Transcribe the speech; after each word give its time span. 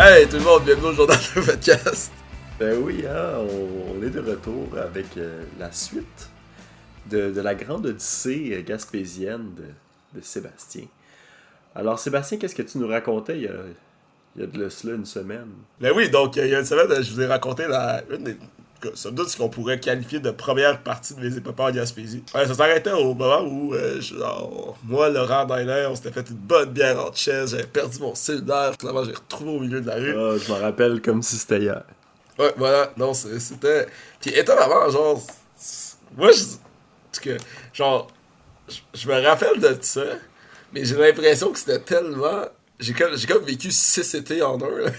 Hey 0.00 0.28
tout 0.28 0.36
le 0.36 0.44
monde, 0.44 0.62
bienvenue 0.62 0.86
au 0.86 0.92
journal 0.92 1.18
d'un 1.34 1.42
podcast. 1.42 2.12
Ben 2.60 2.78
oui, 2.80 3.04
hein, 3.04 3.38
on, 3.40 3.96
on 3.98 4.02
est 4.06 4.10
de 4.10 4.20
retour 4.20 4.68
avec 4.78 5.06
euh, 5.16 5.42
la 5.58 5.72
suite 5.72 6.30
de, 7.10 7.32
de 7.32 7.40
la 7.40 7.56
grande 7.56 7.84
odyssée 7.84 8.50
euh, 8.52 8.62
gaspésienne 8.62 9.56
de, 9.56 9.64
de 10.16 10.24
Sébastien. 10.24 10.84
Alors 11.74 11.98
Sébastien, 11.98 12.38
qu'est-ce 12.38 12.54
que 12.54 12.62
tu 12.62 12.78
nous 12.78 12.86
racontais 12.86 13.38
il 13.38 13.42
y 13.42 13.48
a, 13.48 13.54
il 14.36 14.42
y 14.42 14.44
a 14.44 14.46
de 14.46 14.68
cela 14.68 14.94
une 14.94 15.04
semaine? 15.04 15.48
Ben 15.80 15.92
oui, 15.92 16.08
donc 16.08 16.36
il 16.36 16.46
y 16.46 16.54
a 16.54 16.60
une 16.60 16.64
semaine, 16.64 17.02
je 17.02 17.12
vous 17.12 17.20
ai 17.20 17.26
raconté 17.26 17.66
la, 17.66 18.00
une 18.08 18.22
des, 18.22 18.36
sans 18.94 19.10
doute 19.10 19.28
ce 19.28 19.36
qu'on 19.36 19.48
pourrait 19.48 19.80
qualifier 19.80 20.20
de 20.20 20.30
première 20.30 20.80
partie 20.82 21.14
de 21.14 21.20
mes 21.20 21.36
épopées 21.36 21.62
en 21.62 21.70
Gaspésie. 21.70 22.22
Ouais, 22.34 22.46
ça 22.46 22.54
s'arrêtait 22.54 22.92
au 22.92 23.14
moment 23.14 23.40
où, 23.42 23.74
euh, 23.74 24.00
genre, 24.00 24.76
moi, 24.84 25.08
Laurent 25.08 25.44
Dyler, 25.44 25.86
on 25.90 25.94
s'était 25.96 26.12
fait 26.12 26.28
une 26.30 26.36
bonne 26.36 26.70
bière 26.70 26.98
en 27.04 27.12
chaise, 27.12 27.50
j'avais 27.52 27.64
perdu 27.66 27.98
mon 28.00 28.14
cellulaire, 28.14 28.72
finalement 28.78 29.04
j'ai 29.04 29.12
retrouvé 29.12 29.50
au 29.50 29.60
milieu 29.60 29.80
de 29.80 29.86
la 29.86 29.94
rue. 29.96 30.14
Ah, 30.16 30.36
je 30.38 30.52
m'en 30.52 30.58
rappelle 30.60 31.00
comme 31.02 31.22
si 31.22 31.36
c'était 31.36 31.60
hier. 31.60 31.82
Ouais, 32.38 32.54
voilà, 32.56 32.92
non, 32.96 33.14
c'était. 33.14 33.86
Puis 34.20 34.30
étonnamment, 34.30 34.88
genre, 34.90 35.20
moi, 36.16 36.30
je. 36.32 36.44
parce 37.10 37.20
que, 37.20 37.36
genre, 37.72 38.06
je- 38.94 39.08
me 39.08 39.26
rappelle 39.26 39.58
de 39.60 39.76
ça, 39.80 40.02
mais 40.72 40.84
j'ai 40.84 40.94
l'impression 40.96 41.50
que 41.52 41.58
c'était 41.58 41.80
tellement. 41.80 42.42
J'ai 42.78 42.92
comme, 42.92 43.16
j'ai 43.16 43.26
comme 43.26 43.42
vécu 43.42 43.72
6 43.72 44.14
étés 44.14 44.40
en 44.42 44.56
un, 44.60 44.68
là. 44.84 44.90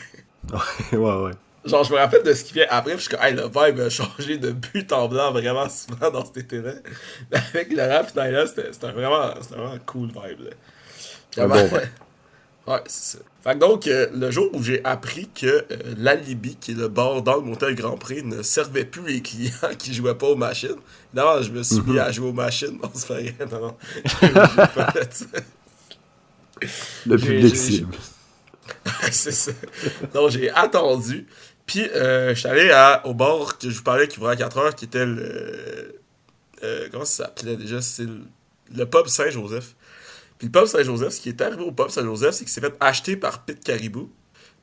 Ouais, 0.91 0.97
ouais, 0.97 1.23
ouais. 1.25 1.31
Genre, 1.65 1.83
je 1.83 1.91
me 1.91 1.97
rappelle 1.97 2.23
de 2.23 2.33
ce 2.33 2.43
qui 2.45 2.53
vient 2.53 2.67
après, 2.69 2.91
puis 2.95 3.03
je 3.03 3.09
suis 3.09 3.17
comme, 3.17 3.25
hey, 3.25 3.33
le 3.33 3.43
vibe 3.43 3.79
a 3.81 3.89
changé 3.89 4.37
de 4.37 4.51
but 4.51 4.91
en 4.93 5.07
blanc 5.09 5.31
vraiment 5.31 5.67
souvent 5.69 6.09
dans 6.09 6.25
cet 6.25 6.37
été-là. 6.37 6.71
Avec 7.31 7.69
pis 7.69 7.75
Naila, 7.75 8.47
c'était 8.47 8.71
vraiment, 8.91 9.33
vraiment 9.49 9.77
cool 9.85 10.07
vibe, 10.07 10.39
là. 10.45 10.51
Puis 11.31 11.41
Un 11.41 11.45
avant- 11.45 11.55
bon 11.55 11.65
vibe. 11.65 11.81
Ouais, 12.67 12.81
c'est 12.85 13.17
ça. 13.17 13.23
Fait 13.43 13.53
que 13.53 13.57
donc, 13.57 13.87
euh, 13.87 14.09
le 14.13 14.29
jour 14.29 14.47
où 14.53 14.61
j'ai 14.61 14.85
appris 14.85 15.27
que 15.33 15.47
euh, 15.47 15.63
l'Alibi, 15.97 16.55
qui 16.55 16.71
est 16.71 16.75
le 16.75 16.87
bar 16.87 17.23
dans 17.23 17.37
le 17.37 17.41
motel 17.41 17.73
Grand 17.73 17.97
Prix, 17.97 18.21
ne 18.21 18.43
servait 18.43 18.85
plus 18.85 19.01
les 19.11 19.21
clients 19.23 19.51
qui 19.79 19.91
jouaient 19.91 20.13
pas 20.13 20.27
aux 20.27 20.35
machines, 20.35 20.75
évidemment, 21.11 21.41
je 21.41 21.51
me 21.51 21.63
suis 21.63 21.81
mis 21.81 21.97
à 21.97 22.11
jouer 22.11 22.27
aux 22.29 22.33
machines. 22.33 22.77
Non, 22.81 22.91
c'est 22.93 23.07
pas 23.07 23.13
vrai, 23.15 23.35
non, 23.51 23.59
non. 23.59 23.77
Fait. 24.05 25.25
Le 27.07 27.17
public 27.17 27.55
cible. 27.55 27.95
c'est 29.11 29.31
ça. 29.31 29.51
Donc, 30.13 30.29
j'ai 30.29 30.51
attendu. 30.51 31.25
Puis, 31.69 31.87
euh, 31.93 32.33
je 32.33 32.39
suis 32.39 32.47
allé 32.49 32.71
à- 32.71 33.05
au 33.05 33.13
bar 33.13 33.59
que 33.59 33.69
je 33.69 33.77
vous 33.77 33.83
parlais 33.83 34.07
qui 34.07 34.17
ouvrait 34.17 34.33
à 34.33 34.35
4 34.35 34.57
heures, 34.57 34.73
qui 34.75 34.85
était 34.85 35.05
le. 35.05 36.01
euh, 36.63 36.87
comment 36.91 37.05
ça 37.05 37.25
s'appelait 37.25 37.55
déjà? 37.57 37.79
C'est 37.79 38.05
le, 38.05 38.21
le 38.75 38.85
pub 38.87 39.05
Saint-Joseph. 39.05 39.75
Puis, 40.39 40.47
le 40.47 40.51
pub 40.51 40.65
Saint-Joseph, 40.65 41.13
ce 41.13 41.21
qui 41.21 41.29
est 41.29 41.39
arrivé 41.41 41.61
au 41.63 41.71
pub 41.71 41.89
Saint-Joseph, 41.89 42.31
c'est 42.33 42.43
qu'il 42.45 42.51
s'est 42.51 42.61
fait 42.61 42.73
acheter 42.79 43.15
par 43.17 43.45
Pete 43.45 43.63
Caribou. 43.63 44.09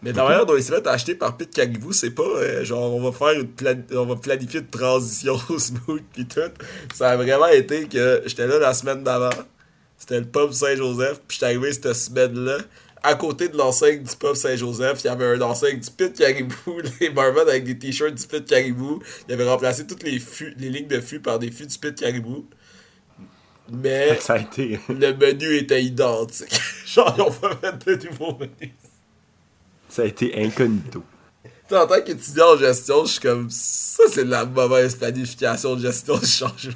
Mais 0.02 0.12
la 0.12 0.24
manière 0.24 0.46
dont 0.46 0.56
il 0.56 0.64
s'est 0.64 0.74
fait 0.74 0.86
acheter 0.88 1.14
par 1.14 1.36
Pete 1.36 1.54
Caribou, 1.54 1.92
c'est 1.92 2.10
pas 2.10 2.22
euh, 2.24 2.64
genre 2.64 2.92
on 2.92 3.00
va 3.08 3.12
faire 3.16 3.40
une 3.40 3.48
plan- 3.48 3.80
on 3.92 4.04
va 4.06 4.16
planifier 4.16 4.58
une 4.60 4.66
transition 4.66 5.38
smooth 5.58 6.02
pis 6.12 6.27
tout. 6.27 6.40
Ça 6.92 7.10
a 7.10 7.16
vraiment 7.16 7.46
été 7.46 7.86
que 7.86 8.20
j'étais 8.27 8.48
là 8.48 8.58
la 8.58 8.74
semaine 8.74 9.05
d'avant. 9.05 9.30
C'était 9.96 10.18
le 10.18 10.27
pub 10.27 10.50
Saint-Joseph, 10.50 11.20
puis 11.28 11.36
j'étais 11.36 11.46
arrivé 11.46 11.72
cette 11.72 11.92
semaine-là. 11.95 12.58
À 13.06 13.14
côté 13.14 13.48
de 13.48 13.56
l'enseigne 13.56 14.02
du 14.02 14.17
pub 14.17 14.34
Saint-Joseph, 14.34 15.02
il 15.05 15.06
y 15.06 15.11
avait 15.11 15.36
un 15.36 15.40
enseigne 15.42 15.78
du 15.78 15.90
Pit 15.92 16.12
Caribou, 16.12 16.80
les 17.00 17.08
barman 17.08 17.48
avec 17.48 17.62
des 17.62 17.78
t-shirts 17.78 18.17
du 18.17 18.27
Pit 18.27 18.44
Caribou. 18.44 19.00
Il 19.28 19.34
avait 19.34 19.48
remplacé 19.48 19.86
toutes 19.86 20.02
les, 20.02 20.18
fûts, 20.18 20.52
les 20.58 20.70
lignes 20.70 20.89
de 20.89 21.00
fûts 21.00 21.20
par 21.20 21.39
des 21.39 21.52
fûts 21.52 21.68
du 21.68 21.78
Pit 21.78 21.95
Caribou. 21.95 22.48
Mais 23.70 24.18
Ça 24.18 24.33
a 24.33 24.39
été. 24.39 24.80
le 24.89 25.12
menu 25.14 25.55
était 25.55 25.84
identique. 25.84 26.61
Genre, 26.84 27.14
ils 27.16 27.22
ont 27.22 27.30
pas 27.30 27.55
fait 27.55 27.96
de 27.96 28.08
nouveau 28.08 28.39
menu. 28.40 28.74
Ça 29.89 30.02
a 30.02 30.06
été 30.06 30.45
incognito. 30.45 31.05
En 31.70 31.86
tant 31.86 32.00
qu'étudiant 32.05 32.55
en 32.55 32.56
gestion, 32.56 33.05
je 33.05 33.12
suis 33.12 33.20
comme 33.20 33.48
ça, 33.50 34.02
c'est 34.08 34.24
de 34.24 34.30
la 34.30 34.45
mauvaise 34.45 34.96
planification 34.96 35.77
de 35.77 35.83
gestion 35.83 36.18
du 36.18 36.27
changement. 36.27 36.74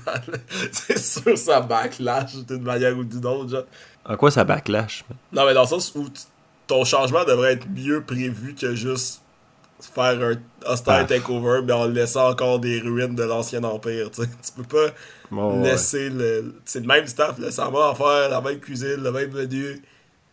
C'est 0.70 0.98
sûr, 0.98 1.36
ça 1.36 1.60
backlash 1.60 2.36
d'une 2.36 2.62
manière 2.62 2.96
ou 2.96 3.02
d'une 3.02 3.26
autre. 3.26 3.50
Genre. 3.50 3.64
En 4.06 4.16
quoi 4.16 4.30
ça 4.30 4.44
backlash? 4.44 5.04
Non, 5.32 5.44
mais 5.46 5.54
dans 5.54 5.62
le 5.62 5.68
sens 5.68 5.92
où 5.94 6.06
ton 6.66 6.84
changement 6.84 7.24
devrait 7.24 7.52
être 7.54 7.66
mieux 7.68 8.02
prévu 8.02 8.54
que 8.54 8.74
juste 8.74 9.22
faire 9.80 10.20
un 10.22 10.34
hostile 10.70 10.92
Ah. 10.94 11.04
takeover, 11.04 11.60
mais 11.64 11.72
en 11.72 11.86
laissant 11.86 12.28
encore 12.30 12.58
des 12.58 12.80
ruines 12.80 13.14
de 13.14 13.22
l'ancien 13.22 13.62
empire. 13.64 14.10
Tu 14.10 14.22
sais. 14.22 14.28
Tu 14.42 14.52
peux 14.62 14.62
pas 14.86 14.92
Bon, 15.30 15.60
ouais. 15.62 15.70
laisser 15.70 16.10
le. 16.10 16.54
C'est 16.64 16.80
le 16.80 16.86
même 16.86 17.06
staff, 17.06 17.38
là, 17.38 17.50
ça 17.50 17.68
va 17.70 17.90
en 17.90 17.94
faire, 17.94 18.28
la 18.30 18.40
même 18.40 18.58
cuisine, 18.58 18.96
le 19.02 19.12
même 19.12 19.30
menu. 19.32 19.82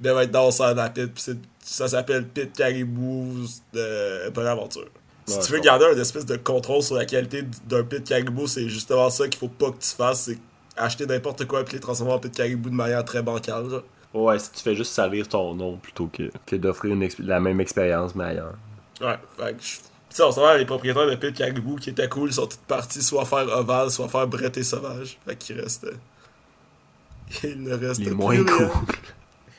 Être 0.04 0.32
dans 0.32 0.52
ça 0.52 0.74
la 0.74 0.90
pit, 0.90 1.12
puis 1.14 1.24
c'est- 1.24 1.38
ça 1.64 1.88
s'appelle 1.88 2.28
Pit 2.28 2.54
Caribou 2.54 3.34
de 3.74 4.30
Bonne 4.30 4.46
Aventure. 4.48 4.86
Si 5.26 5.36
Ouais, 5.38 5.44
tu 5.44 5.52
veux 5.54 5.60
garder 5.60 5.86
un 5.86 6.00
espèce 6.00 6.26
de 6.26 6.38
contrôle 6.38 6.82
sur 6.84 6.96
la 6.96 7.06
qualité 7.06 7.44
d'un 7.68 7.84
Pit 7.84 8.04
Caribou, 8.04 8.48
c'est 8.48 8.70
justement 8.70 9.10
ça 9.10 9.28
qu'il 9.28 9.40
faut 9.40 9.48
pas 9.50 9.72
que 9.72 9.80
tu 9.80 9.90
fasses, 9.90 10.22
c'est 10.22 10.38
acheter 10.78 11.06
n'importe 11.06 11.46
quoi 11.46 11.62
et 11.62 11.66
les 11.72 11.80
transformer 11.80 12.14
en 12.14 12.20
Pit 12.20 12.34
Caribou 12.34 12.70
de 12.70 12.76
manière 12.76 13.04
très 13.06 13.22
bancale. 13.22 13.70
Genre. 13.70 13.84
Ouais, 14.14 14.40
si 14.40 14.52
tu 14.52 14.62
fais 14.64 14.76
juste 14.76 14.94
salir 14.94 15.28
ton 15.28 15.54
nom 15.54 15.78
plutôt 15.78 16.08
que, 16.08 16.32
que 16.46 16.56
d'offrir 16.56 16.96
la 17.20 17.40
même 17.40 17.60
expérience 17.60 18.16
mais 18.16 18.24
ailleurs. 18.26 18.54
Ouais, 19.02 19.18
fait 19.38 19.54
que 19.58 19.62
je- 19.64 19.78
Tu 20.10 20.16
sais, 20.16 20.24
on 20.24 20.32
s'en 20.32 20.42
va, 20.42 20.58
les 20.58 20.66
propriétaires 20.66 21.06
de 21.08 21.16
Pit 21.16 21.36
Caribou 21.36 21.76
qui 21.76 21.90
étaient 21.90 22.08
cool, 22.10 22.30
ils 22.30 22.34
sont 22.34 22.48
tous 22.48 22.58
partis 22.68 23.04
soit 23.04 23.26
faire 23.26 23.48
Oval, 23.58 23.92
soit 23.92 24.08
faire 24.08 24.26
Brett 24.28 24.56
et 24.58 24.64
Sauvage. 24.64 25.18
Fait 25.26 25.36
qu'il 25.36 25.60
reste. 25.60 25.86
Il 27.44 27.62
ne 27.64 27.74
reste 27.74 28.00
Les 28.00 28.06
plus 28.06 28.16
moins 28.16 28.32
rien. 28.32 28.44
cool. 28.46 28.70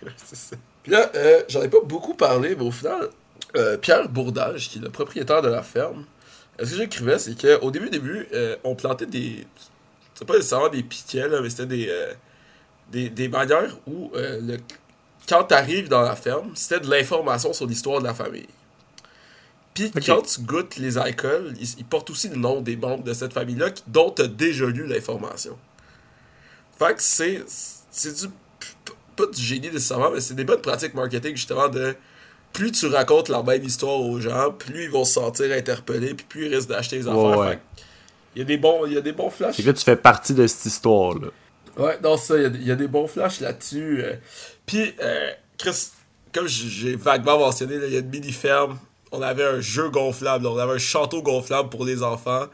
C'est 0.16 0.36
ça. 0.36 0.56
Puis 0.82 0.92
là, 0.92 1.10
euh, 1.14 1.42
j'en 1.48 1.62
ai 1.62 1.68
pas 1.68 1.80
beaucoup 1.84 2.14
parlé, 2.14 2.56
mais 2.56 2.64
au 2.64 2.70
final, 2.70 3.08
euh, 3.56 3.76
Pierre 3.76 4.08
Bourdage, 4.08 4.70
qui 4.70 4.78
est 4.78 4.82
le 4.82 4.88
propriétaire 4.90 5.42
de 5.42 5.48
la 5.48 5.62
ferme, 5.62 6.04
euh, 6.60 6.64
ce 6.64 6.70
que 6.70 6.76
j'écrivais, 6.78 7.18
c'est 7.18 7.38
qu'au 7.38 7.70
début, 7.70 7.90
début, 7.90 8.26
euh, 8.32 8.56
on 8.64 8.74
plantait 8.74 9.06
des. 9.06 9.46
C'est 10.18 10.24
pas 10.24 10.34
nécessairement 10.34 10.68
des 10.68 10.82
piquets, 10.82 11.28
là, 11.28 11.40
mais 11.40 11.48
c'était 11.50 11.66
des, 11.66 11.86
euh, 11.88 12.12
des. 12.90 13.08
des 13.10 13.28
manières 13.28 13.76
où, 13.86 14.10
euh, 14.16 14.40
le, 14.42 14.56
quand 15.28 15.44
t'arrives 15.44 15.88
dans 15.88 16.00
la 16.02 16.16
ferme, 16.16 16.50
c'était 16.54 16.80
de 16.80 16.90
l'information 16.90 17.52
sur 17.52 17.66
l'histoire 17.66 18.00
de 18.00 18.04
la 18.06 18.14
famille. 18.14 18.48
Puis 19.74 19.90
quand 19.92 20.22
tu 20.22 20.40
goûtes 20.40 20.76
les 20.76 20.98
alcools, 20.98 21.54
ils, 21.60 21.78
ils 21.78 21.84
portent 21.84 22.10
aussi 22.10 22.28
le 22.28 22.36
nom 22.36 22.60
des 22.60 22.76
membres 22.76 23.04
de 23.04 23.12
cette 23.12 23.32
famille-là 23.32 23.68
dont 23.86 24.10
tu 24.10 24.22
as 24.22 24.26
déjà 24.26 24.66
lu 24.66 24.86
l'information. 24.88 25.56
Fait 26.78 26.94
que 26.94 27.02
c'est. 27.02 27.44
C'est 27.48 28.26
du. 28.26 28.32
Pas 29.16 29.26
du 29.26 29.40
génie 29.42 29.68
nécessairement, 29.68 30.10
mais 30.10 30.20
c'est 30.20 30.34
des 30.34 30.44
bonnes 30.44 30.60
pratiques 30.62 30.94
marketing 30.94 31.36
justement 31.36 31.68
de. 31.68 31.94
Plus 32.52 32.72
tu 32.72 32.86
racontes 32.86 33.28
la 33.28 33.42
même 33.42 33.62
histoire 33.62 34.00
aux 34.00 34.18
gens, 34.18 34.50
plus 34.50 34.84
ils 34.84 34.90
vont 34.90 35.04
se 35.04 35.12
sentir 35.14 35.52
interpellés, 35.52 36.14
puis 36.14 36.26
plus 36.28 36.46
ils 36.46 36.54
risquent 36.56 36.70
d'acheter 36.70 36.96
les 36.98 37.06
Ouais, 37.06 37.12
affaires. 37.12 37.38
ouais. 37.38 37.48
Fait 37.50 37.56
que 37.56 37.60
Il 38.38 38.42
y 38.42 38.42
a 38.42 38.44
des 38.44 38.56
bons, 38.56 38.86
il 38.86 38.92
y 38.92 38.96
a 38.96 39.00
des 39.00 39.10
bons 39.10 39.30
flashs. 39.30 39.56
C'est 39.56 39.62
que 39.64 39.66
là, 39.66 39.72
tu 39.74 39.82
fais 39.82 39.96
partie 39.96 40.32
de 40.32 40.46
cette 40.46 40.64
histoire-là. 40.66 41.26
Ouais, 41.76 41.98
non, 42.04 42.16
ça, 42.16 42.36
il 42.36 42.42
y 42.42 42.46
a 42.46 42.48
des- 42.50 42.58
il 42.60 42.66
y, 42.68 42.70
a 42.70 42.76
des 42.76 42.86
bons 42.86 43.08
flashs 43.08 43.40
là-dessus. 43.40 44.00
euh. 44.04 44.14
Puis, 44.64 44.94
euh, 45.02 45.32
Chris, 45.58 45.88
comme 46.32 46.46
j'ai 46.46 46.94
vaguement 46.94 47.36
mentionné, 47.36 47.74
il 47.84 47.92
y 47.92 47.96
a 47.96 47.98
une 47.98 48.08
mini-ferme. 48.08 48.78
On 49.10 49.22
avait 49.22 49.44
un 49.44 49.58
jeu 49.60 49.88
gonflable, 49.90 50.44
là, 50.44 50.50
on 50.52 50.58
avait 50.58 50.74
un 50.74 50.78
château 50.78 51.20
gonflable 51.20 51.68
pour 51.68 51.84
les 51.84 52.04
enfants. 52.04 52.46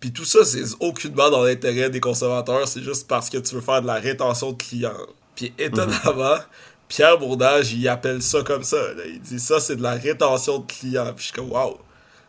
Puis 0.00 0.12
tout 0.12 0.26
ça, 0.26 0.44
c'est 0.44 0.64
aucunement 0.80 1.30
dans 1.30 1.42
l'intérêt 1.42 1.88
des 1.88 2.00
consommateurs, 2.00 2.68
c'est 2.68 2.82
juste 2.82 3.08
parce 3.08 3.30
que 3.30 3.38
tu 3.38 3.54
veux 3.54 3.62
faire 3.62 3.80
de 3.80 3.86
la 3.86 3.94
rétention 3.94 4.52
de 4.52 4.62
clients. 4.62 4.92
Puis 5.34 5.54
étonnamment, 5.58 6.36
Pierre 6.88 7.16
Bourdage, 7.18 7.72
il 7.72 7.88
appelle 7.88 8.20
ça 8.20 8.42
comme 8.42 8.64
ça. 8.64 8.76
là. 8.94 9.02
Il 9.06 9.20
dit 9.20 9.40
ça, 9.40 9.60
c'est 9.60 9.76
de 9.76 9.82
la 9.82 9.92
rétention 9.94 10.58
de 10.58 10.66
clients. 10.66 11.06
Puis 11.16 11.18
je 11.18 11.22
suis 11.24 11.32
comme, 11.32 11.50
waouh. 11.50 11.78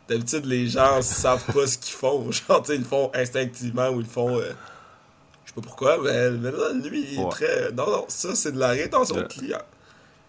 D'habitude, 0.09 0.45
les 0.45 0.67
gens 0.67 1.01
savent 1.01 1.43
pas 1.53 1.67
ce 1.67 1.77
qu'ils 1.77 1.93
font. 1.95 2.31
Genre, 2.47 2.61
tu 2.63 2.73
ils 2.73 2.79
le 2.79 2.85
font 2.85 3.11
instinctivement 3.13 3.89
ou 3.89 3.99
ils 3.99 4.05
le 4.05 4.09
font. 4.09 4.37
euh, 4.37 4.51
je 5.43 5.49
sais 5.49 5.55
pas 5.55 5.61
pourquoi, 5.61 5.97
mais, 6.01 6.31
mais 6.31 6.51
là, 6.51 6.71
lui, 6.73 7.05
il 7.13 7.19
est 7.19 7.29
très. 7.29 7.71
Non, 7.73 7.89
non, 7.89 8.05
ça, 8.07 8.35
c'est 8.35 8.51
de 8.53 8.59
la 8.59 8.69
rétention 8.69 9.15
de 9.15 9.21
Euh, 9.21 9.27
clients. 9.27 9.61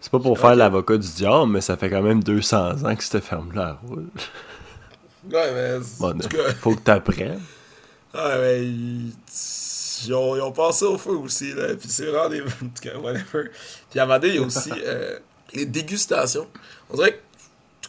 C'est 0.01 0.11
pas 0.11 0.19
pour 0.19 0.37
faire 0.39 0.55
l'avocat 0.55 0.97
du 0.97 1.07
diable, 1.09 1.51
mais 1.51 1.61
ça 1.61 1.75
fait 1.77 1.89
quand 1.89 2.01
même 2.01 2.23
200 2.23 2.83
ans 2.85 2.95
que 2.95 3.03
cette 3.03 3.23
ferme-là 3.23 3.79
roule. 3.87 4.07
Ouais, 5.31 5.51
mais. 5.53 5.79
Bon, 5.99 6.09
en 6.15 6.17
tout 6.17 6.29
cas, 6.29 6.53
faut 6.59 6.75
que 6.75 6.81
t'apprennes. 6.81 7.41
Ouais, 8.11 8.41
mais 8.41 8.63
ils, 8.65 9.13
ils 10.07 10.13
ont, 10.15 10.35
ils 10.35 10.41
ont 10.41 10.51
passé 10.51 10.83
au 10.85 10.97
feu 10.97 11.11
aussi, 11.11 11.53
là. 11.53 11.75
Puis 11.75 11.87
c'est 11.89 12.07
vraiment 12.07 12.27
des. 12.29 12.41
En 12.63 12.65
tout 12.69 12.81
cas, 12.81 12.97
whatever. 12.97 13.51
Puis 13.91 13.99
à 13.99 14.03
un 14.03 14.05
moment 14.07 14.17
donné, 14.19 14.33
il 14.33 14.39
y 14.39 14.43
a 14.43 14.47
aussi 14.47 14.71
euh, 14.75 15.19
les 15.53 15.67
dégustations. 15.67 16.47
On 16.89 16.95
dirait 16.95 17.11
que. 17.13 17.19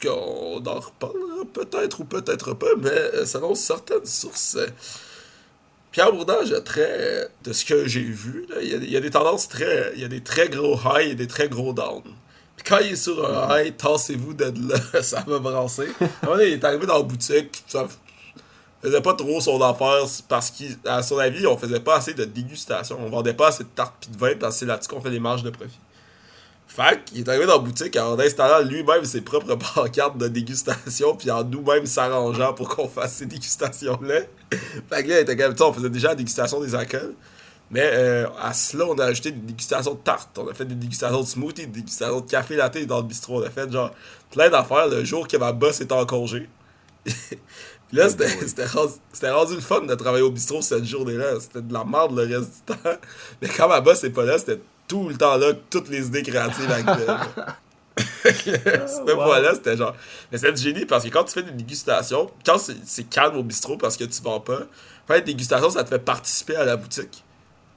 En 0.00 0.08
tout 0.08 0.08
tout 0.08 0.08
cas, 0.08 0.14
on 0.14 0.66
en 0.66 0.80
reparlera 0.80 1.44
peut-être 1.52 2.00
ou 2.00 2.04
peut-être 2.04 2.54
pas, 2.54 2.74
mais 2.78 2.88
euh, 2.90 3.26
selon 3.26 3.54
certaines 3.54 4.06
sources, 4.06 4.56
euh, 4.56 4.66
Pierre 5.92 6.12
Bourdage 6.12 6.52
a 6.52 6.60
très. 6.60 7.28
De 7.42 7.52
ce 7.52 7.64
que 7.64 7.86
j'ai 7.86 8.00
vu, 8.00 8.46
là, 8.48 8.56
il, 8.62 8.68
y 8.68 8.74
a, 8.74 8.76
il 8.78 8.90
y 8.90 8.96
a 8.96 9.00
des 9.00 9.10
tendances 9.10 9.48
très. 9.48 9.92
Il 9.94 10.00
y 10.00 10.04
a 10.04 10.08
des 10.08 10.22
très 10.22 10.48
gros 10.48 10.78
highs 10.86 11.10
et 11.10 11.14
des 11.14 11.26
très 11.26 11.48
gros 11.48 11.72
downs. 11.72 12.02
Puis 12.56 12.64
quand 12.68 12.78
il 12.78 12.92
est 12.92 12.96
sur 12.96 13.26
un 13.26 13.58
high, 13.58 13.76
tassez-vous 13.76 14.34
de 14.34 14.44
là, 14.44 15.02
ça 15.02 15.24
va 15.26 15.38
brasser. 15.38 15.88
Il 16.22 16.40
est 16.40 16.64
arrivé 16.64 16.86
dans 16.86 16.98
la 16.98 17.02
boutique, 17.02 17.62
ça 17.66 17.88
faisait 18.82 19.00
pas 19.00 19.14
trop 19.14 19.40
son 19.40 19.60
affaire 19.62 20.04
parce 20.28 20.50
qu'à 20.50 21.02
son 21.02 21.18
avis, 21.18 21.46
on 21.46 21.56
faisait 21.56 21.80
pas 21.80 21.96
assez 21.96 22.14
de 22.14 22.24
dégustation. 22.24 22.98
On 23.00 23.08
vendait 23.08 23.34
pas 23.34 23.48
assez 23.48 23.64
de 23.64 23.68
tartes 23.68 23.94
pis 24.00 24.10
de 24.10 24.18
vin 24.18 24.34
parce 24.38 24.54
que 24.54 24.60
c'est 24.60 24.66
là-dessus 24.66 24.88
qu'on 24.88 25.00
fait 25.00 25.10
des 25.10 25.20
marges 25.20 25.42
de 25.42 25.50
profit. 25.50 25.78
Fait 26.70 27.04
qu'il 27.04 27.18
est 27.18 27.28
arrivé 27.28 27.46
dans 27.46 27.54
la 27.54 27.58
boutique 27.58 27.96
en 27.96 28.16
installant 28.16 28.64
lui-même 28.64 29.04
ses 29.04 29.22
propres 29.22 29.56
pancartes 29.74 30.16
de 30.16 30.28
dégustation, 30.28 31.16
puis 31.16 31.28
en 31.32 31.42
nous-mêmes 31.42 31.84
s'arrangeant 31.84 32.54
pour 32.54 32.68
qu'on 32.68 32.88
fasse 32.88 33.14
ces 33.14 33.26
dégustations-là. 33.26 34.20
Fait 34.88 35.02
que 35.02 35.08
là, 35.08 35.18
il 35.18 35.22
était 35.22 35.36
comme, 35.36 35.56
sais, 35.56 35.64
on 35.64 35.72
faisait 35.72 35.90
déjà 35.90 36.08
la 36.08 36.14
dégustation 36.14 36.60
des 36.60 36.76
alcools. 36.76 37.14
Mais 37.72 37.90
euh, 37.92 38.28
à 38.40 38.52
cela, 38.52 38.86
on 38.86 38.96
a 39.00 39.06
ajouté 39.06 39.32
des 39.32 39.40
dégustations 39.40 39.94
de 39.94 39.98
tartes. 39.98 40.38
On 40.38 40.48
a 40.48 40.54
fait 40.54 40.64
des 40.64 40.76
dégustations 40.76 41.20
de 41.20 41.26
smoothie, 41.26 41.66
des 41.66 41.80
dégustations 41.80 42.20
de 42.20 42.30
café 42.30 42.54
latte 42.54 42.86
dans 42.86 42.98
le 42.98 43.04
bistrot. 43.04 43.42
On 43.42 43.46
a 43.46 43.50
fait 43.50 43.70
genre 43.70 43.90
plein 44.30 44.48
d'affaires 44.48 44.86
le 44.86 45.04
jour 45.04 45.26
que 45.26 45.36
ma 45.36 45.52
boss 45.52 45.80
était 45.80 45.92
en 45.92 46.06
congé. 46.06 46.48
Puis 47.04 47.96
là, 47.98 48.08
c'était 48.08 48.28
c'était 48.46 48.66
rendu, 48.66 48.92
c'était 49.12 49.30
rendu 49.30 49.54
le 49.56 49.60
fun 49.60 49.80
de 49.80 49.94
travailler 49.96 50.22
au 50.22 50.30
bistrot 50.30 50.62
cette 50.62 50.84
journée-là. 50.84 51.40
C'était 51.40 51.62
de 51.62 51.72
la 51.72 51.84
merde 51.84 52.16
le 52.16 52.22
reste 52.22 52.50
du 52.50 52.74
temps. 52.74 52.90
Mais 53.42 53.48
quand 53.48 53.68
ma 53.68 53.80
boss 53.80 54.04
n'est 54.04 54.10
pas 54.10 54.24
là, 54.24 54.38
c'était 54.38 54.60
tout 54.90 55.08
le 55.08 55.16
temps 55.16 55.36
là, 55.36 55.52
toutes 55.70 55.88
les 55.88 56.04
idées 56.08 56.22
créatives 56.22 56.70
avec 56.70 56.86
wow. 59.06 59.40
là, 59.40 59.54
c'était 59.54 59.76
genre. 59.76 59.94
Mais 60.30 60.38
c'est 60.38 60.52
du 60.52 60.60
génie 60.60 60.84
parce 60.84 61.04
que 61.04 61.10
quand 61.10 61.24
tu 61.24 61.32
fais 61.32 61.42
des 61.42 61.52
dégustations, 61.52 62.30
quand 62.44 62.58
c'est 62.58 63.04
calme 63.04 63.36
au 63.36 63.42
bistrot 63.42 63.76
parce 63.76 63.96
que 63.96 64.04
tu 64.04 64.20
vends 64.22 64.40
pas, 64.40 64.60
faire 65.06 65.16
des 65.16 65.32
dégustations, 65.32 65.70
ça 65.70 65.84
te 65.84 65.88
fait 65.88 65.98
participer 65.98 66.56
à 66.56 66.64
la 66.64 66.76
boutique. 66.76 67.22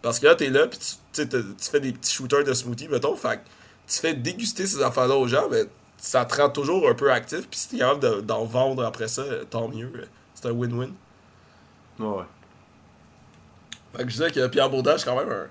Parce 0.02 0.20
que 0.20 0.28
là, 0.28 0.36
t'es 0.36 0.50
là, 0.50 0.68
puis 0.68 0.80
tu, 1.14 1.28
tu 1.28 1.70
fais 1.72 1.80
des 1.80 1.94
petits 1.94 2.14
shooters 2.14 2.44
de 2.44 2.54
smoothie, 2.54 2.88
mettons, 2.88 3.16
fait 3.16 3.38
que 3.38 3.42
tu 3.88 4.00
fais 4.00 4.14
déguster 4.14 4.66
ces 4.66 4.82
affaires-là 4.82 5.16
aux 5.16 5.28
gens, 5.28 5.48
mais 5.50 5.64
ça 5.98 6.26
te 6.26 6.36
rend 6.42 6.50
toujours 6.50 6.90
un 6.90 6.94
peu 6.94 7.12
actif, 7.12 7.48
puis 7.50 7.60
si 7.60 7.70
t'es 7.70 7.78
capable 7.78 8.02
de- 8.02 8.22
d'en 8.22 8.44
vendre 8.46 8.84
après 8.84 9.08
ça, 9.08 9.24
tant 9.50 9.68
mieux. 9.70 9.92
C'est 10.36 10.48
un 10.48 10.52
win-win. 10.52 10.92
Ouais. 12.00 12.24
Fait 13.96 14.04
que 14.04 14.10
je 14.10 14.14
disais 14.14 14.32
que 14.32 14.48
Pierre 14.48 14.70
Bourdage, 14.70 15.02
c'est 15.02 15.06
quand 15.06 15.16
même 15.16 15.32
un, 15.32 15.48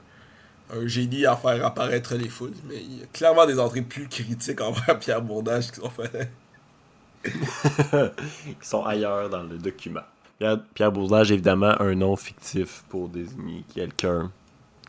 un 0.73 0.87
génie 0.87 1.27
à 1.27 1.37
faire 1.37 1.65
apparaître 1.65 2.15
les 2.15 2.29
foules, 2.29 2.53
mais 2.69 2.77
il 2.77 3.01
y 3.01 3.03
a 3.03 3.07
clairement 3.13 3.47
des 3.47 3.59
entrées 3.59 3.83
plus 3.83 4.09
critiques 4.09 4.61
envers 4.61 4.99
Pierre 4.99 5.23
Bourdage 5.23 5.71
qui 5.71 5.81
sont 5.81 5.91
faites. 5.91 6.31
Ils 7.25 8.55
sont 8.63 8.85
ailleurs 8.85 9.31
dans 9.31 9.43
le 9.43 9.59
document. 9.59 10.01
Pierre, 10.39 10.59
Pierre 10.75 10.93
Bourdage, 10.93 11.31
évidemment, 11.31 11.81
un 11.81 11.95
nom 11.95 12.17
fictif 12.17 12.83
pour 12.89 13.09
désigner 13.09 13.65
quelqu'un 13.75 14.33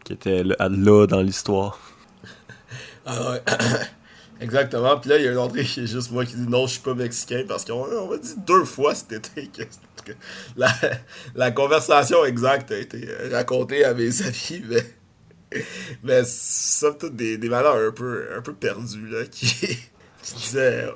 qui 0.03 0.13
était 0.13 0.43
là, 0.43 0.55
là 0.69 1.07
dans 1.07 1.21
l'histoire. 1.21 1.79
Ah 3.05 3.31
ouais. 3.31 3.41
Exactement. 4.41 4.97
Puis 4.97 5.09
là, 5.09 5.17
il 5.17 5.25
y 5.25 5.27
a 5.27 5.31
une 5.31 5.37
entrée 5.37 5.63
qui 5.63 5.81
est 5.81 5.87
juste 5.87 6.09
moi 6.11 6.25
qui 6.25 6.35
dit 6.35 6.47
non, 6.47 6.65
je 6.67 6.73
suis 6.73 6.81
pas 6.81 6.93
mexicain 6.93 7.43
parce 7.47 7.65
qu'on 7.65 7.83
on 7.83 8.09
m'a 8.09 8.17
dit 8.17 8.33
deux 8.37 8.63
fois 8.63 8.95
cet 8.95 9.11
été 9.11 9.47
que, 9.47 9.63
que 10.05 10.13
la, 10.55 10.71
la 11.35 11.51
conversation 11.51 12.25
exacte 12.25 12.71
a 12.71 12.77
été 12.77 13.07
racontée 13.29 13.83
à 13.83 13.93
mes 13.93 14.21
amis, 14.25 14.63
mais, 14.69 14.83
mais 16.03 16.23
ça, 16.25 16.91
toutes 16.93 17.15
des, 17.15 17.37
des 17.37 17.49
valeurs 17.49 17.75
un 17.75 17.91
peu, 17.91 18.27
un 18.35 18.41
peu 18.41 18.53
perdues, 18.53 19.07
là, 19.07 19.25
qui, 19.25 19.47
qui 20.23 20.33
disaient 20.35 20.85
euh, 20.85 20.91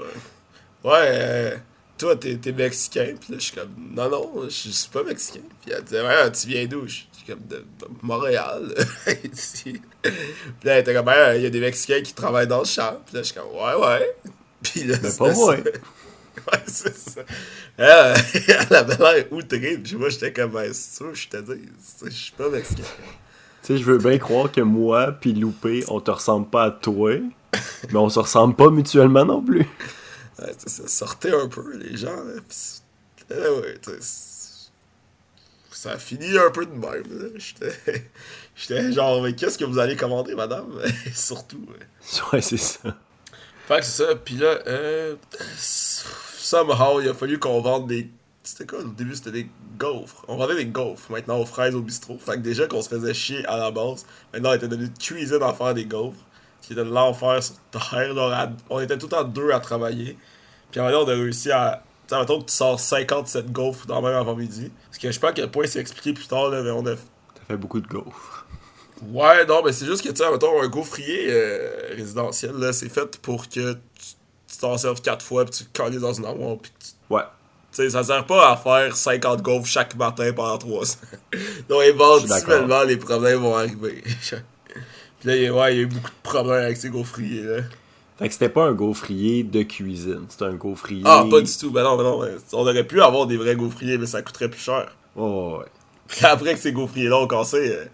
Ouais, 0.83 1.09
euh, 1.11 1.57
toi, 1.97 2.15
t'es 2.15 2.37
t'es 2.37 2.51
mexicain. 2.51 3.15
Puis 3.19 3.33
là, 3.33 3.39
je 3.39 3.43
suis 3.45 3.55
comme 3.55 3.73
Non, 3.91 4.09
non, 4.09 4.43
je 4.43 4.49
suis 4.49 4.89
pas 4.89 5.03
mexicain. 5.03 5.41
Puis 5.61 5.71
elle 5.75 5.83
disait 5.83 6.01
Ouais, 6.01 6.31
tu 6.31 6.47
viens 6.47 6.65
d'où? 6.65 6.87
Je 6.87 6.93
suis 6.93 7.07
comme 7.27 7.45
de, 7.47 7.57
de 7.57 7.87
Montréal, 8.01 8.73
ici. 9.33 9.81
Puis 10.01 10.11
là, 10.63 10.75
elle 10.75 10.81
était 10.81 10.93
comme, 10.93 11.11
il 11.35 11.41
y 11.41 11.45
a 11.45 11.49
des 11.49 11.59
Mexicains 11.59 12.01
qui 12.01 12.13
travaillent 12.13 12.47
dans 12.47 12.59
le 12.59 12.65
champ. 12.65 13.01
Puis 13.05 13.15
là, 13.15 13.21
je 13.21 13.27
suis 13.27 13.35
comme, 13.35 13.49
ouais, 13.51 13.75
ouais. 13.75 14.15
Puis 14.63 14.83
là, 14.83 14.97
Mais 15.01 15.09
pas 15.11 15.33
moi. 15.33 15.55
Ouais, 15.55 16.59
c'est 16.67 16.95
ça. 16.95 17.21
Elle 17.77 18.75
avait 18.75 18.97
l'air 18.97 19.33
outrée. 19.33 19.77
Puis 19.77 19.95
moi, 19.95 20.09
j'étais 20.09 20.31
comme, 20.31 20.51
ben, 20.51 20.71
c'est 20.73 20.97
sûr, 20.97 21.13
je 21.13 21.27
te 21.27 21.37
dis, 21.37 21.69
je 22.05 22.09
suis 22.09 22.31
pas 22.31 22.49
Mexicain. 22.49 22.83
Tu 23.63 23.73
sais, 23.73 23.77
je 23.77 23.83
veux 23.83 23.97
bien 23.97 24.17
croire 24.17 24.51
que 24.51 24.61
moi 24.61 25.11
puis 25.11 25.33
Loupé, 25.33 25.83
on 25.87 25.99
te 25.99 26.11
ressemble 26.11 26.47
pas 26.47 26.65
à 26.65 26.71
toi, 26.71 27.13
mais 27.91 27.97
on 27.97 28.09
se 28.09 28.19
ressemble 28.19 28.55
pas 28.55 28.69
mutuellement 28.69 29.25
non 29.25 29.41
plus. 29.41 29.67
Ouais, 30.39 30.53
sortait 30.67 31.33
un 31.33 31.47
peu, 31.47 31.75
les 31.77 31.97
gens. 31.97 32.15
Là, 32.15 32.41
puis 32.47 33.35
là, 33.35 33.53
ouais, 33.53 33.77
ça 35.77 35.91
a 35.91 35.97
fini 35.97 36.37
un 36.37 36.49
peu 36.49 36.65
de 36.65 36.71
même. 36.71 37.31
J'étais 37.35 37.73
j'étais 38.55 38.91
genre, 38.91 39.21
mais 39.21 39.33
qu'est-ce 39.33 39.57
que 39.57 39.65
vous 39.65 39.79
allez 39.79 39.95
commander, 39.95 40.35
madame? 40.35 40.67
Surtout. 41.13 41.65
ouais. 41.69 42.21
Ouais, 42.33 42.41
c'est 42.41 42.57
ça. 42.57 42.95
Fait 43.67 43.79
que 43.79 43.85
c'est 43.85 44.03
ça, 44.03 44.15
pis 44.15 44.37
là, 44.37 44.59
euh, 44.67 45.15
somehow, 45.57 47.01
il 47.01 47.09
a 47.09 47.13
fallu 47.13 47.37
qu'on 47.37 47.61
vende 47.61 47.87
des. 47.87 48.09
C'était 48.47 48.65
quoi 48.65 48.79
au 48.79 48.83
début 48.83 49.13
C'était 49.13 49.31
des 49.31 49.49
gaufres. 49.77 50.23
On 50.29 50.37
vendait 50.37 50.55
des 50.55 50.67
gaufres 50.67 51.11
maintenant 51.11 51.37
aux 51.37 51.45
fraises 51.45 51.75
au 51.75 51.81
bistrot. 51.81 52.17
Fait 52.17 52.33
que 52.33 52.37
déjà 52.37 52.65
qu'on 52.65 52.81
se 52.81 52.87
faisait 52.87 53.13
chier 53.13 53.45
à 53.45 53.57
la 53.57 53.71
base, 53.71 54.05
maintenant 54.33 54.51
on 54.51 54.53
était 54.53 54.69
devenu 54.69 54.87
de 54.87 54.97
cuisine 54.97 55.43
à 55.43 55.53
faire 55.53 55.73
des 55.73 55.83
gaufres. 55.83 56.25
Qui 56.61 56.73
était 56.73 56.85
de 56.85 56.89
l'enfer 56.89 57.43
sur 57.43 57.55
terre. 57.71 58.13
on 58.69 58.79
était 58.79 58.97
tout 58.97 59.07
le 59.07 59.11
temps 59.11 59.23
deux 59.25 59.51
à 59.51 59.59
travailler. 59.59 60.17
Puis 60.71 60.79
maintenant 60.79 61.03
on 61.03 61.07
a 61.09 61.13
réussi 61.13 61.51
à. 61.51 61.83
Tu 62.07 62.15
sais, 62.15 62.19
mettons 62.21 62.39
que 62.39 62.45
tu 62.45 62.53
sors 62.53 62.79
57 62.79 63.51
gaufres 63.51 63.85
dans 63.85 63.99
le 63.99 64.07
même 64.07 64.17
avant-midi. 64.17 64.71
Parce 64.85 64.97
que 64.97 65.07
je 65.09 65.11
sais 65.13 65.19
pas 65.19 65.29
à 65.29 65.33
quel 65.33 65.51
point 65.51 65.67
c'est 65.67 65.79
expliqué 65.79 66.13
plus 66.13 66.27
tard, 66.27 66.49
là, 66.49 66.63
mais 66.63 66.71
on 66.71 66.85
a 66.85 66.95
T'as 66.95 67.41
fait 67.47 67.57
beaucoup 67.57 67.81
de 67.81 67.87
gaufres. 67.87 68.45
Ouais, 69.11 69.45
non, 69.45 69.61
mais 69.63 69.73
c'est 69.73 69.85
juste 69.85 70.03
que, 70.03 70.09
tu 70.09 70.15
sais, 70.15 70.31
mettons, 70.31 70.61
un 70.61 70.67
gaufrier 70.69 71.27
euh, 71.29 71.93
résidentiel, 71.95 72.53
là, 72.55 72.71
c'est 72.71 72.89
fait 72.89 73.17
pour 73.17 73.47
que 73.49 73.73
tu 73.73 74.57
t'en 74.59 74.77
serves 74.77 75.01
quatre 75.01 75.23
fois, 75.23 75.43
puis 75.43 75.53
tu 75.53 75.65
te 75.65 75.77
colles 75.77 75.99
dans 75.99 76.13
une 76.13 76.25
armoire, 76.25 76.57
puis 76.57 76.71
tu 76.79 77.13
Ouais. 77.13 77.23
Sais, 77.77 77.89
ça 77.89 78.03
sert 78.03 78.25
pas 78.25 78.51
à 78.51 78.57
faire 78.57 78.95
50 78.95 79.41
gaufres 79.41 79.67
chaque 79.67 79.95
matin 79.95 80.31
pendant 80.35 80.57
3 80.57 80.83
ans. 80.83 80.95
Donc, 81.69 81.83
éventuellement, 81.83 82.83
les 82.83 82.97
problèmes 82.97 83.39
vont 83.39 83.55
arriver. 83.55 84.03
Puis 85.19 85.29
là, 85.29 85.35
il 85.35 85.43
y 85.43 85.47
a- 85.47 85.53
ouais, 85.53 85.73
il 85.73 85.77
y 85.77 85.79
a 85.79 85.83
eu 85.83 85.87
beaucoup 85.87 86.09
de 86.09 86.21
problèmes 86.23 86.63
avec 86.63 86.77
ces 86.77 86.89
gaufriers, 86.89 87.41
là. 87.43 87.57
Fait 88.19 88.27
que 88.27 88.33
c'était 88.33 88.49
pas 88.49 88.65
un 88.65 88.71
gaufrier 88.71 89.43
de 89.43 89.61
cuisine, 89.61 90.25
c'était 90.29 90.45
un 90.45 90.53
gaufrier. 90.55 91.03
Ah, 91.05 91.23
pas 91.29 91.39
du 91.39 91.55
tout. 91.55 91.69
Ben 91.69 91.83
non, 91.83 91.97
ben 91.97 92.03
non. 92.03 92.19
ben, 92.19 92.35
on 92.53 92.61
aurait 92.61 92.83
pu 92.83 92.99
avoir 93.01 93.27
des 93.27 93.37
vrais 93.37 93.55
gaufriers, 93.55 93.99
mais 93.99 94.07
ça 94.07 94.23
coûterait 94.23 94.49
plus 94.49 94.59
cher. 94.59 94.87
Oh, 95.15 95.57
ouais. 95.59 95.65
Puis 96.07 96.25
après 96.25 96.55
que 96.55 96.59
ces 96.59 96.71
gaufriers-là 96.71 97.17
ont 97.17 97.27
cassé, 97.27 97.57
euh, 97.57 97.85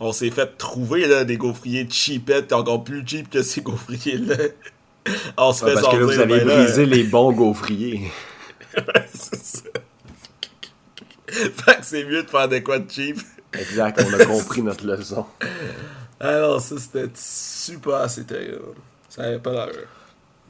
on 0.00 0.12
s'est 0.12 0.30
fait 0.30 0.56
trouver 0.56 1.06
là, 1.06 1.24
des 1.24 1.36
gaufriers 1.36 1.86
cheapettes, 1.90 2.54
encore 2.54 2.84
plus 2.84 3.06
cheap 3.06 3.28
que 3.28 3.42
ces 3.42 3.60
gaufriers-là. 3.60 4.36
on 5.36 5.52
se 5.52 5.64
fait 5.64 5.74
parce 5.74 5.88
que 5.88 5.96
là, 5.96 6.04
vous 6.04 6.12
sortir, 6.12 6.22
avez 6.22 6.44
ben 6.44 6.48
là, 6.48 6.62
brisé 6.64 6.86
les 6.86 7.04
bons 7.04 7.32
gaufriers. 7.32 8.10
fait 11.28 11.76
que 11.78 11.84
c'est 11.84 12.04
mieux 12.04 12.22
de 12.22 12.28
faire 12.28 12.48
des 12.48 12.62
quoi 12.62 12.78
de 12.78 12.90
cheap. 12.90 13.18
Exact, 13.52 14.04
on 14.06 14.12
a 14.12 14.24
compris 14.24 14.62
notre 14.62 14.86
leçon. 14.86 15.26
Alors 16.20 16.60
ça 16.60 16.78
c'était 16.78 17.10
super, 17.14 18.08
c'était... 18.10 18.50
euh, 18.50 18.74
ça 19.08 19.22
avait 19.22 19.38
pas 19.38 19.52
l'air. 19.52 19.68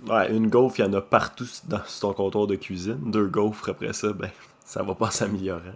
Ouais, 0.07 0.31
une 0.31 0.49
gaufre, 0.49 0.79
il 0.79 0.85
y 0.85 0.89
en 0.89 0.93
a 0.93 1.01
partout 1.01 1.47
dans, 1.65 1.85
sur 1.87 2.01
ton 2.01 2.13
comptoir 2.13 2.47
de 2.47 2.57
cuisine. 2.57 2.99
Deux 3.11 3.27
gaufres 3.27 3.71
après 3.71 3.93
ça, 3.93 4.13
ben, 4.13 4.31
ça 4.65 4.83
va 4.83 4.95
pas 4.95 5.11
s'améliorer. 5.11 5.73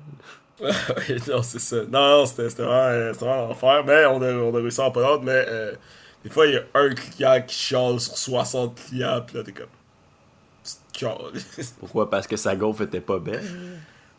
Non, 1.28 1.42
c'est 1.42 1.58
ça. 1.58 1.76
Non, 1.90 2.18
non, 2.18 2.26
c'était 2.26 2.48
vraiment, 2.48 2.72
euh, 2.72 3.12
vraiment 3.12 3.48
l'enfer, 3.48 3.82
mais 3.86 4.04
on 4.06 4.20
a, 4.20 4.32
on 4.34 4.54
a 4.54 4.58
réussi 4.58 4.80
à 4.80 4.84
en 4.84 4.90
pas 4.90 5.00
d'autres, 5.02 5.24
mais 5.24 5.44
euh, 5.48 5.72
des 6.22 6.28
fois, 6.30 6.46
il 6.46 6.54
y 6.54 6.56
a 6.58 6.62
un 6.74 6.94
client 6.94 7.42
qui 7.46 7.56
chiale 7.56 7.98
sur 7.98 8.16
60 8.18 8.74
clients, 8.74 9.22
pis 9.22 9.36
là, 9.36 9.42
t'es 9.42 9.52
comme... 9.52 9.66
Pourquoi? 11.80 12.08
Parce 12.10 12.26
que 12.26 12.36
sa 12.36 12.54
gaufre 12.56 12.82
était 12.82 13.00
pas 13.00 13.18
belle. 13.18 13.42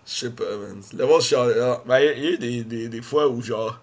Je 0.05 0.11
sais 0.11 0.29
pas, 0.31 0.43
man. 0.43 0.81
Le 0.97 1.05
monde 1.05 1.21
chialait. 1.21 1.59
ah, 1.61 1.81
Ben, 1.85 1.99
il 1.99 2.05
y 2.05 2.09
a- 2.27 2.31
eu 2.31 2.37
des, 2.37 2.63
des, 2.63 2.89
des 2.89 3.01
fois 3.01 3.27
où, 3.27 3.41
genre, 3.41 3.79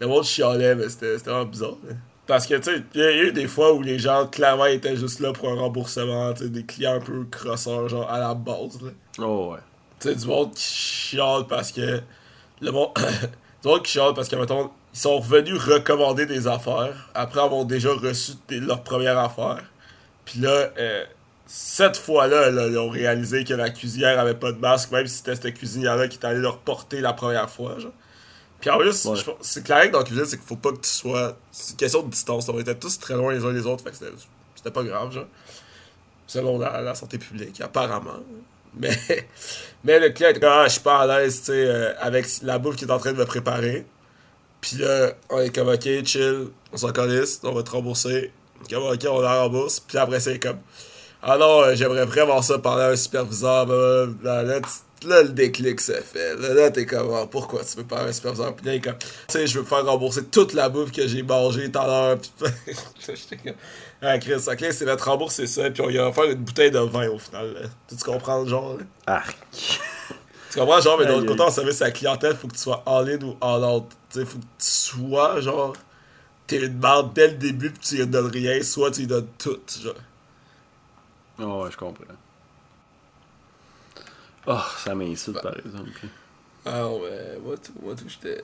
le 0.00 0.06
monde 0.06 0.24
chialait, 0.24 0.74
mais 0.74 0.88
c'était 0.88 1.16
vraiment 1.16 1.44
bizarre. 1.44 1.76
là. 1.86 1.94
Parce 2.26 2.46
que, 2.46 2.54
tu 2.56 2.62
sais, 2.64 2.82
il 2.94 3.00
y 3.00 3.04
a 3.04 3.12
eu 3.24 3.32
des 3.32 3.46
fois 3.48 3.72
où 3.72 3.80
les 3.82 3.98
gens, 3.98 4.26
clairement, 4.26 4.66
étaient 4.66 4.96
juste 4.96 5.20
là 5.20 5.32
pour 5.32 5.48
un 5.48 5.54
remboursement, 5.54 6.32
tu 6.34 6.44
sais, 6.44 6.50
des 6.50 6.64
clients 6.64 6.94
un 6.96 7.00
peu 7.00 7.24
crosseurs, 7.30 7.88
genre, 7.88 8.10
à 8.10 8.18
la 8.18 8.34
base, 8.34 8.80
là. 8.82 8.90
Oh, 9.18 9.52
ouais. 9.52 9.60
Tu 10.00 10.08
sais, 10.08 10.14
du 10.14 10.26
monde 10.26 10.52
qui 10.54 10.62
chiale 10.62 11.46
parce 11.48 11.72
que. 11.72 12.00
Le 12.60 12.70
monde. 12.70 12.90
du 13.62 13.68
monde 13.68 13.82
qui 13.82 13.92
chiale 13.92 14.12
parce 14.14 14.28
que, 14.28 14.36
mettons, 14.36 14.70
ils 14.94 14.98
sont 14.98 15.18
revenus 15.18 15.58
recommander 15.58 16.26
des 16.26 16.46
affaires 16.46 17.10
après 17.14 17.40
avoir 17.40 17.64
déjà 17.64 17.90
reçu 17.92 18.32
des- 18.48 18.60
leur 18.60 18.82
première 18.82 19.18
affaire. 19.18 19.62
Puis 20.24 20.40
là, 20.40 20.70
euh, 20.78 21.04
cette 21.50 21.96
fois-là, 21.96 22.50
là, 22.50 22.66
ils 22.68 22.78
ont 22.78 22.90
réalisé 22.90 23.42
que 23.44 23.54
la 23.54 23.70
cuisinière 23.70 24.20
avait 24.20 24.34
pas 24.34 24.52
de 24.52 24.58
masque, 24.58 24.90
même 24.92 25.06
si 25.06 25.16
c'était 25.16 25.34
cette 25.34 25.54
cuisinière-là 25.54 26.06
qui 26.08 26.16
était 26.18 26.26
allée 26.26 26.40
leur 26.40 26.58
porter 26.58 27.00
la 27.00 27.12
première 27.14 27.48
fois, 27.50 27.78
genre. 27.78 27.92
Puis 28.60 28.70
en 28.70 28.78
plus, 28.78 29.04
Ouais. 29.06 29.18
c'est 29.40 29.64
clair 29.64 29.86
que 29.86 29.92
dans 29.92 29.98
la 30.00 30.04
cuisine, 30.04 30.24
c'est 30.26 30.36
qu'il 30.36 30.46
faut 30.46 30.56
pas 30.56 30.72
que 30.72 30.80
tu 30.80 30.90
sois. 30.90 31.36
C'est 31.52 31.70
une 31.70 31.76
question 31.76 32.02
de 32.02 32.10
distance. 32.10 32.48
On 32.48 32.58
était 32.58 32.74
tous 32.74 32.98
très 32.98 33.14
loin 33.14 33.32
les 33.32 33.44
uns 33.44 33.52
des 33.52 33.64
autres, 33.66 33.82
fait 33.84 33.90
que 33.90 33.96
c'était 34.56 34.70
pas 34.70 34.82
grave, 34.82 35.12
genre. 35.12 35.26
selon 36.26 36.58
la, 36.58 36.82
la 36.82 36.94
santé 36.94 37.18
publique, 37.18 37.60
apparemment. 37.60 38.18
Mais, 38.74 38.90
mais 39.84 39.98
le 40.00 40.10
client 40.10 40.30
était 40.30 40.40
comme, 40.40 40.52
ah, 40.52 40.64
je 40.66 40.72
suis 40.72 40.80
pas 40.82 40.98
à 41.00 41.06
l'aise, 41.06 41.38
tu 41.40 41.44
sais, 41.46 41.52
euh, 41.66 41.94
avec 42.00 42.26
la 42.42 42.58
bouffe 42.58 42.76
qu'il 42.76 42.86
est 42.88 42.92
en 42.92 42.98
train 42.98 43.12
de 43.12 43.18
me 43.18 43.24
préparer. 43.24 43.86
Puis 44.60 44.76
là, 44.78 45.12
on 45.30 45.38
est 45.40 45.54
comme, 45.54 45.68
ok, 45.68 46.04
chill, 46.04 46.48
on 46.72 46.76
s'en 46.76 46.92
calisse, 46.92 47.40
on 47.44 47.52
va 47.52 47.62
te 47.62 47.70
rembourser. 47.70 48.32
Comme, 48.68 48.82
ok, 48.82 49.06
on 49.08 49.20
la 49.20 49.40
rembourse. 49.42 49.80
Puis 49.80 49.96
après, 49.96 50.20
c'est 50.20 50.38
comme, 50.38 50.58
ah 51.22 51.36
non, 51.36 51.62
euh, 51.62 51.74
j'aimerais 51.74 52.04
vraiment 52.04 52.40
ça 52.42 52.58
parler 52.58 52.84
à 52.84 52.88
un 52.88 52.96
superviseur. 52.96 53.66
blablabla. 53.66 54.60
Là, 54.60 54.60
là, 55.06 55.22
le 55.22 55.28
déclic 55.30 55.80
se 55.80 55.92
fait. 55.92 56.36
Là, 56.36 56.54
là 56.54 56.70
t'es 56.70 56.86
comme, 56.86 57.12
Ah, 57.14 57.26
pourquoi 57.30 57.64
tu 57.64 57.76
veux 57.76 57.84
parler 57.84 58.06
à 58.06 58.08
un 58.08 58.12
superviseur? 58.12 58.54
Puis 58.54 58.66
là, 58.66 58.74
il 58.74 58.76
est 58.76 58.80
comme, 58.80 58.98
tu 58.98 59.06
sais, 59.28 59.46
je 59.46 59.54
veux 59.54 59.62
me 59.62 59.66
faire 59.66 59.84
rembourser 59.84 60.24
toute 60.26 60.52
la 60.52 60.68
bouffe 60.68 60.92
que 60.92 61.06
j'ai 61.06 61.22
mangée 61.22 61.70
tout 61.70 61.78
à 61.78 61.86
l'heure. 61.86 62.18
Puis 62.18 62.30
j'étais 63.08 63.36
comme, 63.36 63.58
ah, 64.02 64.18
Chris, 64.18 64.34
ok, 64.46 64.66
c'est 64.70 64.84
notre 64.84 65.08
rembourser 65.08 65.46
ça. 65.46 65.70
Puis 65.70 65.82
on 65.82 65.88
lui 65.88 65.98
a 65.98 66.08
offert 66.08 66.24
une 66.24 66.34
bouteille 66.34 66.70
de 66.70 66.78
vin 66.78 67.08
au 67.08 67.18
final. 67.18 67.52
là. 67.52 67.60
Tu, 67.88 67.96
comprends 68.04 68.42
le 68.42 68.48
genre? 68.48 68.76
là? 68.76 68.84
Arc. 69.06 69.36
Tu 70.50 70.58
comprends, 70.58 70.80
genre, 70.80 70.98
mais 70.98 71.06
de 71.06 71.12
l'autre 71.12 71.26
côté, 71.26 71.42
en 71.42 71.50
service 71.50 71.82
à 71.82 71.86
la 71.86 71.90
clientèle, 71.90 72.36
faut 72.36 72.48
que 72.48 72.54
tu 72.54 72.60
sois 72.60 72.82
all-in 72.86 73.20
ou 73.22 73.36
all-out. 73.40 73.86
Tu 74.10 74.20
sais, 74.20 74.24
faut 74.24 74.38
que 74.38 74.44
tu 74.58 74.66
sois, 74.66 75.40
genre, 75.40 75.74
t'es 76.46 76.58
une 76.58 76.78
barre 76.78 77.04
dès 77.10 77.28
le 77.28 77.34
début, 77.34 77.70
puis 77.70 77.80
tu 77.80 77.96
lui 77.96 78.06
donnes 78.06 78.30
rien, 78.30 78.62
soit 78.62 78.90
tu 78.90 79.00
lui 79.00 79.06
donnes 79.08 79.28
tout, 79.38 79.58
genre. 79.82 79.94
Oh, 81.38 81.62
ouais, 81.64 81.70
je 81.70 81.76
comprends. 81.76 82.04
Oh, 84.46 84.60
ça 84.78 84.94
m'insulte 84.94 85.40
par 85.42 85.56
exemple. 85.58 85.90
Ah 86.64 86.80
non, 86.82 87.00
mais 87.02 87.38
moi, 87.40 87.56
tout, 87.56 87.72
moi, 87.82 87.94
tout, 87.94 88.08
j'étais. 88.08 88.42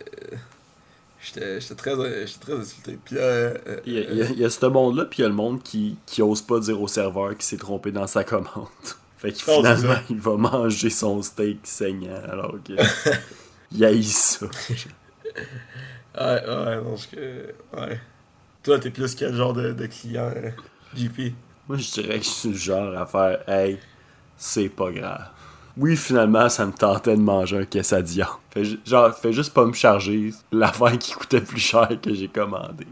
J'étais 1.22 1.60
j'étais 1.60 1.74
très, 1.74 2.26
j'étais 2.26 2.40
très 2.40 2.52
insulté. 2.54 2.98
Puis 3.02 3.14
là. 3.16 3.22
euh, 3.22 3.58
euh, 3.66 3.80
Il 3.86 3.94
y, 3.94 3.98
a, 3.98 4.00
il 4.02 4.16
y 4.18 4.22
a- 4.22 4.30
il 4.30 4.38
y 4.40 4.44
a 4.44 4.50
ce 4.50 4.66
monde-là, 4.66 5.06
puis 5.06 5.20
il 5.20 5.22
y 5.22 5.24
a 5.24 5.28
le 5.28 5.34
monde 5.34 5.62
qui, 5.62 5.96
qui 6.06 6.20
ose 6.22 6.42
pas 6.42 6.60
dire 6.60 6.80
au 6.80 6.88
serveur 6.88 7.30
qu'il 7.30 7.42
s'est 7.44 7.56
trompé 7.56 7.92
dans 7.92 8.06
sa 8.06 8.24
commande. 8.24 8.68
Fait 9.18 9.32
que 9.32 9.38
c'est 9.38 9.44
finalement, 9.56 9.94
il 10.10 10.20
va 10.20 10.36
manger 10.36 10.90
son 10.90 11.22
steak 11.22 11.60
saignant, 11.64 12.20
alors 12.30 12.56
que. 12.62 12.74
il 13.72 13.84
haït 13.84 14.04
ça. 14.04 14.46
Ouais, 16.16 16.42
ouais, 16.46 16.76
non, 16.82 16.96
je. 16.96 17.76
Ouais. 17.76 18.00
Toi, 18.62 18.78
t'es 18.78 18.90
plus 18.90 19.14
quel 19.14 19.34
genre 19.34 19.52
de, 19.52 19.72
de 19.72 19.86
client, 19.86 20.30
euh, 20.36 20.50
JP? 20.94 21.34
Moi, 21.68 21.78
je 21.78 21.90
dirais 21.92 22.18
que 22.18 22.24
je 22.24 22.30
suis 22.30 22.48
le 22.50 22.56
genre 22.56 22.96
à 22.96 23.06
faire 23.06 23.48
Hey, 23.48 23.78
c'est 24.36 24.68
pas 24.68 24.90
grave. 24.92 25.28
Oui, 25.76 25.96
finalement, 25.96 26.48
ça 26.48 26.66
me 26.66 26.72
tentait 26.72 27.16
de 27.16 27.22
manger 27.22 27.58
un 27.58 27.64
quesadilla. 27.64 28.28
Fait, 28.50 28.64
genre, 28.86 29.12
fais 29.14 29.32
juste 29.32 29.52
pas 29.54 29.64
me 29.66 29.72
charger 29.72 30.30
l'affaire 30.52 30.98
qui 30.98 31.12
coûtait 31.14 31.40
plus 31.40 31.60
cher 31.60 31.88
que 32.02 32.14
j'ai 32.14 32.28
commandé. 32.28 32.86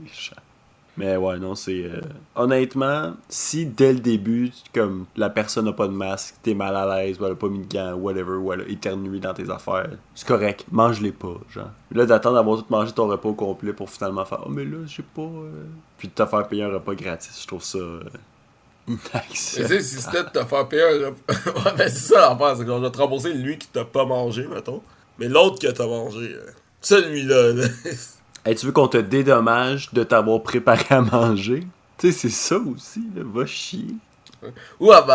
Mais 0.96 1.16
ouais, 1.16 1.38
non, 1.38 1.54
c'est. 1.54 1.84
euh, 1.84 2.00
Honnêtement, 2.34 3.14
si 3.28 3.64
dès 3.64 3.94
le 3.94 4.00
début, 4.00 4.52
comme 4.74 5.06
la 5.16 5.30
personne 5.30 5.64
n'a 5.64 5.72
pas 5.72 5.86
de 5.86 5.92
masque, 5.92 6.34
t'es 6.42 6.52
mal 6.54 6.76
à 6.76 6.84
l'aise, 7.02 7.18
ou 7.18 7.24
elle 7.24 7.32
a 7.32 7.34
pas 7.34 7.48
mis 7.48 7.60
de 7.66 7.72
gants, 7.72 7.94
whatever, 7.94 8.32
ou 8.34 8.52
elle 8.52 8.60
a 8.62 8.68
éternué 8.68 9.18
dans 9.18 9.32
tes 9.32 9.48
affaires, 9.48 9.88
c'est 10.14 10.28
correct, 10.28 10.66
mange-les 10.70 11.12
pas, 11.12 11.34
genre. 11.48 11.70
Là, 11.92 12.04
d'attendre 12.04 12.34
d'avoir 12.36 12.58
tout 12.58 12.66
mangé 12.68 12.92
ton 12.92 13.08
repas 13.08 13.30
au 13.30 13.34
complet 13.34 13.72
pour 13.72 13.88
finalement 13.88 14.26
faire 14.26 14.40
Oh, 14.44 14.50
mais 14.50 14.64
là, 14.66 14.78
j'ai 14.86 15.02
pas. 15.02 15.22
euh, 15.22 15.64
Puis 15.96 16.08
de 16.08 16.12
te 16.12 16.26
faire 16.26 16.46
payer 16.46 16.64
un 16.64 16.72
repas 16.74 16.94
gratis, 16.94 17.40
je 17.40 17.46
trouve 17.46 17.62
ça. 17.64 17.78
euh, 17.78 18.02
sais, 19.34 19.80
si 19.80 20.00
c'était 20.00 20.24
de 20.24 20.28
te 20.28 20.44
faire 20.44 20.68
payer 20.68 20.82
un 20.82 21.06
repas. 21.06 21.34
ouais, 21.64 21.76
ben 21.76 21.88
c'est 21.88 22.14
ça 22.14 22.30
l'affaire, 22.30 22.56
c'est 22.56 22.66
qu'on 22.66 22.80
va 22.80 22.90
te 22.90 22.98
rembourser 22.98 23.32
lui 23.32 23.58
qui 23.58 23.68
t'a 23.68 23.84
pas 23.84 24.04
mangé, 24.04 24.46
mettons. 24.46 24.82
Mais 25.18 25.28
l'autre 25.28 25.58
que 25.60 25.72
t'as 25.72 25.86
mangé, 25.86 26.34
euh, 26.34 26.50
celui-là, 26.80 27.52
là. 27.52 27.68
Hey, 28.44 28.56
tu 28.56 28.66
veux 28.66 28.72
qu'on 28.72 28.88
te 28.88 28.98
dédommage 28.98 29.92
de 29.92 30.02
t'avoir 30.02 30.42
préparé 30.42 30.84
à 30.90 31.00
manger? 31.00 31.64
Tu 31.96 32.10
sais, 32.10 32.18
c'est 32.18 32.34
ça 32.34 32.56
aussi, 32.56 33.04
là. 33.14 33.22
Va 33.24 33.46
chier. 33.46 33.94
Ou 34.80 34.90
à 34.90 35.06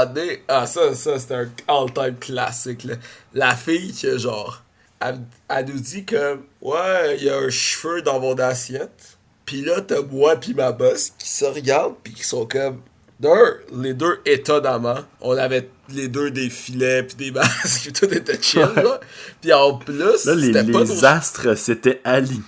ah 0.47 0.65
ça, 0.65 0.95
ça 0.95 1.19
c'est 1.19 1.33
un 1.33 1.50
all-time 1.67 2.15
classique. 2.15 2.86
Là. 2.86 2.95
La 3.33 3.55
fille 3.55 3.93
que 3.93 4.17
genre, 4.17 4.63
elle, 5.00 5.19
elle 5.50 5.65
nous 5.65 5.79
dit 5.79 6.05
que 6.05 6.39
ouais, 6.62 7.17
il 7.17 7.25
y 7.25 7.29
a 7.29 7.38
un 7.38 7.50
cheveu 7.50 8.01
dans 8.01 8.19
mon 8.19 8.36
assiette. 8.36 9.17
Puis 9.45 9.63
là, 9.63 9.81
t'as 9.81 10.01
moi 10.01 10.36
puis 10.36 10.53
ma 10.53 10.71
boss 10.71 11.13
qui 11.17 11.29
se 11.29 11.45
regardent 11.45 11.95
puis 12.03 12.13
qui 12.13 12.24
sont 12.24 12.45
comme 12.45 12.81
d'un, 13.19 13.55
les 13.74 13.93
deux 13.93 14.19
étonnamment, 14.25 15.00
on 15.21 15.36
avait 15.38 15.69
les 15.89 16.07
deux 16.07 16.29
des 16.31 16.50
filets 16.50 17.03
puis 17.03 17.15
des 17.15 17.31
masques, 17.31 17.91
tout 17.93 18.05
était 18.13 18.39
chill 18.41 18.62
là. 18.75 19.00
Puis 19.41 19.51
en 19.53 19.77
plus, 19.77 20.25
Là, 20.25 20.36
les, 20.36 20.47
c'était 20.53 20.71
pas 20.71 20.83
nos 20.83 21.05
astres 21.05 21.55
s'étaient 21.57 22.01
alignés. 22.03 22.43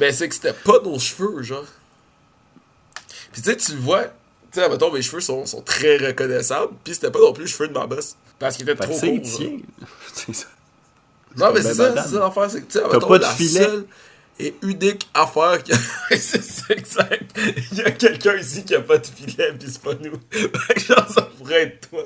mais 0.00 0.12
c'est 0.12 0.28
que 0.28 0.34
c'était 0.34 0.52
pas 0.52 0.78
nos 0.84 0.98
cheveux, 0.98 1.42
genre. 1.42 1.64
Puis 3.32 3.42
tu 3.42 3.50
sais, 3.50 3.56
tu 3.56 3.72
le 3.72 3.78
vois, 3.80 4.04
tu 4.52 4.60
sais, 4.60 4.68
mettons, 4.68 4.92
mes 4.92 5.02
cheveux 5.02 5.20
sont, 5.20 5.46
sont 5.46 5.62
très 5.62 5.96
reconnaissables, 5.96 6.72
puis 6.84 6.94
c'était 6.94 7.10
pas 7.10 7.20
non 7.20 7.32
plus 7.32 7.44
les 7.44 7.50
cheveux 7.50 7.68
de 7.68 7.72
ma 7.74 7.86
boss. 7.86 8.16
Parce 8.38 8.56
qu'ils 8.56 8.68
étaient 8.68 8.84
trop 8.86 8.98
courts. 8.98 9.08
C'est 10.14 10.34
ça. 10.34 10.46
Non, 11.36 11.46
mais 11.54 11.60
Ben, 11.60 11.62
c'est 11.62 11.74
ça, 11.74 12.02
c'est 12.02 12.14
ça 12.14 12.18
l'affaire, 12.18 12.50
c'est 12.50 12.60
que, 12.62 12.66
tu 12.72 12.78
sais, 12.78 12.84
T'as 12.84 12.92
mettons, 12.92 13.06
pas 13.06 13.18
de 13.18 13.22
la 13.22 13.30
filet? 13.30 13.60
seule 13.62 13.84
et 14.46 14.54
unique 14.62 15.08
affaire 15.14 15.62
que. 15.62 15.74
c'est 16.16 16.42
ça, 16.42 16.64
exact. 16.74 17.38
Il 17.72 17.78
y 17.78 17.82
a 17.82 17.90
quelqu'un 17.90 18.36
ici 18.36 18.64
qui 18.64 18.74
a 18.74 18.80
pas 18.80 18.98
de 18.98 19.06
filet, 19.06 19.52
puis 19.58 19.68
c'est 19.70 19.82
pas 19.82 19.94
nous. 19.94 20.12
Fait 20.30 20.74
que 20.74 20.80
genre, 20.80 21.08
ça 21.08 21.22
pourrait 21.22 21.62
être 21.62 21.88
toi. 21.90 22.02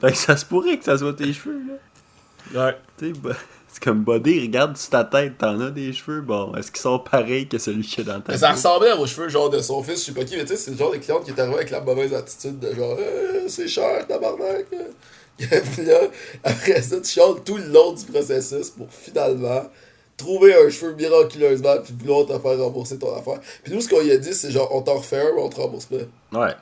Fait 0.00 0.10
que 0.12 0.16
ça 0.16 0.36
se 0.36 0.44
pourrait 0.44 0.78
que 0.78 0.84
ça 0.84 0.98
soit 0.98 1.14
tes 1.14 1.32
cheveux, 1.32 1.60
là. 1.68 2.66
Ouais. 2.66 2.76
Tu 2.98 3.06
sais, 3.06 3.12
bah, 3.20 3.34
c'est 3.68 3.82
comme 3.82 4.04
Buddy, 4.04 4.40
regarde 4.42 4.76
sur 4.76 4.90
ta 4.90 5.02
tête, 5.04 5.38
t'en 5.38 5.58
as 5.60 5.70
des 5.70 5.92
cheveux. 5.92 6.20
Bon, 6.20 6.54
est-ce 6.54 6.70
qu'ils 6.70 6.80
sont 6.82 6.98
pareils 6.98 7.48
que 7.48 7.58
celui 7.58 7.82
qu'il 7.82 8.06
y 8.06 8.10
a 8.10 8.14
dans 8.14 8.20
ta 8.20 8.32
Mais 8.32 8.38
ça 8.38 8.48
tête? 8.48 8.56
ressemblait 8.56 8.92
aux 8.92 9.06
cheveux 9.06 9.28
genre 9.28 9.50
de 9.50 9.60
son 9.60 9.82
fils, 9.82 10.00
je 10.00 10.04
sais 10.06 10.12
pas 10.12 10.24
qui, 10.24 10.36
mais 10.36 10.44
tu 10.44 10.48
sais, 10.50 10.56
c'est 10.56 10.70
le 10.70 10.76
genre 10.76 10.92
de 10.92 10.98
cliente 10.98 11.24
qui 11.24 11.30
est 11.30 11.38
arrivé 11.40 11.56
avec 11.56 11.70
la 11.70 11.80
mauvaise 11.80 12.12
attitude 12.14 12.58
de 12.60 12.74
genre 12.74 12.96
Euh, 13.00 13.44
c'est 13.48 13.66
cher, 13.66 14.06
tabarnak. 14.06 14.66
Puis 15.38 15.84
là, 15.84 15.98
après 16.44 16.80
ça, 16.82 17.00
tu 17.00 17.10
chantes 17.10 17.44
tout 17.44 17.56
le 17.56 17.66
long 17.66 17.92
du 17.92 18.04
processus 18.04 18.70
pour 18.70 18.86
finalement 18.90 19.64
trouver 20.16 20.54
un 20.54 20.68
cheveu 20.68 20.94
miraculeusement 20.94 21.76
puis 21.82 21.94
vouloir 21.98 22.26
te 22.26 22.38
faire 22.38 22.58
rembourser 22.58 22.98
ton 22.98 23.16
affaire. 23.16 23.40
Puis 23.62 23.72
nous, 23.72 23.80
ce 23.80 23.88
qu'on 23.88 24.00
lui 24.00 24.10
a 24.10 24.16
dit, 24.16 24.34
c'est 24.34 24.50
genre 24.50 24.68
on 24.74 24.82
t'en 24.82 24.94
refait 24.94 25.20
un, 25.20 25.34
mais 25.34 25.42
on 25.42 25.48
te 25.48 25.60
rembourse 25.60 25.86
pas. 25.86 25.96
Ouais. 25.96 26.54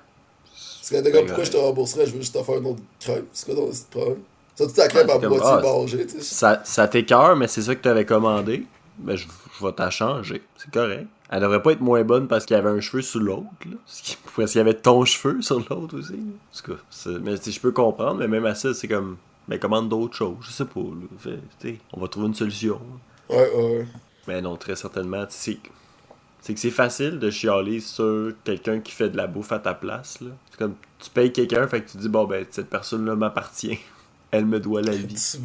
Parce 0.50 0.90
que 0.90 0.96
le 0.96 1.10
gars, 1.10 1.22
pourquoi 1.22 1.44
je 1.44 1.50
te 1.50 1.56
rembourserais, 1.56 2.06
je 2.06 2.12
veux 2.12 2.20
juste 2.20 2.34
te 2.34 2.42
faire 2.42 2.56
un 2.56 2.64
autre 2.64 2.80
crème. 3.00 3.24
C'est 3.32 3.46
quoi 3.46 3.54
ton 3.54 3.70
petit 3.70 3.84
problème? 3.90 4.18
Ça, 4.54 4.66
tu 4.66 4.72
ta 4.72 4.88
crème 4.88 5.08
à 5.10 5.18
comme, 5.18 5.28
moitié 5.28 5.48
ah, 5.50 5.60
mangée, 5.62 6.06
tu 6.06 6.20
sais. 6.20 6.22
Ça, 6.22 6.60
ça 6.64 6.88
t'écœure, 6.88 7.36
mais 7.36 7.48
c'est 7.48 7.62
ça 7.62 7.74
que 7.74 7.80
t'avais 7.80 8.04
commandé. 8.04 8.66
Ben, 8.98 9.16
je, 9.16 9.26
je 9.58 9.64
vais 9.64 9.72
t'en 9.72 9.90
changer. 9.90 10.42
C'est 10.56 10.70
correct. 10.70 11.06
Elle 11.30 11.40
devrait 11.40 11.62
pas 11.62 11.72
être 11.72 11.80
moins 11.80 12.04
bonne 12.04 12.28
parce 12.28 12.44
qu'il 12.44 12.56
y 12.56 12.58
avait 12.58 12.68
un 12.68 12.80
cheveu 12.80 13.00
sur 13.00 13.20
l'autre, 13.20 13.46
là. 13.64 13.76
Parce 14.36 14.52
qu'il 14.52 14.58
y 14.58 14.60
avait 14.60 14.74
ton 14.74 15.04
cheveu 15.06 15.40
sur 15.40 15.58
l'autre 15.70 15.98
aussi. 15.98 16.12
là. 16.12 16.18
En 16.18 16.62
tout 16.62 16.74
cas, 16.74 17.18
mais 17.22 17.36
je 17.36 17.60
peux 17.60 17.72
comprendre, 17.72 18.18
mais 18.18 18.28
même 18.28 18.44
à 18.44 18.54
ça, 18.54 18.74
c'est 18.74 18.88
comme. 18.88 19.16
Ben, 19.48 19.58
commande 19.58 19.88
d'autres 19.88 20.14
choses. 20.14 20.36
Je 20.42 20.50
sais 20.50 20.66
pas, 20.66 20.80
là. 20.80 21.38
Fait, 21.58 21.78
on 21.94 22.00
va 22.00 22.08
trouver 22.08 22.26
une 22.28 22.34
solution. 22.34 22.74
là. 22.74 23.11
Ouais, 23.32 23.50
ouais. 23.54 23.86
Mais 24.28 24.40
non, 24.40 24.56
très 24.56 24.76
certainement. 24.76 25.24
C'est 25.28 25.54
que 25.56 26.60
c'est 26.60 26.70
facile 26.70 27.18
de 27.18 27.30
chialer 27.30 27.80
sur 27.80 28.32
quelqu'un 28.44 28.80
qui 28.80 28.92
fait 28.92 29.08
de 29.08 29.16
la 29.16 29.26
bouffe 29.26 29.52
à 29.52 29.58
ta 29.58 29.74
place, 29.74 30.20
là. 30.20 30.30
C'est 30.50 30.58
comme. 30.58 30.74
Tu 30.98 31.10
payes 31.10 31.32
quelqu'un, 31.32 31.66
fait 31.66 31.82
que 31.82 31.90
tu 31.90 31.96
dis, 31.96 32.08
bon, 32.08 32.24
ben, 32.24 32.46
cette 32.50 32.70
personne-là 32.70 33.16
m'appartient. 33.16 33.78
Elle 34.30 34.46
me 34.46 34.60
doit 34.60 34.80
la 34.80 34.92
vie. 34.92 35.38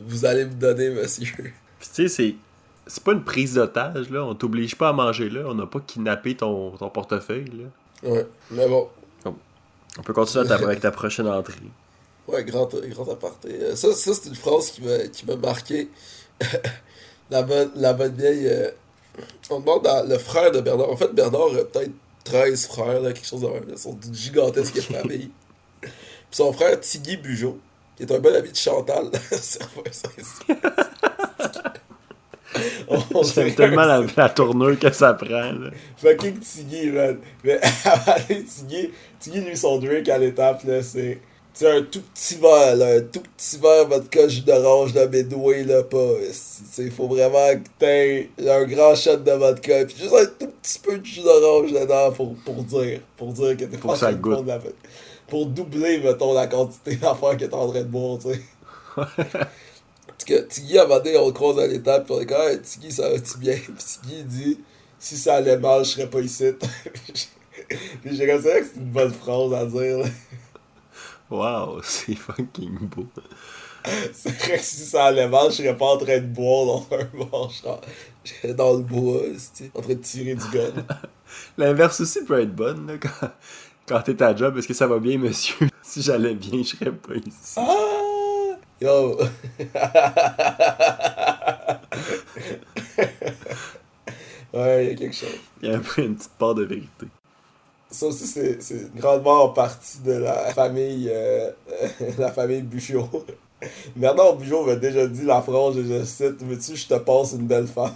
Vous 0.00 0.24
allez 0.24 0.46
me 0.46 0.54
donner, 0.54 0.90
monsieur. 0.90 1.34
Puis 1.78 1.88
tu 1.88 1.94
sais, 1.94 2.08
c'est. 2.08 2.34
C'est 2.88 3.02
pas 3.02 3.12
une 3.12 3.24
prise 3.24 3.54
d'otage, 3.54 4.10
là. 4.10 4.24
On 4.24 4.34
t'oblige 4.34 4.76
pas 4.76 4.90
à 4.90 4.92
manger 4.92 5.28
là. 5.28 5.42
On 5.46 5.54
n'a 5.54 5.66
pas 5.66 5.80
kidnappé 5.80 6.36
ton, 6.36 6.70
ton 6.70 6.88
portefeuille, 6.88 7.50
là. 7.50 8.08
Ouais, 8.08 8.26
mais 8.52 8.68
bon. 8.68 8.88
On 9.98 10.02
peut 10.02 10.12
continuer 10.12 10.50
avec 10.50 10.80
ta 10.80 10.90
prochaine 10.90 11.26
entrée. 11.26 11.54
Ouais, 12.28 12.44
grand, 12.44 12.68
grand 12.68 13.12
aparté. 13.12 13.74
Ça, 13.76 13.92
ça 13.92 14.14
c'est 14.14 14.28
une 14.28 14.34
phrase 14.34 14.70
qui 14.70 14.82
m'a, 14.82 14.98
qui 15.08 15.26
m'a 15.26 15.36
marqué. 15.36 15.88
la, 17.30 17.42
bonne, 17.42 17.70
la 17.76 17.92
bonne 17.92 18.14
vieille. 18.14 18.46
euh, 18.48 18.70
on 19.50 19.60
demande 19.60 19.86
à 19.86 20.02
le 20.04 20.18
frère 20.18 20.50
de 20.52 20.60
Bernard. 20.60 20.90
En 20.90 20.96
fait, 20.96 21.12
Bernard 21.14 21.54
a 21.58 21.64
peut-être 21.64 21.92
13 22.24 22.66
frères, 22.66 23.00
là, 23.00 23.12
quelque 23.12 23.26
chose 23.26 23.42
de 23.42 23.48
même. 23.48 23.64
Ils 23.70 23.78
sont 23.78 23.94
d'une 23.94 24.14
gigantesque 24.14 24.80
famille. 24.92 25.30
Puis 25.80 25.90
son 26.32 26.52
frère, 26.52 26.78
Tiggy 26.80 27.16
Bugeaud, 27.16 27.58
qui 27.96 28.02
est 28.02 28.12
un 28.12 28.18
bon 28.18 28.34
ami 28.34 28.50
de 28.50 28.56
Chantal. 28.56 29.10
J'aime 33.34 33.54
tellement 33.56 33.84
la, 33.84 34.02
la 34.16 34.28
tournure 34.28 34.78
que 34.78 34.90
ça 34.92 35.14
prend, 35.14 35.52
là. 35.52 35.70
Fucking 35.96 36.38
Tiggy, 36.40 36.90
man. 36.90 37.18
Mais 37.44 37.60
Tiggy, 38.48 39.40
lui, 39.40 39.56
son 39.56 39.78
drink 39.78 40.08
à 40.08 40.18
l'étape, 40.18 40.62
là, 40.64 40.82
c'est. 40.82 41.20
C'est 41.58 41.70
un 41.70 41.80
tout 41.80 42.02
petit 42.02 42.34
verre, 42.34 42.76
là, 42.76 42.96
un 42.96 43.00
tout 43.00 43.22
petit 43.34 43.56
verre 43.56 43.88
vodka 43.88 44.28
jus 44.28 44.42
d'orange 44.42 44.92
de 44.92 45.06
Midway, 45.06 45.64
là, 45.64 45.82
pas. 45.82 46.12
Il 46.76 46.90
faut 46.90 47.08
vraiment 47.08 47.48
que 47.54 47.66
t'aies 47.78 48.28
un 48.46 48.64
grand 48.64 48.94
shot 48.94 49.16
de 49.16 49.30
vodka, 49.30 49.86
puis 49.86 49.96
juste 49.98 50.14
un 50.14 50.26
tout 50.26 50.52
petit 50.60 50.78
peu 50.80 50.98
de 50.98 51.06
jus 51.06 51.22
d'orange 51.22 51.72
dedans 51.72 52.12
pour, 52.12 52.34
pour 52.44 52.62
dire, 52.62 53.00
pour 53.16 53.32
dire 53.32 53.56
que 53.56 53.64
t'es 53.64 53.78
pas 53.78 53.94
train 53.94 54.12
de 54.12 54.46
la. 54.46 54.60
Pour 55.28 55.46
doubler, 55.46 55.98
mettons, 56.00 56.34
la 56.34 56.46
quantité 56.46 56.96
d'affaires 56.96 57.38
que 57.38 57.46
t'es 57.46 57.54
en 57.54 57.70
train 57.70 57.80
de 57.80 57.84
boire, 57.84 58.18
tu 58.18 58.34
sais. 58.34 58.40
Parce 58.94 60.24
que 60.26 60.42
Tiggy, 60.42 60.76
à 60.76 60.82
un 60.82 60.86
moment 60.88 61.00
donné, 61.00 61.16
on 61.16 61.26
le 61.28 61.32
croise 61.32 61.58
à 61.58 61.66
l'étape, 61.66 62.04
puis 62.04 62.14
on 62.18 62.20
est 62.20 62.26
comme, 62.26 62.48
hey, 62.48 62.60
Tiggy, 62.60 62.92
ça 62.92 63.08
va-tu 63.08 63.38
bien? 63.38 63.54
Puis 63.54 63.84
Tiggy, 64.02 64.24
dit, 64.24 64.60
si 64.98 65.16
ça 65.16 65.36
allait 65.36 65.56
mal, 65.56 65.86
je 65.86 65.92
serais 65.92 66.10
pas 66.10 66.20
ici. 66.20 66.52
puis 68.02 68.14
j'ai 68.14 68.26
comme 68.26 68.42
ça, 68.42 68.60
que 68.60 68.66
c'est 68.66 68.78
une 68.78 68.90
bonne 68.90 69.14
phrase 69.14 69.54
à 69.54 69.64
dire, 69.64 70.00
là. 70.00 70.06
Wow, 71.30 71.80
c'est 71.84 72.14
fucking 72.14 72.78
beau. 72.88 73.06
C'est 74.12 74.30
vrai 74.32 74.58
que 74.58 74.64
si 74.64 74.84
ça 74.84 75.06
allait 75.06 75.28
mal, 75.28 75.50
je 75.50 75.56
serais 75.56 75.76
pas 75.76 75.86
en 75.86 75.96
train 75.96 76.18
de 76.18 76.26
boire 76.26 76.66
dans 76.66 76.96
un 76.96 77.04
bar. 77.30 77.50
Je 77.50 78.32
serais- 78.32 78.54
dans 78.54 78.72
le 78.74 78.82
bois, 78.82 79.20
en 79.74 79.80
train 79.80 79.88
de 79.94 79.94
tirer 80.00 80.34
du 80.34 80.48
gun. 80.52 80.72
L'inverse 81.58 82.00
aussi 82.00 82.24
peut 82.24 82.40
être 82.40 82.54
bonne, 82.54 82.86
là, 82.86 82.94
quand, 82.98 83.30
quand 83.86 84.00
t'es 84.02 84.20
à 84.22 84.34
job. 84.34 84.56
Est-ce 84.58 84.68
que 84.68 84.74
ça 84.74 84.86
va 84.86 84.98
bien, 84.98 85.18
monsieur? 85.18 85.68
Si 85.82 86.02
j'allais 86.02 86.34
bien, 86.34 86.62
je 86.62 86.76
serais 86.76 86.92
pas 86.92 87.14
ici. 87.14 87.54
Ah! 87.56 88.56
Yo! 88.80 89.18
ouais, 94.52 94.84
il 94.86 94.90
y 94.90 94.92
a 94.92 94.94
quelque 94.96 95.14
chose. 95.16 95.28
Il 95.62 95.68
y 95.68 95.72
a 95.72 95.76
un 95.76 95.80
peu 95.80 96.02
une 96.02 96.16
petite 96.16 96.32
part 96.38 96.54
de 96.54 96.64
vérité. 96.64 97.06
Ça 97.90 98.06
aussi, 98.06 98.26
c'est 98.26 98.60
c'est 98.62 98.94
grandement 98.94 99.44
en 99.44 99.48
partie 99.50 100.00
de 100.00 100.12
la 100.12 100.52
famille, 100.52 101.08
euh, 101.10 101.50
la 102.18 102.32
famille. 102.32 102.64
Bernard 103.96 104.36
Bugeaud 104.36 104.64
m'a 104.66 104.76
déjà 104.76 105.06
dit 105.06 105.24
la 105.24 105.40
phrase, 105.40 105.78
et 105.78 105.84
je 105.84 106.04
cite, 106.04 106.42
Veux-tu, 106.42 106.76
je 106.76 106.88
te 106.88 106.94
passe 106.94 107.32
une 107.32 107.46
belle 107.46 107.66
femme? 107.66 107.94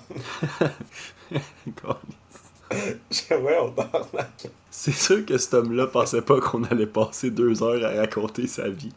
J'ai 3.11 3.35
ouais, 3.37 3.59
on 3.61 3.70
t'arnaque. 3.73 4.49
C'est 4.70 4.94
sûr 4.94 5.26
que 5.26 5.37
cet 5.37 5.54
homme-là 5.54 5.88
pensait 5.88 6.23
pas 6.23 6.40
qu'on 6.40 6.62
allait 6.64 6.87
passer 6.87 7.30
deux 7.30 7.62
heures 7.62 7.85
à 7.85 8.00
raconter 8.00 8.47
sa 8.47 8.68
vie 8.68 8.92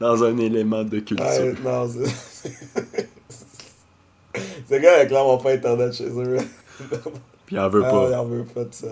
dans 0.00 0.22
un 0.24 0.38
élément 0.38 0.84
de 0.84 1.00
culture. 1.00 1.26
Ouais, 1.26 1.54
non, 1.64 1.88
c'est. 1.88 2.56
Ce 4.68 4.74
gars 4.74 5.00
a 5.00 5.06
clairement 5.06 5.38
pas 5.38 5.52
internet 5.52 5.92
chez 5.94 6.08
eux. 6.08 6.38
Puis 7.46 7.56
il 7.56 7.58
en 7.58 7.68
veut 7.68 7.82
Ah, 7.84 7.90
pas. 7.90 8.08
il 8.10 8.14
en 8.14 8.24
veut 8.24 8.44
pas 8.44 8.64
de 8.64 8.72
ça. 8.72 8.86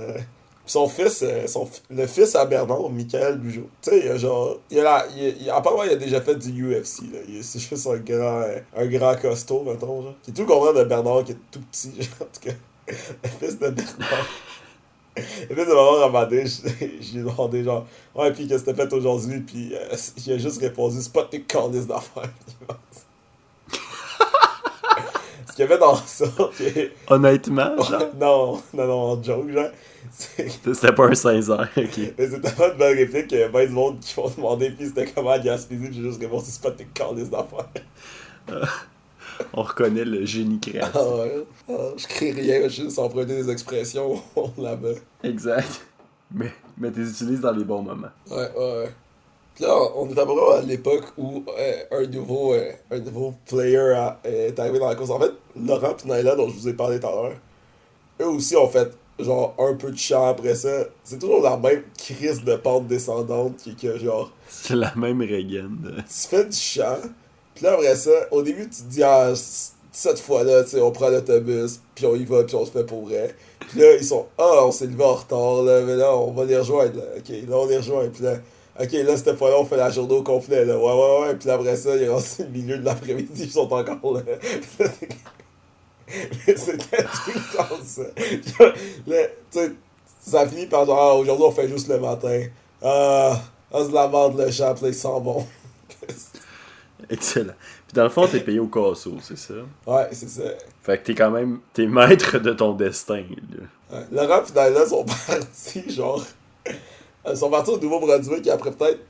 Son 0.67 0.89
fils, 0.89 1.23
euh, 1.23 1.47
son, 1.47 1.69
le 1.91 2.07
fils 2.07 2.35
à 2.35 2.47
Bernard, 2.47 2.89
Michael 2.91 3.39
Bugeaud. 3.39 3.69
Tu 3.83 3.91
sais, 3.91 4.01
il 4.05 4.09
a 4.11 4.17
genre. 4.17 4.61
Il 4.71 4.79
a 4.81 4.83
la, 4.83 5.07
il, 5.15 5.43
il- 5.43 5.51
apparemment, 5.51 5.83
il 5.85 5.91
a 5.91 5.97
déjà 5.97 6.21
fait 6.23 6.37
du 6.37 6.51
UFC. 6.75 7.03
Là. 7.13 7.19
C'est 7.43 7.59
juste 7.59 7.87
un 7.87 7.99
grand, 7.99 8.41
euh, 8.43 8.59
un 8.75 8.87
grand 8.87 9.15
costaud, 9.21 9.63
mettons. 9.63 10.03
Genre. 10.03 10.15
Qui 10.23 10.31
est 10.31 10.35
tout 10.35 10.43
le 10.43 10.47
contraire 10.49 10.73
de 10.75 10.85
Bernard, 10.85 11.25
qui 11.25 11.33
est 11.33 11.39
tout 11.51 11.61
petit. 11.71 11.93
Genre, 12.01 12.15
en 12.23 12.25
tout 12.25 12.41
cas, 12.49 12.55
le 12.89 13.29
fils 13.29 13.59
de 13.59 13.69
Bernard. 13.69 14.27
Le 15.17 15.23
fils 15.55 15.67
de 15.67 15.75
Bernard 15.75 15.99
Ramadé, 16.01 16.45
j'ai 17.01 17.19
demandé 17.21 17.63
genre, 17.63 17.87
ouais, 18.17 18.33
puis 18.33 18.49
qu'est-ce 18.49 18.65
que 18.65 18.71
t'as 18.73 18.89
fait 18.89 18.93
aujourd'hui? 18.95 19.41
Puis 19.41 19.73
euh, 19.75 19.95
il 20.27 20.33
a 20.33 20.39
juste 20.39 20.61
répondu, 20.61 20.97
c'est 21.01 21.13
pas 21.13 21.25
tes 21.25 21.43
calices 21.43 21.87
d'affaires. 21.87 22.33
Ce 25.55 25.57
qu'il 25.57 25.71
y 25.71 25.73
avait 25.73 25.79
dans 25.79 25.95
ça, 26.07 26.25
Honnêtement, 27.07 27.77
genre, 27.81 28.03
non, 28.19 28.63
non, 28.75 28.87
non, 28.89 29.01
en 29.13 29.23
joke, 29.23 29.53
genre. 29.53 29.69
C'était 30.11 30.93
pas 30.93 31.05
un 31.07 31.15
sincère, 31.15 31.69
ok. 31.77 31.99
mais 32.19 32.29
c'est 32.29 32.41
tellement 32.41 32.75
de 32.75 32.77
belles 32.77 32.99
répliques 32.99 33.29
qu'il 33.29 33.39
y 33.39 33.43
a 33.45 33.49
bien 33.49 33.65
du 33.65 33.71
monde 33.73 34.01
qui 34.01 34.13
vont 34.15 34.29
demander 34.37 34.71
puis 34.71 34.87
c'était 34.89 35.07
comment 35.07 35.31
à 35.31 35.39
Gaspésie, 35.39 35.87
puis 35.87 35.95
j'ai 35.95 36.03
juste 36.03 36.21
répondu 36.21 36.45
c'est 36.49 36.61
pas 36.61 36.73
tes 36.73 36.87
calices 36.87 37.31
d'affaires. 37.31 37.69
On 39.53 39.63
reconnaît 39.63 40.05
le 40.05 40.25
génie 40.25 40.59
créatif. 40.59 40.91
Ah 40.93 41.17
ouais. 41.19 41.47
Ah, 41.69 41.73
je 41.99 42.07
crée 42.09 42.33
rien, 42.33 42.63
je 42.65 42.69
suis 42.71 42.83
juste 42.83 42.99
emprunter 42.99 43.37
des 43.41 43.49
expressions 43.49 44.21
là-bas. 44.59 44.89
Exact. 45.23 45.83
Mais, 46.33 46.53
mais 46.77 46.91
tu 46.91 46.99
les 47.01 47.11
utilises 47.11 47.41
dans 47.41 47.53
les 47.53 47.65
bons 47.65 47.83
moments. 47.83 48.09
Ouais, 48.29 48.51
ouais, 48.57 48.73
ouais. 48.83 48.91
Là, 49.61 49.77
on 49.97 50.09
est 50.09 50.19
à 50.19 50.27
peu 50.27 50.35
près 50.35 50.57
à 50.59 50.61
l'époque 50.63 51.05
où 51.17 51.45
euh, 51.57 51.75
un, 51.93 52.07
nouveau, 52.07 52.55
euh, 52.55 52.73
un 52.91 52.99
nouveau 52.99 53.35
player 53.47 53.77
a- 53.95 54.19
est 54.25 54.59
arrivé 54.59 54.79
dans 54.81 54.89
la 54.89 54.97
course. 54.97 55.11
En 55.11 55.21
fait, 55.21 55.31
Laurent 55.57 55.95
et 56.05 56.09
Naila, 56.09 56.35
dont 56.35 56.49
je 56.49 56.55
vous 56.55 56.69
ai 56.69 56.73
parlé 56.73 56.99
tout 56.99 57.07
à 57.07 57.11
l'heure, 57.13 57.33
eux 58.21 58.27
aussi 58.27 58.57
ont 58.57 58.69
fait 58.69 58.89
genre 59.21 59.55
un 59.59 59.75
peu 59.75 59.93
de 59.93 59.97
chant 59.97 60.27
après 60.29 60.57
ça. 60.57 60.87
C'est 61.05 61.21
toujours 61.21 61.41
la 61.41 61.57
même 61.57 61.83
crise 61.97 62.43
de 62.43 62.57
pente 62.57 62.89
descendante 62.89 63.57
qui 63.59 63.71
est 63.71 63.81
que 63.81 63.97
genre. 63.97 64.33
C'est 64.49 64.75
la 64.75 64.93
même 64.97 65.21
Reagan. 65.21 65.71
tu 65.99 66.29
fais 66.29 66.45
du 66.47 66.57
chant, 66.57 66.99
puis 67.55 67.65
là 67.65 67.75
après 67.75 67.95
ça, 67.95 68.11
au 68.33 68.43
début 68.43 68.69
tu 68.69 68.83
te 68.83 68.89
dis 68.91 69.03
ah 69.05 69.33
cette 69.93 70.19
fois-là, 70.19 70.65
tu 70.65 70.71
sais, 70.71 70.81
on 70.81 70.91
prend 70.91 71.09
l'autobus, 71.11 71.81
puis 71.95 72.07
on 72.07 72.17
y 72.17 72.25
va, 72.25 72.43
puis 72.43 72.57
on 72.57 72.67
se 72.67 72.73
fait 72.73 72.83
pour 72.85 73.05
vrai. 73.07 73.37
Puis 73.69 73.79
là 73.79 73.95
ils 73.95 74.05
sont 74.05 74.27
ah 74.37 74.63
on 74.65 74.73
s'est 74.73 74.87
levé 74.87 75.05
en 75.05 75.15
retard 75.15 75.63
là, 75.63 75.81
mais 75.83 75.95
là 75.95 76.13
on 76.17 76.33
va 76.33 76.45
les 76.45 76.57
rejoindre. 76.59 76.97
Là. 76.97 77.05
Ok, 77.19 77.29
là 77.49 77.57
on 77.57 77.67
les 77.67 77.77
rejoint, 77.77 78.09
puis 78.09 78.25
là 78.25 78.35
ok 78.81 78.93
là 78.93 79.17
cette 79.17 79.37
fois-là 79.37 79.57
on 79.59 79.65
fait 79.65 79.77
la 79.77 79.91
journée 79.91 80.15
au 80.15 80.23
complet 80.23 80.65
là, 80.65 80.77
ouais 80.77 80.85
ouais 80.85 81.21
ouais, 81.21 81.37
puis 81.37 81.51
après 81.51 81.77
ça 81.77 81.97
il 81.97 82.03
est 82.03 82.09
rendu 82.09 82.25
le 82.41 82.47
milieu 82.47 82.79
de 82.79 82.85
l'après-midi, 82.85 83.45
ils 83.45 83.51
sont 83.51 83.73
encore 83.73 84.15
là. 84.15 84.23
Mais 86.47 86.57
C'était 86.57 87.03
tout 87.03 87.31
le 87.35 87.57
temps 87.57 87.83
ça. 87.83 88.03
Puis 88.15 88.43
là, 88.59 88.73
là, 89.07 89.27
tu 89.51 89.59
sais, 89.59 89.73
ça 90.21 90.47
finit 90.47 90.67
par 90.67 90.85
genre 90.87 90.99
ah, 90.99 91.15
aujourd'hui 91.15 91.45
on 91.47 91.51
fait 91.51 91.69
juste 91.69 91.89
le 91.89 91.99
matin. 91.99 92.43
Ah, 92.83 93.41
ah 93.73 93.79
c'est 93.79 93.89
de 93.89 93.95
la 93.95 94.09
merde 94.09 94.37
le 94.37 94.45
là 94.47 94.75
ils 94.83 94.95
s'en 94.95 95.21
vont. 95.21 95.47
Excellent. 97.11 97.55
Puis 97.87 97.95
dans 97.95 98.05
le 98.05 98.09
fond, 98.09 98.27
t'es 98.27 98.41
payé 98.41 98.59
au 98.59 98.67
casseau, 98.67 99.17
c'est 99.21 99.37
ça? 99.37 99.55
Ouais, 99.87 100.09
c'est 100.13 100.29
ça. 100.29 100.43
Fait 100.83 100.99
que 100.99 101.07
t'es 101.07 101.15
quand 101.15 101.31
même. 101.31 101.61
T'es 101.73 101.87
maître 101.87 102.39
de 102.39 102.53
ton 102.53 102.73
destin, 102.73 103.25
là. 103.51 103.99
Ouais. 103.99 104.07
Laurent 104.11 104.43
et 104.43 104.53
Naila 104.55 104.87
sont 104.87 105.05
partis, 105.27 105.91
genre. 105.91 106.25
Ils 107.29 107.37
sont 107.37 107.51
partis 107.51 107.71
au 107.71 107.79
Nouveau-Brunswick 107.79 108.47
et 108.47 108.51
après 108.51 108.71
peut-être. 108.71 109.01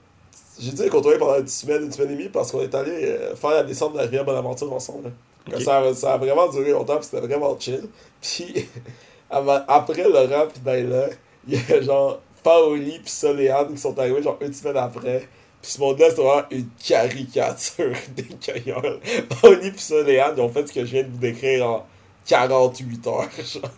J'ai 0.59 0.71
dû 0.71 0.83
les 0.83 0.89
côtoyer 0.89 1.19
pendant 1.19 1.39
une 1.39 1.49
semaine, 1.49 1.83
une 1.83 1.93
semaine 1.93 2.13
et 2.13 2.15
demie 2.15 2.29
parce 2.29 2.53
qu'on 2.53 2.61
est 2.61 2.75
allé 2.75 2.93
euh, 2.93 3.35
faire 3.35 3.51
la 3.51 3.63
descente 3.65 3.93
de 3.93 3.99
la 3.99 4.05
rivière 4.05 4.25
Bonaventure 4.25 4.73
ensemble. 4.73 5.05
là. 5.05 5.11
Ok. 5.57 5.63
Ça, 5.63 5.79
a, 5.79 5.95
ça 5.95 6.15
a 6.15 6.17
vraiment 6.17 6.49
duré 6.49 6.71
longtemps 6.71 6.97
puis 6.97 7.07
c'était 7.11 7.27
vraiment 7.27 7.57
chill. 7.59 7.89
Puis 8.21 8.69
après 9.31 10.09
Laurent 10.09 10.47
et 10.47 10.65
Naila, 10.65 11.09
il 11.49 11.55
y 11.55 11.73
a 11.73 11.81
genre 11.81 12.21
Paoli 12.43 13.01
puis 13.01 13.11
Soléane 13.11 13.73
qui 13.73 13.79
sont 13.79 13.99
arrivés 13.99 14.23
genre 14.23 14.39
une 14.41 14.53
semaine 14.53 14.77
après. 14.77 15.29
Puis 15.61 15.73
ce 15.73 15.81
monde-là, 15.81 16.11
c'est 16.11 16.23
vraiment 16.23 16.47
une 16.51 16.69
caricature 16.87 17.97
des 18.17 18.23
cueilleurs. 18.23 19.01
Paoli 19.41 19.71
puis 19.71 19.81
Soléane, 19.81 20.35
ils 20.37 20.41
ont 20.41 20.51
fait 20.51 20.67
ce 20.69 20.73
que 20.73 20.85
je 20.85 20.91
viens 20.93 21.03
de 21.03 21.09
vous 21.11 21.19
décrire 21.19 21.67
en 21.67 21.87
48 22.27 23.07
heures. 23.09 23.29
Genre. 23.45 23.71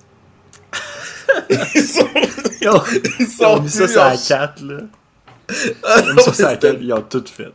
Ils 1.75 1.83
sont, 1.83 2.07
Ils 2.67 2.71
ont, 2.71 2.83
ils 3.21 3.45
ont 3.47 3.61
mis 3.63 3.71
ça 3.71 3.89
sur 3.89 4.01
la 4.01 4.17
ch- 4.17 4.29
4, 4.41 4.63
là. 4.63 4.77
Ah, 5.85 6.01
Ils 6.03 6.11
ont 6.11 6.15
mis 6.15 6.23
ça 6.23 6.33
sur 6.35 6.45
la 6.47 6.53
mais 6.53 6.59
4, 6.59 6.77
ils 6.81 6.93
ont 6.93 7.03
tout 7.03 7.25
fait. 7.27 7.53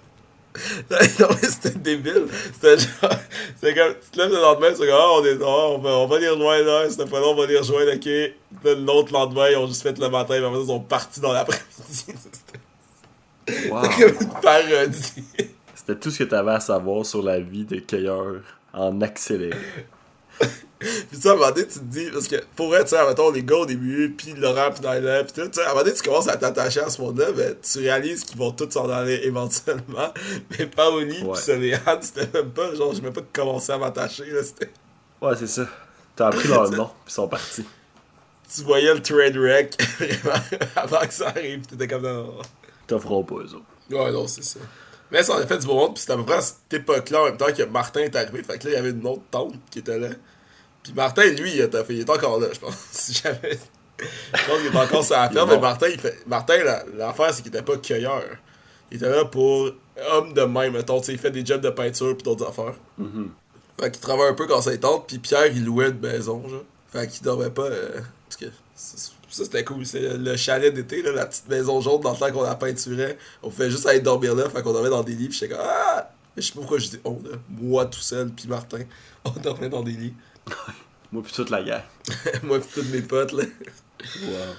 c'était- 0.56 1.24
non, 1.24 1.28
mais 1.42 1.48
c'était 1.50 1.80
débile. 1.80 2.26
C'était 2.54 2.78
genre. 2.78 3.12
C'était 3.56 3.74
comme. 3.76 3.94
Tu 4.04 4.10
te 4.12 4.18
lèves 4.20 4.30
le 4.32 4.42
lendemain, 4.42 4.68
c'est 4.72 4.86
comme. 4.88 4.90
Ah, 5.00 5.08
on, 5.18 5.26
est, 5.26 5.38
ah, 5.42 5.46
on, 5.46 5.78
va, 5.80 5.90
on 5.92 6.08
va 6.08 6.20
les 6.20 6.30
rejoindre, 6.30 6.66
là. 6.66 6.90
C'était 6.90 7.06
pas 7.06 7.20
long, 7.20 7.32
on 7.32 7.36
va 7.36 7.46
les 7.46 7.58
rejoindre, 7.58 7.92
ok. 7.94 8.76
L'autre 8.86 9.14
lendemain, 9.14 9.50
ils 9.50 9.58
ont 9.58 9.68
juste 9.68 9.82
fait 9.84 9.98
le 9.98 10.10
matin, 10.10 10.40
mais 10.40 10.46
après 10.46 10.60
ils 10.62 10.68
sont 10.68 10.80
partis 10.80 11.20
dans 11.20 11.32
l'après-midi. 11.34 11.66
C'était 13.48 13.70
Wow. 13.70 13.82
comme 13.82 14.16
une 14.22 14.30
parodie. 14.42 15.24
C'était 15.76 15.96
tout 16.00 16.12
ce 16.12 16.20
que 16.20 16.24
t'avais 16.26 16.52
à 16.52 16.60
savoir 16.60 17.06
sur 17.06 17.24
la 17.24 17.40
vie 17.40 17.66
de 17.66 17.78
cueilleur 17.80 18.36
en 18.72 19.02
accéléré. 19.02 19.58
Puis 20.82 20.90
tu 21.12 21.18
sais, 21.22 21.30
à 21.30 21.34
un 21.34 21.36
moment 21.36 21.52
donné, 21.52 21.68
tu 21.68 21.78
te 21.78 21.84
dis, 21.84 22.10
parce 22.12 22.28
que 22.28 22.38
pour 22.56 22.70
vrai, 22.70 22.84
tu 22.84 22.90
sais, 22.90 23.06
mettons, 23.08 23.30
les 23.30 23.44
gars 23.44 23.58
au 23.58 23.66
début, 23.68 24.16
puis 24.18 24.34
Laurent, 24.34 24.72
puis 24.72 24.82
Naila, 24.84 25.24
puis 25.26 25.34
tout, 25.34 25.48
tu 25.48 25.54
sais, 25.54 25.62
à 25.62 25.66
un 25.66 25.70
moment 25.74 25.84
donné, 25.84 25.96
tu 25.96 26.02
commences 26.02 26.28
à 26.28 26.38
t'attacher 26.38 26.80
à 26.80 26.90
ce 26.90 27.00
monde-là, 27.00 27.28
mais 27.38 27.56
tu 27.62 27.80
réalises 27.80 28.24
qu'ils 28.24 28.40
vont 28.40 28.52
tous 28.52 28.72
s'en 28.72 28.90
aller 28.90 29.20
éventuellement. 29.24 30.12
Mais 30.50 30.66
Paoli, 30.66 31.22
Ouais. 31.22 31.34
puis 31.34 31.42
Soléane, 31.44 32.00
c'était 32.02 32.28
même 32.34 32.50
pas, 32.50 32.74
genre, 32.74 32.94
j'ai 32.96 33.02
même 33.02 33.14
pas 33.14 33.22
commencé 33.32 33.72
à 33.72 33.78
m'attacher, 33.78 34.26
là, 34.26 34.42
c'était. 34.44 34.72
Ouais, 35.22 35.34
c'est 35.38 35.46
ça. 35.48 35.68
T'as 36.16 36.28
appris 36.30 36.48
leur 36.48 36.70
nom, 36.72 36.86
puis 37.06 37.12
ils 37.12 37.14
sont 37.14 37.28
partis. 37.28 37.66
Tu 38.54 38.64
voyais 38.64 38.94
le 38.94 39.02
train 39.04 39.32
wreck 39.40 39.78
vraiment 40.00 40.40
avant 40.76 41.00
que 41.08 41.14
ça 41.14 41.28
arrive, 41.28 41.62
t'étais 41.68 41.88
comme 41.88 42.02
non. 42.02 42.34
T'offront 42.88 43.24
pas, 43.24 43.36
eux 43.36 43.54
autres. 43.54 43.62
Ouais, 43.92 44.12
non, 44.12 44.28
c'est 44.28 44.44
ça. 44.44 44.60
Mais 45.12 45.22
ça, 45.22 45.34
on 45.36 45.38
a 45.42 45.46
fait 45.46 45.60
du 45.60 45.68
beau 45.68 45.76
monde, 45.76 45.94
puis 45.94 46.02
c'était 46.02 46.14
à 46.14 46.18
peu 46.18 46.24
près 46.26 46.36
à 46.38 46.42
cette 46.42 46.74
époque-là, 46.74 47.22
en 47.22 47.26
même 47.26 47.38
temps 47.38 47.54
que 47.56 47.64
Martin 47.64 48.00
est 48.02 48.16
arrivé. 48.16 48.42
Fait 48.44 48.58
que 48.58 48.66
là, 48.66 48.72
il 48.72 48.74
y 48.74 48.78
avait 48.78 48.90
une 48.90 49.06
autre 49.06 49.22
tante 49.30 49.54
qui 49.70 49.80
était 49.80 50.00
là. 50.00 50.08
Puis 50.84 50.94
Martin, 50.94 51.24
lui, 51.26 51.54
il 51.56 51.62
était 51.62 52.10
encore 52.10 52.40
là, 52.40 52.48
je 52.54 52.60
pense. 52.60 52.76
Si 52.92 53.14
jamais. 53.14 53.60
Je 54.00 54.46
pense 54.48 54.58
qu'il 54.62 54.68
est 54.74 54.78
encore 54.80 55.04
sur 55.06 55.16
la 55.16 55.30
est 55.30 55.34
ferme, 55.34 55.50
mais. 55.52 55.60
Martin, 55.60 55.88
il 55.90 56.00
fait... 56.00 56.24
Martin 56.28 56.58
la- 56.64 56.84
l'affaire, 56.98 57.34
c'est 57.34 57.44
qu'il 57.44 57.54
était 57.54 57.62
pas 57.62 57.78
cueilleur. 57.78 58.24
Il 58.90 58.98
était 58.98 59.10
là 59.10 59.26
pour 59.26 59.70
homme 60.12 60.34
de 60.34 60.42
main, 60.44 60.70
mettons. 60.72 61.00
Tu 61.00 61.08
sais, 61.08 61.12
il 61.14 61.20
fait 61.20 61.32
des 61.32 61.46
jobs 61.46 61.62
de 61.62 61.70
peinture 61.70 62.16
puis 62.18 62.24
d'autres 62.24 62.48
affaires. 62.48 62.74
Fait 63.80 63.92
qu'il 63.92 64.02
travaille 64.02 64.30
un 64.30 64.34
peu 64.34 64.48
quand 64.48 64.62
ça 64.62 64.76
tente, 64.78 65.08
puis 65.08 65.20
Pierre, 65.20 65.48
il 65.48 65.64
louait 65.66 65.90
une 65.90 66.00
maison, 66.00 66.48
genre. 66.48 66.64
Fait 66.92 67.08
qu'il 67.08 67.22
dormait 67.24 67.50
pas. 67.52 67.64
euh, 67.64 68.00
Parce 68.28 68.38
que 68.38 68.46
c'est- 68.76 69.12
ça, 69.30 69.44
c'était 69.46 69.64
cool. 69.64 69.86
C'est 69.86 70.18
le 70.18 70.36
chalet 70.36 70.74
d'été, 70.74 71.02
la 71.04 71.26
petite 71.26 71.48
maison 71.48 71.80
jaune 71.80 72.02
dans 72.02 72.12
le 72.12 72.18
temps 72.18 72.32
qu'on 72.32 72.44
la 72.44 72.56
peinturait. 72.56 73.18
On 73.44 73.50
pouvait 73.50 73.70
juste 73.72 73.86
aller 73.86 74.00
dormir 74.02 74.36
là, 74.36 74.50
fait 74.50 74.62
qu'on 74.62 74.74
dormait 74.74 74.90
dans 74.90 75.04
des 75.04 75.14
lits, 75.14 75.30
puis 75.30 75.38
j'étais 75.38 75.54
comme 75.56 75.64
Ah! 75.66 76.12
Je 76.36 76.42
sais 76.42 76.54
pas 76.54 76.60
pourquoi 76.62 76.78
je 76.80 76.90
dis 76.90 77.00
on, 77.06 77.12
là. 77.24 77.38
Moi 77.50 77.86
tout 77.86 78.00
seul, 78.00 78.30
puis 78.30 78.48
Martin. 78.48 78.80
On 79.26 79.30
dormait 79.40 79.70
dans 79.70 79.84
des 79.84 79.92
lits. 79.92 80.14
Moi, 81.12 81.24
puis 81.24 81.34
toute 81.34 81.50
la 81.50 81.62
guerre. 81.64 81.86
Moi, 82.44 82.60
puis 82.60 82.70
tous 82.82 82.90
mes 82.90 83.02
potes, 83.02 83.34
là. 83.34 83.44
Wow. 84.24 84.56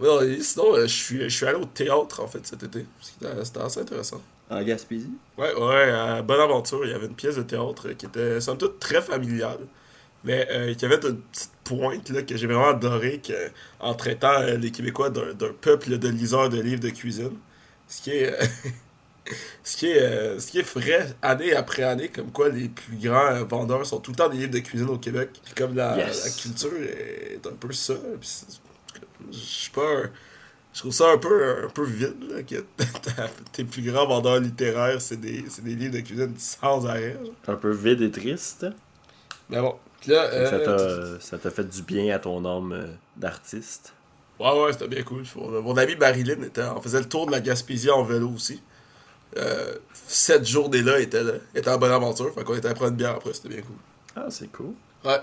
Non, 0.00 0.20
sinon, 0.40 0.74
euh, 0.74 0.82
je 0.82 0.94
suis 0.94 1.20
je 1.22 1.28
suis 1.28 1.46
allé 1.46 1.58
au 1.58 1.66
théâtre, 1.66 2.20
en 2.20 2.26
fait, 2.26 2.46
cet 2.46 2.62
été. 2.62 2.86
C'était 3.00 3.44
c'était 3.44 3.60
assez 3.60 3.80
intéressant. 3.80 4.22
En 4.48 4.62
Gaspésie? 4.62 5.12
Ouais, 5.38 5.54
ouais, 5.54 5.90
à 5.90 6.22
Bonaventure, 6.22 6.84
il 6.84 6.90
y 6.90 6.94
avait 6.94 7.06
une 7.06 7.14
pièce 7.14 7.36
de 7.36 7.42
théâtre 7.42 7.90
qui 7.92 8.06
était, 8.06 8.40
somme 8.40 8.58
toute, 8.58 8.80
très 8.80 9.00
familiale, 9.00 9.60
mais 10.24 10.46
euh, 10.50 10.74
qui 10.74 10.84
avait 10.84 10.96
une 10.96 11.20
petite 11.20 11.52
pointe 11.62 12.08
là, 12.10 12.22
que 12.22 12.36
j'ai 12.36 12.46
vraiment 12.46 12.70
adoré 12.70 13.20
que, 13.20 13.50
en 13.78 13.94
traitant 13.94 14.40
euh, 14.40 14.56
les 14.56 14.72
Québécois 14.72 15.10
d'un 15.10 15.34
d'un 15.34 15.52
peuple 15.52 15.98
de 15.98 16.08
liseurs 16.08 16.48
de 16.48 16.60
livres 16.60 16.80
de 16.80 16.90
cuisine. 16.90 17.36
Ce 17.88 18.02
qui 18.02 18.10
est. 18.10 18.34
ce 19.64 19.76
qui 19.76 19.86
est, 19.90 20.00
euh, 20.02 20.38
ce 20.38 20.50
qui 20.50 20.58
est 20.58 20.74
vrai 20.74 21.14
année 21.22 21.54
après 21.54 21.82
année, 21.82 22.08
comme 22.08 22.30
quoi 22.32 22.48
les 22.48 22.68
plus 22.68 22.96
grands 22.96 23.32
euh, 23.32 23.44
vendeurs 23.44 23.84
sont 23.86 23.98
tout 24.00 24.10
le 24.12 24.16
temps 24.16 24.28
des 24.28 24.38
livres 24.38 24.50
de 24.52 24.58
cuisine 24.60 24.88
au 24.88 24.98
Québec. 24.98 25.30
Puis 25.44 25.54
comme 25.54 25.74
la, 25.76 25.96
Yes. 25.96 26.24
la 26.24 26.30
culture 26.30 26.72
est 26.82 27.46
un 27.46 27.54
peu 27.54 27.72
ça. 27.72 27.94
Je 29.32 29.36
suis 29.38 29.70
pas. 29.70 29.82
un- 30.04 30.10
Je 30.72 30.78
trouve 30.80 30.92
ça 30.92 31.10
un 31.10 31.18
peu, 31.18 31.64
un 31.64 31.68
peu 31.68 31.84
vide, 31.84 32.14
là, 32.30 32.42
que 32.44 32.64
tes 33.52 33.64
plus 33.64 33.82
grands 33.82 34.06
vendeurs 34.06 34.38
littéraires, 34.38 35.00
c'est 35.00 35.16
des, 35.20 35.44
c'est 35.48 35.64
des 35.64 35.74
livres 35.74 35.94
de 35.94 36.00
cuisine 36.00 36.32
sans 36.38 36.86
arrêt. 36.86 37.14
genre. 37.20 37.34
Un 37.48 37.56
peu 37.56 37.72
vide 37.72 38.00
et 38.02 38.10
triste. 38.10 38.66
Mais 39.48 39.60
bon. 39.60 39.74
Puis 40.00 40.12
là, 40.12 40.30
Ça 40.30 40.36
euh, 40.54 41.18
t'a 41.18 41.20
ça 41.20 41.38
t'a 41.38 41.50
fait 41.50 41.68
du 41.68 41.82
bien 41.82 42.14
à 42.14 42.20
ton 42.20 42.44
âme 42.44 42.86
d'artiste. 43.16 43.92
Ouais, 44.38 44.62
ouais, 44.62 44.72
c'était 44.72 44.86
bien 44.88 45.02
cool. 45.02 45.24
Mon, 45.36 45.60
mon 45.60 45.76
ami 45.76 45.96
Marilyn 45.96 46.40
était, 46.44 46.62
on 46.62 46.80
faisait 46.80 47.00
le 47.00 47.08
tour 47.08 47.26
de 47.26 47.32
la 47.32 47.40
Gaspésie 47.40 47.90
en 47.90 48.04
vélo 48.04 48.30
aussi. 48.34 48.62
Euh, 49.36 49.74
sept 50.06 50.44
journées-là, 50.46 50.98
il 50.98 51.04
était 51.04 51.22
là. 51.22 51.34
Était 51.54 51.70
en 51.70 51.78
bonne 51.78 51.92
aventure. 51.92 52.32
Fait 52.34 52.42
qu'on 52.44 52.54
était 52.56 52.68
à 52.68 52.74
prendre 52.74 52.90
une 52.90 52.96
bière 52.96 53.10
après, 53.16 53.32
c'était 53.32 53.48
bien 53.50 53.62
cool. 53.62 53.76
Ah, 54.16 54.26
c'est 54.30 54.50
cool. 54.50 54.72
Ouais, 55.04 55.12
ouais, 55.12 55.20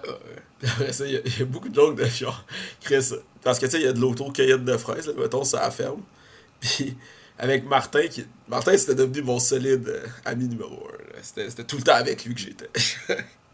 après 0.68 0.94
ça, 0.94 1.06
il 1.06 1.12
y, 1.14 1.18
a- 1.18 1.22
il 1.26 1.40
y 1.40 1.42
a 1.42 1.46
beaucoup 1.46 1.70
de 1.70 1.76
jokes 1.76 1.96
de 1.98 2.06
genre. 2.06 2.46
Chris, 2.82 3.12
parce 3.44 3.60
que 3.60 3.66
tu 3.66 3.74
sais, 3.74 3.80
il 3.80 3.84
y 3.86 3.88
a 3.88 3.94
de 3.94 4.00
l'auto-cueillette 4.00 4.64
de 4.66 4.78
fraises, 4.78 5.08
là, 5.08 5.14
mettons, 5.18 5.44
ça 5.44 5.60
la 5.62 5.72
ferme. 5.72 6.02
Puis 6.60 6.96
avec 7.38 7.66
Martin, 7.66 8.08
qui. 8.08 8.26
Martin, 8.48 8.76
c'était 8.78 8.96
devenu 8.96 9.22
mon 9.22 9.40
solide 9.40 9.88
euh, 9.90 10.06
ami 10.26 10.48
numéro 10.48 10.88
un. 10.88 11.04
là. 11.14 11.20
C'était 11.22 11.50
c'était 11.50 11.64
tout 11.66 11.78
le 11.78 11.84
temps 11.84 11.94
avec 11.96 12.24
lui 12.26 12.34
que 12.34 12.40
j'étais. 12.42 12.70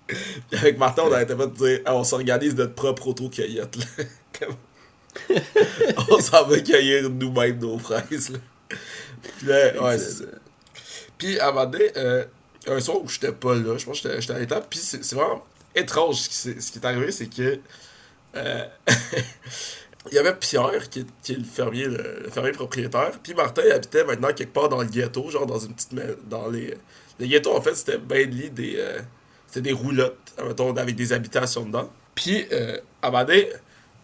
Puis 0.07 0.59
avec 0.59 0.77
Martin, 0.77 1.03
on 1.07 1.11
arrêtait 1.11 1.35
pas 1.35 1.47
de 1.47 1.55
dire, 1.55 1.79
Ah, 1.85 1.95
on 1.95 2.03
s'organise 2.03 2.55
notre 2.55 2.75
propre 2.75 3.07
auto-cueillette, 3.07 3.75
on 6.09 6.19
s'en 6.19 6.45
va 6.47 6.59
cueillir 6.59 7.09
nous-mêmes 7.09 7.59
nos 7.59 7.77
fraises, 7.77 8.29
là. 8.31 8.39
Puis 9.37 9.47
là, 9.47 9.81
ouais, 9.83 9.97
c'est 9.99 10.11
ça. 10.11 10.25
Puis 11.23 11.39
à 11.39 11.51
un 11.51 11.71
euh, 11.95 12.25
un 12.67 12.79
soir 12.81 13.01
où 13.01 13.07
j'étais 13.07 13.31
pas 13.31 13.55
là, 13.55 13.77
je 13.77 13.85
pense 13.85 14.01
que 14.01 14.19
j'étais- 14.19 14.33
à 14.33 14.39
l'étape, 14.39 14.67
puis 14.69 14.79
c'est 14.79 15.13
vraiment 15.13 15.41
étrange 15.73 16.17
ce 16.17 16.49
qui, 16.49 16.79
est 16.79 16.85
arrivé, 16.85 17.13
c'est 17.13 17.27
que. 17.27 17.59
euh, 18.35 18.65
Il 20.11 20.15
y 20.15 20.17
avait 20.17 20.35
Pierre, 20.35 20.89
qui 20.89 20.99
est, 20.99 21.05
qui 21.23 21.33
le 21.33 21.45
fermier, 21.45 21.85
le, 21.85 22.23
le 22.25 22.29
fermier 22.29 22.51
propriétaire, 22.51 23.11
puis 23.23 23.33
Martin 23.33 23.61
habitait 23.73 24.03
maintenant 24.03 24.33
quelque 24.33 24.51
part 24.51 24.67
dans 24.67 24.81
le 24.81 24.87
ghetto, 24.89 25.29
genre 25.29 25.45
dans 25.45 25.59
une 25.59 25.73
petite. 25.73 25.93
dans 26.27 26.49
les. 26.49 26.75
Les 27.19 27.29
ghettos, 27.29 27.55
en 27.55 27.61
fait, 27.61 27.73
c'était 27.73 27.99
mainly 27.99 28.49
des. 28.49 28.73
euh, 28.77 28.99
c'était 29.47 29.61
des 29.69 29.71
roulottes, 29.71 30.17
avec 30.77 30.97
des 30.97 31.13
habitations 31.13 31.65
dedans. 31.65 31.89
Puis, 32.15 32.45
euh, 32.51 32.77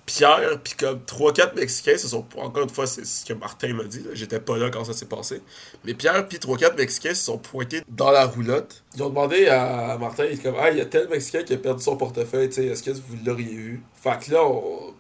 Pierre, 0.10 0.60
puis 0.63 0.74
comme 0.74 1.00
3-4 1.06 1.56
Mexicains, 1.56 1.98
ce 2.00 2.08
sont, 2.08 2.26
encore 2.38 2.63
une 2.63 2.69
fois, 2.69 2.88
c'est 2.88 3.06
ce 3.06 3.24
que 3.24 3.34
Martin 3.34 3.74
m'a 3.76 3.84
dit, 3.84 4.04
j'étais 4.13 4.39
pas 4.39 4.58
là 4.58 4.72
quand 4.72 4.84
ça 4.84 4.93
s'est 4.93 5.06
passé, 5.06 5.39
mais 5.86 5.93
Pierre, 5.93 6.28
puis 6.28 6.39
3-4 6.39 6.76
Mexicains 6.76 7.13
se 7.13 7.24
sont 7.26 7.38
pointés 7.38 7.84
dans 7.88 8.10
la 8.10 8.26
roulotte. 8.26 8.84
Ils 8.95 9.04
ont 9.04 9.10
demandé 9.10 9.48
à 9.48 9.98
Martin, 10.00 10.26
il 10.26 10.34
est 10.39 10.41
comme, 10.41 10.56
ah, 10.60 10.72
il 10.72 10.78
y 10.80 10.82
a 10.82 10.86
tel 10.86 11.08
Mexicain 11.10 11.43
qui 11.43 11.54
a 11.54 11.58
perdu 11.58 11.84
son 11.84 11.95
portefeuille, 11.95 12.50
tu 12.50 12.56
sais, 12.56 12.65
est-ce 12.65 12.82
que 12.82 12.89
vous 12.89 13.17
l'auriez 13.24 13.54
vu? 13.54 13.84
Fait 14.02 14.17
que 14.26 14.32
là, 14.34 14.43
on- 14.43 14.95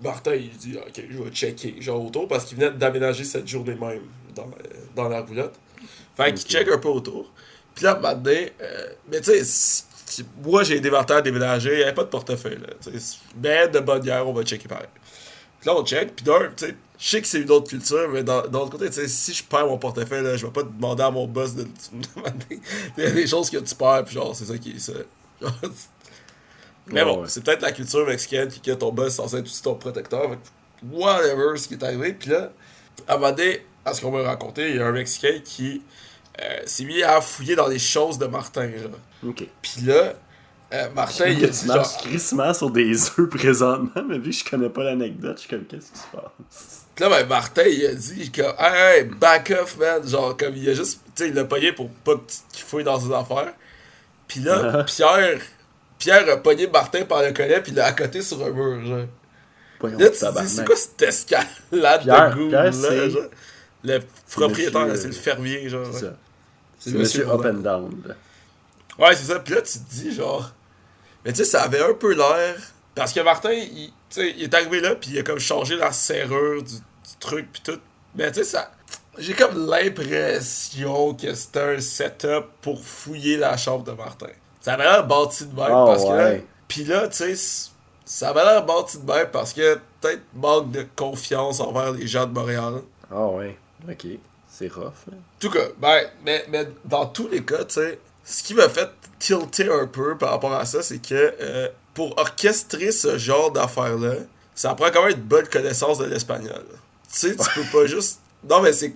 Martin, 0.00 0.34
il 0.34 0.50
dit, 0.56 0.76
ok, 0.76 1.02
je 1.10 1.22
vais 1.22 1.30
checker, 1.30 1.74
genre 1.80 2.04
autour, 2.04 2.28
parce 2.28 2.44
qu'il 2.44 2.56
venait 2.58 2.70
d'aménager 2.70 3.24
cette 3.24 3.48
journée 3.48 3.74
même 3.74 4.02
dans, 4.34 4.48
dans 4.94 5.08
la 5.08 5.22
roulotte. 5.22 5.54
Fait 6.16 6.32
qu'il 6.32 6.46
check 6.48 6.68
un 6.68 6.78
peu 6.78 6.88
autour. 6.88 7.32
Puis 7.74 7.84
là, 7.84 7.98
maintenant, 8.00 8.30
euh, 8.60 8.88
mais 9.10 9.20
tu 9.20 9.32
sais, 9.44 9.84
moi 10.42 10.62
j'ai 10.62 10.80
des 10.80 10.90
à 10.90 11.20
déménager, 11.20 11.72
il 11.72 11.76
n'y 11.78 11.82
avait 11.82 11.94
pas 11.94 12.04
de 12.04 12.08
portefeuille. 12.08 12.58
Là, 12.58 12.90
mais 13.42 13.68
de 13.68 13.80
bonne 13.80 14.02
guerre, 14.02 14.28
on 14.28 14.32
va 14.32 14.42
checker 14.42 14.68
pareil. 14.68 14.88
Puis 15.60 15.68
là, 15.68 15.76
on 15.76 15.84
check, 15.84 16.14
puis 16.14 16.24
d'un, 16.24 16.50
je 16.58 17.08
sais 17.08 17.20
que 17.20 17.26
c'est 17.26 17.40
une 17.40 17.50
autre 17.50 17.68
culture, 17.68 18.08
mais 18.10 18.22
d'un 18.22 18.42
autre 18.42 18.70
côté, 18.70 18.90
si 19.08 19.34
je 19.34 19.42
perds 19.42 19.66
mon 19.66 19.78
portefeuille, 19.78 20.22
là, 20.22 20.36
je 20.36 20.46
vais 20.46 20.52
pas 20.52 20.62
demander 20.62 21.02
à 21.02 21.10
mon 21.10 21.26
boss 21.26 21.54
de 21.54 21.64
de 21.64 21.68
me 21.92 22.02
demander. 22.14 22.60
Il 22.96 23.04
y 23.04 23.06
a 23.06 23.10
des 23.10 23.26
choses 23.26 23.50
que 23.50 23.58
tu 23.58 23.74
perds, 23.74 24.04
puis 24.04 24.14
genre, 24.14 24.34
c'est 24.34 24.44
ça 24.44 24.58
qui 24.58 24.72
est 24.72 24.78
ça. 24.78 24.92
Genre, 25.40 25.52
mais 26.88 27.04
bon, 27.04 27.22
ouais. 27.22 27.28
c'est 27.28 27.42
peut-être 27.42 27.62
la 27.62 27.72
culture 27.72 28.06
mexicaine 28.06 28.48
qui 28.48 28.60
que 28.60 28.72
ton 28.72 28.92
boss 28.92 29.08
est 29.08 29.16
censé 29.16 29.36
être 29.36 29.46
aussi 29.46 29.62
ton 29.62 29.74
protecteur. 29.74 30.36
whatever 30.92 31.56
ce 31.56 31.68
qui 31.68 31.74
est 31.74 31.82
arrivé. 31.82 32.12
Puis 32.12 32.30
là, 32.30 32.52
à 33.08 33.14
un 33.14 33.18
moment 33.18 33.32
donné, 33.32 33.64
à 33.84 33.94
ce 33.94 34.00
qu'on 34.00 34.10
m'a 34.10 34.22
raconté, 34.22 34.70
il 34.70 34.76
y 34.76 34.80
a 34.80 34.86
un 34.86 34.92
Mexicain 34.92 35.40
qui 35.44 35.82
euh, 36.40 36.58
s'est 36.66 36.84
mis 36.84 37.02
à 37.02 37.20
fouiller 37.20 37.56
dans 37.56 37.68
les 37.68 37.78
choses 37.78 38.18
de 38.18 38.26
Martin. 38.26 38.68
Genre. 38.68 39.30
Ok. 39.30 39.44
Puis 39.62 39.82
là, 39.82 40.14
euh, 40.72 40.88
Martin, 40.94 41.26
il 41.28 41.44
a 41.44 41.48
dit 41.48 41.66
genre. 41.66 41.96
crissement 41.98 42.52
sur 42.52 42.70
des 42.70 42.94
œufs 43.18 43.28
présentement, 43.30 44.02
mais 44.08 44.18
vu 44.18 44.30
que 44.30 44.36
je 44.36 44.44
connais 44.50 44.68
pas 44.68 44.84
l'anecdote, 44.84 45.36
je 45.36 45.40
suis 45.42 45.48
comme, 45.48 45.64
qu'est-ce 45.64 45.92
qui 45.92 45.98
se 45.98 46.04
passe? 46.12 46.82
Puis 46.94 47.04
là, 47.04 47.10
ben, 47.10 47.28
Martin, 47.28 47.62
il 47.66 47.86
a 47.86 47.94
dit 47.94 48.32
comme, 48.32 48.54
hey, 48.58 49.04
back 49.04 49.52
off, 49.62 49.76
man. 49.78 50.06
Genre, 50.06 50.36
comme 50.36 50.56
il 50.56 50.68
a 50.68 50.74
juste, 50.74 51.00
tu 51.14 51.24
sais, 51.24 51.28
il 51.28 51.34
l'a 51.34 51.44
pogné 51.44 51.72
pour 51.72 51.88
pas 51.90 52.14
qu'il 52.52 52.64
fouille 52.64 52.84
dans 52.84 52.98
ses 52.98 53.12
affaires. 53.12 53.52
Puis 54.26 54.40
là, 54.40 54.82
Pierre, 54.84 55.38
Pierre 55.98 56.28
a 56.28 56.36
pogné 56.38 56.66
Martin 56.66 57.04
par 57.04 57.22
le 57.22 57.32
collet, 57.32 57.60
puis 57.62 57.72
il 57.72 57.76
l'a 57.76 57.86
accoté 57.86 58.20
sur 58.22 58.44
un 58.44 58.50
mur, 58.50 58.84
genre. 58.84 59.06
Voyons, 59.78 59.98
Là, 59.98 60.08
tu 60.08 60.24
dis, 60.42 60.48
c'est 60.48 60.64
quoi 60.64 60.74
cette 60.74 61.02
escalade 61.02 62.02
Pierre- 62.02 62.30
de 62.30 62.34
goût, 62.34 62.50
là, 62.50 62.70
genre? 62.70 63.22
Le 63.84 64.00
propriétaire, 64.32 64.96
c'est 64.96 65.06
le 65.06 65.12
fermier, 65.12 65.68
genre. 65.68 65.86
C'est 65.92 66.04
ouais. 66.06 66.10
ça. 66.10 66.16
C'est 66.86 66.98
monsieur 66.98 67.28
up 67.28 67.44
and 67.44 67.54
down. 67.54 68.14
Ouais, 68.98 69.14
c'est 69.14 69.32
ça. 69.32 69.40
Puis 69.40 69.54
là, 69.54 69.62
tu 69.62 69.78
te 69.78 69.90
dis, 69.90 70.14
genre. 70.14 70.50
Mais 71.24 71.32
tu 71.32 71.38
sais, 71.38 71.44
ça 71.44 71.62
avait 71.62 71.82
un 71.82 71.94
peu 71.94 72.14
l'air. 72.14 72.56
Parce 72.94 73.12
que 73.12 73.20
Martin, 73.20 73.52
il, 73.52 73.92
tu 74.08 74.20
sais, 74.20 74.34
il 74.36 74.44
est 74.44 74.54
arrivé 74.54 74.80
là, 74.80 74.94
puis 74.94 75.10
il 75.10 75.18
a 75.18 75.22
comme 75.22 75.38
changé 75.38 75.76
la 75.76 75.92
serrure 75.92 76.62
du, 76.62 76.74
du 76.74 77.16
truc, 77.20 77.48
puis 77.52 77.62
tout. 77.62 77.80
Mais 78.14 78.30
tu 78.30 78.38
sais, 78.38 78.44
ça. 78.44 78.70
J'ai 79.18 79.34
comme 79.34 79.66
l'impression 79.66 81.14
que 81.14 81.34
c'était 81.34 81.76
un 81.76 81.80
setup 81.80 82.44
pour 82.60 82.82
fouiller 82.84 83.38
la 83.38 83.56
chambre 83.56 83.84
de 83.84 83.92
Martin. 83.92 84.28
Ça 84.60 84.74
avait 84.74 84.84
l'air 84.84 85.06
bâti 85.06 85.46
de 85.46 85.54
même 85.54 85.70
Ah, 85.70 85.84
parce 85.86 86.04
que. 86.04 86.40
Puis 86.68 86.84
là, 86.84 87.08
tu 87.08 87.36
sais, 87.36 87.70
ça 88.04 88.30
avait 88.30 88.44
l'air 88.44 88.64
bâti 88.64 88.98
de 88.98 89.10
même 89.10 89.28
parce 89.32 89.52
que 89.52 89.78
peut-être 90.00 90.22
manque 90.34 90.70
de 90.70 90.86
confiance 90.96 91.60
envers 91.60 91.92
les 91.92 92.06
gens 92.06 92.26
de 92.26 92.32
Montréal. 92.32 92.82
Ah 93.10 93.26
ouais, 93.26 93.56
ok. 93.88 94.06
C'est 94.58 94.72
rough, 94.72 94.84
là. 95.10 95.16
En 95.16 95.38
tout 95.38 95.50
cas, 95.50 95.66
ben, 95.78 96.00
mais, 96.24 96.46
mais 96.48 96.66
dans 96.84 97.04
tous 97.06 97.28
les 97.28 97.42
cas, 97.44 97.64
tu 97.64 97.74
sais, 97.74 97.98
ce 98.24 98.42
qui 98.42 98.54
m'a 98.54 98.68
fait 98.70 98.88
tilter 99.18 99.68
un 99.70 99.86
peu 99.86 100.16
par 100.16 100.30
rapport 100.30 100.54
à 100.54 100.64
ça, 100.64 100.82
c'est 100.82 100.98
que 100.98 101.34
euh, 101.40 101.68
pour 101.92 102.16
orchestrer 102.18 102.90
ce 102.90 103.18
genre 103.18 103.50
d'affaires-là, 103.52 104.14
ça 104.54 104.74
prend 104.74 104.90
quand 104.90 105.02
même 105.02 105.16
une 105.16 105.22
bonne 105.24 105.46
connaissance 105.48 105.98
de 105.98 106.06
l'espagnol. 106.06 106.64
Tu 107.12 107.18
sais, 107.18 107.36
tu 107.36 107.50
peux 107.54 107.66
pas 107.80 107.86
juste. 107.86 108.20
Non, 108.48 108.62
mais 108.62 108.72
c'est. 108.72 108.94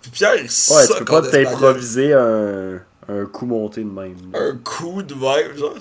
Puis 0.00 0.10
Pierre, 0.12 0.36
il 0.36 0.42
Ouais, 0.42 0.86
tu 0.86 0.94
peux 0.98 1.04
pas 1.04 1.22
t'improviser 1.22 2.12
un, 2.12 2.80
un 3.08 3.26
coup 3.26 3.46
monté 3.46 3.80
de 3.80 3.90
même. 3.90 4.16
là. 4.32 4.38
Un 4.38 4.56
coup 4.58 5.02
de 5.02 5.14
même, 5.14 5.56
genre. 5.56 5.74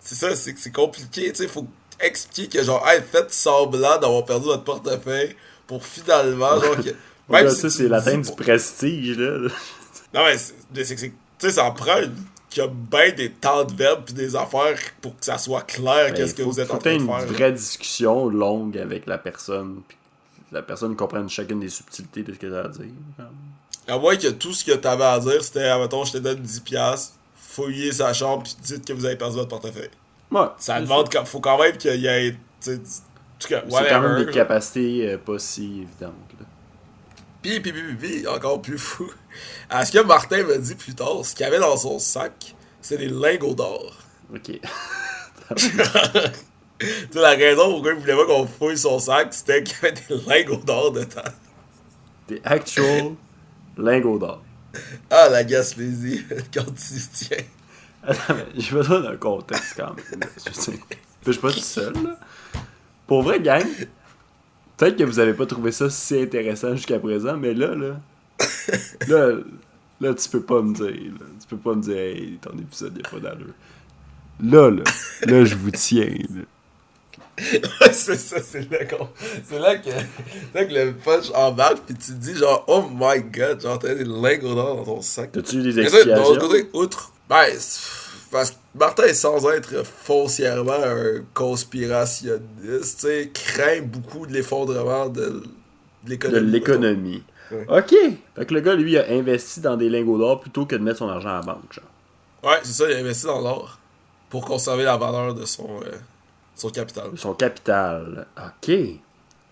C'est 0.00 0.16
ça, 0.16 0.34
c'est 0.34 0.58
c'est 0.58 0.72
compliqué, 0.72 1.30
tu 1.30 1.42
sais, 1.42 1.48
faut 1.48 1.66
expliquer 2.00 2.58
que, 2.58 2.64
genre, 2.64 2.84
hey, 2.88 3.00
faites 3.00 3.32
semblant 3.32 3.98
d'avoir 3.98 4.24
perdu 4.24 4.46
votre 4.46 4.64
portefeuille 4.64 5.36
pour 5.68 5.84
finalement, 5.84 6.60
genre, 6.60 6.76
que. 6.76 6.90
Ouais, 7.30 7.48
c'est 7.50 7.68
dis 7.68 7.88
l'atteinte 7.88 8.24
du 8.28 8.32
prestige, 8.36 9.18
là. 9.18 9.48
Non, 10.14 10.24
mais 10.24 10.36
c'est- 10.36 10.54
que 10.94 11.00
c'est. 11.00 11.08
Tu 11.08 11.12
sais, 11.38 11.50
ça 11.52 11.64
en 11.64 11.72
prend 11.72 11.98
une, 12.02 12.14
qui 12.50 12.60
a 12.60 12.66
bien 12.66 13.12
des 13.12 13.30
temps 13.30 13.64
de 13.64 13.72
verbe 13.74 14.02
puis 14.04 14.14
des 14.14 14.34
affaires 14.36 14.76
pour 15.00 15.16
que 15.18 15.24
ça 15.24 15.38
soit 15.38 15.62
clair 15.62 16.12
qu'est-ce 16.14 16.34
que 16.34 16.42
vous 16.42 16.58
êtes 16.60 16.70
en 16.70 16.78
train 16.78 16.96
de 16.96 17.02
une 17.02 17.06
faire. 17.06 17.26
vraie 17.26 17.52
discussion 17.52 18.28
longue 18.28 18.76
avec 18.76 19.06
la 19.06 19.18
personne, 19.18 19.80
puis 19.86 19.96
la 20.52 20.62
personne 20.62 20.96
comprenne 20.96 21.28
chacune 21.28 21.60
des 21.60 21.68
subtilités 21.68 22.22
de 22.24 22.34
ce 22.34 22.38
que 22.38 22.46
t'as 22.48 22.64
à 22.64 22.68
dire. 22.68 22.90
À 23.88 23.98
moins 23.98 24.16
que 24.16 24.28
tout 24.28 24.52
ce 24.52 24.64
que 24.64 24.72
t'avais 24.72 25.04
à 25.04 25.18
dire, 25.20 25.42
c'était, 25.42 25.64
admettons, 25.64 26.04
je 26.04 26.12
te 26.12 26.18
donne 26.18 26.40
10$, 26.42 27.12
fouillez 27.36 27.92
sa 27.92 28.12
chambre 28.12 28.42
puis 28.42 28.56
dites 28.62 28.84
que 28.86 28.92
vous 28.92 29.04
avez 29.04 29.16
perdu 29.16 29.36
votre 29.36 29.48
portefeuille. 29.48 29.90
Ouais, 30.30 30.40
Ça 30.58 30.80
demande, 30.80 31.10
comme, 31.10 31.26
faut 31.26 31.40
quand 31.40 31.58
même 31.58 31.76
qu'il 31.76 31.96
y 32.00 32.06
ait. 32.06 32.36
C'est 32.60 32.80
quand 33.48 34.00
même 34.02 34.24
des 34.26 34.32
capacités 34.32 35.12
euh, 35.12 35.18
pas 35.18 35.38
si 35.38 35.64
évidentes. 35.82 36.12
Là. 36.38 36.46
Puis, 37.42 37.60
puis, 37.60 37.72
puis, 37.72 37.94
puis, 37.94 38.26
encore 38.26 38.60
plus 38.60 38.78
fou. 38.78 39.10
À 39.68 39.84
ce 39.84 39.92
que 39.92 40.00
Martin 40.00 40.42
m'a 40.44 40.58
dit 40.58 40.74
plus 40.74 40.94
tard, 40.94 41.24
ce 41.24 41.34
qu'il 41.34 41.44
y 41.44 41.48
avait 41.48 41.58
dans 41.58 41.76
son 41.76 41.98
sac, 41.98 42.54
c'était 42.80 43.06
des 43.06 43.12
lingots 43.12 43.54
d'or. 43.54 43.96
Ok. 44.34 44.60
Tu 46.80 46.86
sais, 47.12 47.20
la 47.20 47.30
raison 47.32 47.70
pourquoi 47.72 47.92
il 47.92 47.98
voulait 47.98 48.16
pas 48.16 48.24
qu'on 48.24 48.46
fouille 48.46 48.78
son 48.78 48.98
sac, 48.98 49.34
c'était 49.34 49.62
qu'il 49.62 49.76
y 49.82 49.86
avait 49.86 49.92
des 49.92 50.16
lingots 50.26 50.64
d'or 50.64 50.92
dedans. 50.92 51.30
Des 52.26 52.40
actual 52.42 53.16
lingots 53.76 54.18
d'or. 54.18 54.42
Ah, 55.10 55.28
la 55.28 55.44
Gaspésie, 55.44 56.24
quand 56.54 56.64
tu 56.64 56.94
tiens. 57.12 57.44
Attends, 58.02 58.34
mais 58.34 58.46
j'ai 58.56 58.72
besoin 58.72 59.00
d'un 59.00 59.16
contexte 59.16 59.74
quand 59.76 59.94
même. 59.94 60.30
Je 60.46 60.52
sais. 60.52 60.72
Je 61.26 61.32
suis 61.32 61.40
pas 61.40 61.52
tout 61.52 61.58
seul, 61.58 61.92
là. 62.02 62.18
Pour 63.06 63.22
vrai, 63.22 63.40
gang, 63.40 63.66
peut-être 64.80 64.96
que 64.96 65.04
vous 65.04 65.18
avez 65.18 65.34
pas 65.34 65.44
trouvé 65.44 65.72
ça 65.72 65.90
si 65.90 66.18
intéressant 66.18 66.74
jusqu'à 66.74 66.98
présent, 66.98 67.36
mais 67.36 67.52
là, 67.52 67.74
là, 67.74 67.96
là, 69.08 69.32
là, 70.00 70.14
tu 70.14 70.28
peux 70.30 70.40
pas 70.40 70.62
me 70.62 70.74
dire, 70.74 70.86
là, 70.86 71.26
tu 71.38 71.46
peux 71.48 71.58
pas 71.58 71.74
me 71.74 71.82
dire, 71.82 71.96
hey, 71.96 72.38
ton 72.40 72.58
épisode 72.58 72.96
y'a 72.96 73.08
pas 73.08 73.20
d'allure. 73.20 73.52
Là, 74.42 74.70
là, 74.70 74.82
là, 75.26 75.44
je 75.44 75.54
vous 75.54 75.70
tiens, 75.70 76.14
là. 76.34 76.42
Ouais, 77.52 77.92
c'est 77.92 78.16
ça, 78.16 78.42
c'est 78.42 78.70
là 78.70 78.84
qu'on. 78.84 79.08
C'est 79.48 79.58
là 79.58 79.76
que, 79.76 79.88
c'est 79.88 80.54
là 80.54 80.64
que 80.66 80.74
le 80.74 80.92
punch 80.92 81.30
embarque, 81.34 81.78
puis 81.86 81.94
tu 81.94 82.12
te 82.12 82.18
dis 82.18 82.36
genre, 82.36 82.64
oh 82.66 82.84
my 82.90 83.22
god, 83.22 83.62
genre, 83.62 83.78
t'as 83.78 83.94
des 83.94 84.04
lingots 84.04 84.54
d'or 84.54 84.76
dans 84.76 84.84
ton 84.84 85.00
sac. 85.00 85.32
T'as-tu 85.32 85.62
des 85.62 85.78
explications? 85.80 86.36
côté, 86.36 86.68
outre. 86.74 87.12
Ben, 87.30 87.48
parce 88.30 88.52
que 88.52 88.56
Martin 88.74 89.04
est 89.04 89.14
sans 89.14 89.48
être 89.50 89.84
foncièrement 89.84 90.72
un 90.72 91.22
conspirationniste, 91.34 93.00
tu 93.00 93.30
craint 93.32 93.82
beaucoup 93.82 94.26
de 94.26 94.32
l'effondrement 94.32 95.08
de 95.08 95.42
De 96.04 96.10
l'économie. 96.10 96.50
l'économie. 96.50 97.22
Ouais. 97.50 97.66
Ok. 97.68 97.94
Fait 98.36 98.46
que 98.46 98.54
le 98.54 98.60
gars, 98.60 98.74
lui, 98.74 98.96
a 98.96 99.06
investi 99.10 99.60
dans 99.60 99.76
des 99.76 99.88
lingots 99.88 100.18
d'or 100.18 100.40
plutôt 100.40 100.66
que 100.66 100.76
de 100.76 100.82
mettre 100.82 100.98
son 100.98 101.08
argent 101.08 101.30
à 101.30 101.34
la 101.34 101.40
banque, 101.42 101.72
genre. 101.72 101.84
Ouais, 102.50 102.58
c'est 102.62 102.72
ça, 102.72 102.90
il 102.90 102.96
a 102.96 102.98
investi 103.00 103.26
dans 103.26 103.40
l'or 103.40 103.78
pour 104.30 104.44
conserver 104.44 104.84
la 104.84 104.96
valeur 104.96 105.34
de 105.34 105.44
son, 105.44 105.68
euh, 105.84 105.90
son 106.54 106.70
capital. 106.70 107.10
De 107.12 107.16
son 107.16 107.34
capital. 107.34 108.26
Ok. 108.38 108.66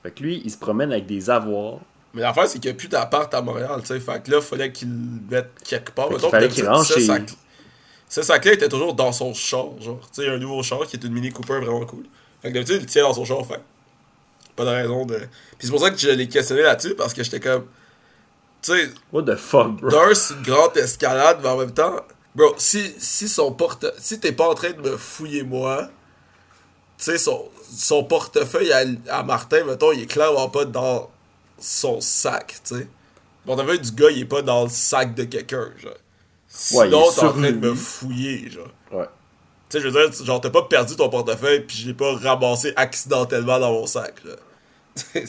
Fait 0.02 0.10
que 0.14 0.22
lui, 0.22 0.40
il 0.44 0.50
se 0.50 0.56
promène 0.56 0.92
avec 0.92 1.06
des 1.06 1.28
avoirs. 1.28 1.80
Mais 2.14 2.22
l'affaire, 2.22 2.46
c'est 2.46 2.58
qu'il 2.60 2.70
n'y 2.70 2.76
a 2.76 2.78
plus 2.78 2.88
d'appart 2.88 3.32
à 3.34 3.42
Montréal, 3.42 3.80
tu 3.80 3.88
sais. 3.88 4.00
Fait 4.00 4.22
que 4.22 4.30
là, 4.30 4.36
il 4.38 4.42
fallait 4.42 4.72
qu'il 4.72 4.88
le 4.88 5.20
mette 5.36 5.50
quelque 5.64 5.90
part. 5.90 6.06
Fait 6.08 6.14
Mettons, 6.14 6.30
fallait 6.30 6.48
qu'il 6.48 6.66
rentre 6.66 6.86
ça, 6.86 6.94
chez- 6.94 7.06
sa 8.08 8.22
cl- 8.22 8.24
Ça, 8.24 8.34
sa 8.34 8.38
clé 8.38 8.52
était 8.54 8.68
toujours 8.68 8.94
dans 8.94 9.12
son 9.12 9.34
char, 9.34 9.66
genre. 9.80 10.00
Tu 10.00 10.06
sais, 10.12 10.22
il 10.22 10.26
y 10.26 10.30
a 10.30 10.34
un 10.34 10.38
nouveau 10.38 10.62
char 10.62 10.80
qui 10.86 10.96
est 10.96 11.04
une 11.04 11.12
Mini 11.12 11.30
Cooper 11.32 11.60
vraiment 11.60 11.84
cool. 11.86 12.04
Fait 12.42 12.48
que 12.48 12.54
d'habitude, 12.54 12.76
il 12.76 12.80
le 12.82 12.86
tient 12.86 13.02
dans 13.02 13.14
son 13.14 13.24
char, 13.24 13.44
fait. 13.46 13.60
Pas 14.56 14.64
de 14.64 14.70
raison 14.70 15.04
de. 15.06 15.16
Puis 15.16 15.28
c'est 15.66 15.70
pour 15.70 15.80
ça 15.80 15.90
que 15.90 15.98
je 15.98 16.08
l'ai 16.10 16.28
questionné 16.28 16.62
là-dessus, 16.62 16.94
parce 16.94 17.12
que 17.14 17.22
j'étais 17.22 17.40
comme. 17.40 17.66
Tu 18.62 18.72
sais, 18.72 18.90
What 19.12 19.22
the 19.22 19.36
fuck, 19.36 19.76
bro? 19.80 19.88
d'un, 19.90 20.14
c'est 20.14 20.34
une 20.34 20.42
grande 20.42 20.76
escalade, 20.76 21.38
mais 21.42 21.48
en 21.48 21.56
même 21.58 21.72
temps, 21.72 21.96
bro, 22.34 22.54
si, 22.58 22.92
si 22.98 23.28
son 23.28 23.52
porte. 23.52 23.86
Si 23.98 24.18
t'es 24.18 24.32
pas 24.32 24.48
en 24.48 24.54
train 24.54 24.70
de 24.72 24.80
me 24.80 24.96
fouiller 24.96 25.44
moi, 25.44 25.88
tu 26.98 27.04
sais, 27.04 27.18
son, 27.18 27.48
son 27.70 28.02
portefeuille 28.04 28.72
à, 28.72 28.82
à 29.10 29.22
Martin, 29.22 29.64
mettons, 29.64 29.92
il 29.92 30.02
est 30.02 30.06
clairement 30.06 30.48
pas 30.48 30.64
dans 30.64 31.08
son 31.60 32.00
sac, 32.00 32.56
tu 32.64 32.76
sais. 32.76 32.80
Le 32.80 33.54
portefeuille 33.54 33.80
du 33.80 33.92
gars, 33.92 34.10
il 34.10 34.22
est 34.22 34.24
pas 34.24 34.42
dans 34.42 34.64
le 34.64 34.68
sac 34.70 35.14
de 35.14 35.22
quelqu'un, 35.24 35.68
genre. 35.78 35.92
Sinon, 36.48 36.80
Ouais, 36.80 36.88
t'es 36.88 36.94
en 37.24 37.32
train 37.32 37.52
de 37.52 37.56
me 37.68 37.74
fouiller, 37.74 38.50
genre. 38.50 38.68
Ouais. 38.90 39.04
Tu 39.68 39.76
sais, 39.76 39.80
je 39.82 39.88
veux 39.88 40.08
dire, 40.08 40.24
genre, 40.24 40.40
t'as 40.40 40.50
pas 40.50 40.62
perdu 40.62 40.96
ton 40.96 41.08
portefeuille, 41.10 41.60
puis 41.60 41.76
je 41.76 41.88
l'ai 41.88 41.94
pas 41.94 42.14
ramassé 42.16 42.72
accidentellement 42.74 43.58
dans 43.60 43.72
mon 43.72 43.86
sac, 43.86 44.14
là. 44.24 44.32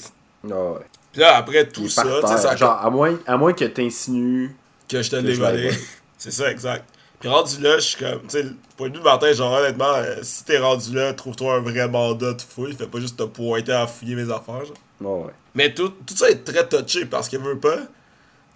Ah 0.50 0.56
ouais. 0.72 0.80
puis 1.12 1.20
là, 1.20 1.36
après 1.36 1.68
tout 1.68 1.90
ça, 1.90 2.04
tu 2.22 2.28
sais, 2.28 2.38
ça 2.38 2.56
Genre, 2.56 2.72
à 2.72 2.90
moins, 2.90 3.20
à 3.28 3.36
moins 3.36 3.52
que 3.52 3.66
t'insinues. 3.66 4.56
que 4.88 5.02
je 5.02 5.10
te 5.12 5.16
l'ai. 5.18 5.72
C'est 6.18 6.32
ça, 6.32 6.50
exact. 6.50 6.86
Puis 7.20 7.28
rendu 7.28 7.60
là, 7.62 7.76
je 7.76 7.82
suis 7.82 7.98
comme, 8.00 8.22
tu 8.22 8.30
sais, 8.30 8.44
le 8.44 8.56
point 8.78 8.88
de 8.88 8.94
vue 8.94 9.00
de 9.00 9.04
Martin, 9.04 9.34
genre, 9.34 9.52
honnêtement, 9.52 9.92
euh, 9.96 10.16
si 10.22 10.46
t'es 10.46 10.58
rendu 10.58 10.96
là, 10.96 11.12
trouve-toi 11.14 11.56
un 11.56 11.60
vrai 11.60 11.90
mandat 11.90 12.32
de 12.34 12.42
fouille, 12.42 12.74
fais 12.74 12.88
pas 12.88 13.02
juste 13.02 13.18
te 13.18 13.24
pointer 13.24 13.74
à 13.74 13.86
fouiller 13.86 14.16
mes 14.16 14.32
affaires, 14.32 14.64
genre. 14.64 14.78
Ouais, 15.02 15.26
ouais. 15.26 15.34
Mais 15.54 15.74
tout, 15.74 15.90
tout 16.08 16.16
ça 16.16 16.30
est 16.30 16.46
très 16.46 16.66
touché 16.68 17.06
parce 17.06 17.28
qu'il 17.28 17.40
veut 17.40 17.60
pas. 17.60 17.80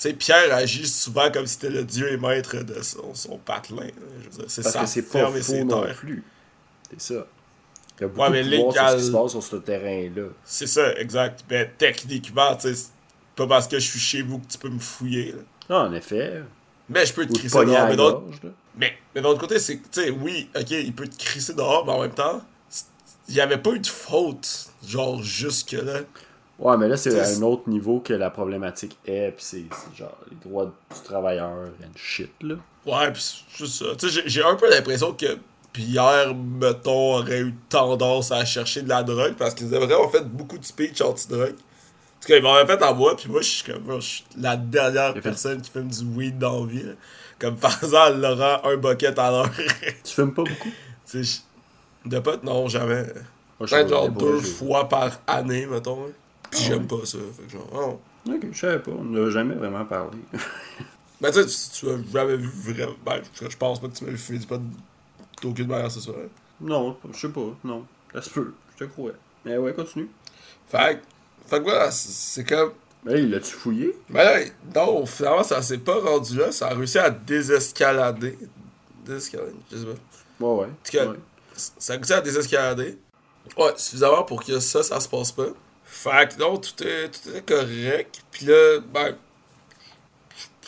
Sais, 0.04 0.12
Pierre 0.13 0.54
agit 0.54 0.86
souvent 0.86 1.32
comme 1.32 1.48
si 1.48 1.54
c'était 1.54 1.70
le 1.70 1.86
dieu 1.86 2.12
et 2.12 2.18
maître 2.18 2.58
de 2.58 2.82
son, 2.82 3.13
son 3.16 3.38
patelin. 3.38 3.88
c'est 4.50 4.62
Parce 4.63 4.76
que 4.76 4.86
c'est 4.86 5.02
pas 5.04 5.32
faux 5.32 5.63
non 5.63 5.86
plus. 5.96 6.26
C'est 6.89 7.13
ça. 7.13 7.26
Il 7.98 8.02
y 8.02 8.04
a 8.04 8.08
beaucoup 8.10 8.22
Ouais, 8.30 8.44
de 8.44 8.50
pouvoir 8.50 8.74
sur 8.74 8.82
ce 8.82 8.82
légal- 8.82 8.98
qui 9.00 9.06
se 9.06 9.12
passe 9.12 9.32
sur 9.32 9.44
ce 9.44 9.56
terrain-là. 9.56 10.28
C'est 10.44 10.68
ça, 10.68 10.94
exact. 11.00 11.46
Mais 11.50 11.72
techniquement, 11.78 12.54
tu 12.58 12.68
sais, 12.68 12.76
c'est 12.76 12.92
pas 13.38 13.48
parce 13.48 13.66
que 13.70 13.80
je 13.80 13.88
suis 13.89 14.00
chez 14.00 14.22
vous 14.24 14.39
que 14.39 14.48
tu 14.48 14.58
peux 14.58 14.68
me 14.68 14.80
fouiller. 14.80 15.36
Non, 15.70 15.78
en 15.78 15.94
effet. 15.94 16.42
Mais 16.89 17.06
je 17.06 17.13
peux 17.13 17.26
te 17.26 17.32
Ou 17.32 17.36
crisser 17.36 17.63
dehors. 17.66 17.88
Mais 17.88 17.96
gorge. 17.96 18.42
Mais, 18.76 18.98
mais 19.16 19.22
d'un 19.22 19.30
autre 19.30 19.39
côté, 19.39 19.58
c'est 19.58 19.78
que, 19.78 19.88
tu 19.89 20.02
sais, 20.02 20.10
oui, 20.10 20.50
ok, 20.54 20.70
il 20.72 20.92
peut 20.94 21.08
te 21.08 21.16
crisser 21.18 21.54
dehors, 21.54 21.86
mais 21.86 21.94
en 21.94 22.02
même 22.02 22.12
temps, 22.13 22.42
il 23.30 23.36
n'y 23.36 23.39
avait 23.39 23.58
pas 23.58 23.70
eu 23.72 23.80
de 23.80 23.88
faute, 23.88 24.70
genre, 24.86 25.24
jusque-là. 25.24 26.02
Ouais, 26.63 26.78
mais 26.78 26.88
là, 26.88 26.95
c'est 26.97 27.19
à 27.19 27.23
un 27.38 27.41
autre 27.41 27.67
niveau 27.69 27.99
que 27.99 28.13
la 28.13 28.30
problématique 28.30 28.97
est, 29.06 29.32
pis 29.36 29.43
c'est 29.43 29.65
genre 29.97 30.17
les 30.32 30.38
droits 30.38 30.65
du 30.65 31.02
travailleur 31.04 31.52
and 31.52 31.91
shit, 31.95 32.32
là. 32.41 32.56
Ouais, 32.86 33.12
pis 33.12 33.21
c'est 33.21 33.58
juste 33.65 33.84
ça. 33.84 33.95
Tu 33.97 34.10
sais, 34.10 34.21
j'ai- 34.26 34.43
un 34.43 34.56
peu 34.56 34.69
l'impression 34.69 35.13
que 35.13 35.38
Pierre, 35.73 36.34
mettons, 36.36 37.15
aurait 37.17 37.41
eu 37.41 37.54
tendance 37.69 38.32
à 38.32 38.45
chercher 38.45 38.82
de 38.84 38.89
la 38.89 39.04
drogue 39.04 39.34
parce 39.38 39.54
qu'ils 39.56 39.73
avaient 39.76 39.88
vraiment 39.88 40.08
fait 40.10 40.23
beaucoup 40.26 40.58
de 40.58 40.63
speech 40.65 41.02
anti-drogue. 41.02 41.56
Parce 42.19 42.28
qu'ils 42.28 42.41
m'avaient 42.43 42.65
fait 42.65 42.82
à 42.82 42.93
moi, 42.93 43.17
puis 43.17 43.30
moi, 43.30 43.41
je 43.41 43.49
suis 43.49 43.63
comme, 43.71 43.84
moi, 43.84 43.95
je 43.99 44.06
suis 44.08 44.23
la 44.38 44.56
dernière 44.56 45.13
personne 45.21 45.62
qui 45.62 45.69
fume 45.71 45.89
du 45.89 46.04
weed 46.15 46.38
dans 46.39 46.63
la 46.63 46.71
vie. 46.71 46.84
là. 46.84 46.93
Comme 47.39 47.58
faisant 47.58 48.04
à 48.04 48.10
Laurent 48.12 48.62
un 48.63 48.78
bucket 48.78 49.19
à 49.19 49.32
l'heure. 49.32 49.49
Tu 50.04 50.13
fumes 50.13 50.34
pas 50.34 50.43
beaucoup? 50.43 50.71
De 52.06 52.19
pote, 52.19 52.43
non, 52.43 52.67
jamais. 52.69 53.04
Peut-être 53.76 53.89
genre 53.89 54.10
deux 54.19 54.39
fois 54.45 54.88
par 54.89 55.19
année, 55.28 55.65
mettons. 55.65 56.06
hein. 56.06 56.12
Puis 56.54 56.63
Ah 56.66 56.68
j'aime 56.70 56.88
pas 56.88 57.06
ça. 57.06 57.18
Fait 57.38 57.44
que 57.44 57.52
genre, 57.52 57.70
oh. 57.74 58.00
Ok, 58.32 58.46
je 58.52 58.58
savais 58.60 58.80
pas, 58.80 58.92
on 58.92 59.04
n'a 59.04 59.30
jamais 59.30 59.56
vraiment 59.56 59.86
parlé. 59.86 60.18
Ben 61.22 61.32
tu 61.32 61.48
sais, 61.48 61.72
tu, 61.72 61.89
as 61.89 61.96
jamais 62.12 62.36
vu 62.36 62.50
vraiment. 62.50 62.96
Ben, 63.06 63.22
je, 63.39 63.56
pense 63.56 63.80
pas 63.80 63.88
que 63.88 63.94
tu 63.94 64.04
m'as 64.04 64.18
fumer 64.18 64.39
du 64.39 64.46
pot 64.46 64.60
d'aucune 65.42 65.68
manière, 65.68 65.89
c'est 65.89 66.02
ça. 66.02 66.12
hein. 66.12 66.28
non, 66.60 66.98
je 67.13 67.18
sais 67.18 67.30
pas, 67.30 67.56
non. 67.63 67.86
Ça 68.12 68.22
se 68.22 68.30
peut, 68.30 68.54
je 68.74 68.84
te 68.84 68.89
crois. 68.92 69.12
Mais 69.46 69.56
ouais, 69.58 69.72
continue. 69.74 70.10
Fait 70.68 71.00
que, 71.00 71.50
fait 71.50 71.60
que 71.60 71.63
voilà, 71.63 71.92
c'est- 71.92 72.44
comme. 72.44 72.74
Mais 73.06 73.22
il 73.22 73.30
l'a-tu 73.30 73.54
fouillé? 73.54 73.96
Ben 74.10 74.24
là, 74.24 74.39
non, 74.76 75.06
finalement, 75.06 75.44
ça 75.44 75.62
s'est 75.62 75.78
pas 75.78 75.98
rendu 75.98 76.38
là. 76.38 76.52
Ça 76.52 76.68
a 76.68 76.74
réussi 76.74 76.98
à 77.00 77.10
désescalader. 77.10 78.38
Désescalader, 79.06 79.54
je 79.72 79.78
sais 79.78 79.86
pas. 79.86 80.46
Ouais, 80.46 80.60
ouais. 80.62 80.68
tout 80.84 80.92
cas, 80.92 81.06
ouais. 81.08 81.18
Ça 81.56 81.94
a 81.94 81.96
réussi 81.96 82.13
à 82.13 82.20
désescalader. 82.22 82.98
Ouais, 83.58 83.72
suffisamment 83.78 84.24
pour 84.24 84.44
que 84.44 84.60
ça, 84.60 84.84
ça 84.84 85.00
se 85.00 85.08
passe 85.08 85.32
pas. 85.32 85.48
Fait 85.94 86.34
que 86.34 86.40
non, 86.40 86.58
tout 86.58 86.84
est, 86.84 87.10
tout 87.10 87.30
est 87.36 87.42
correct. 87.48 88.24
Puis 88.32 88.48
là, 88.48 88.80
ben. 88.92 89.16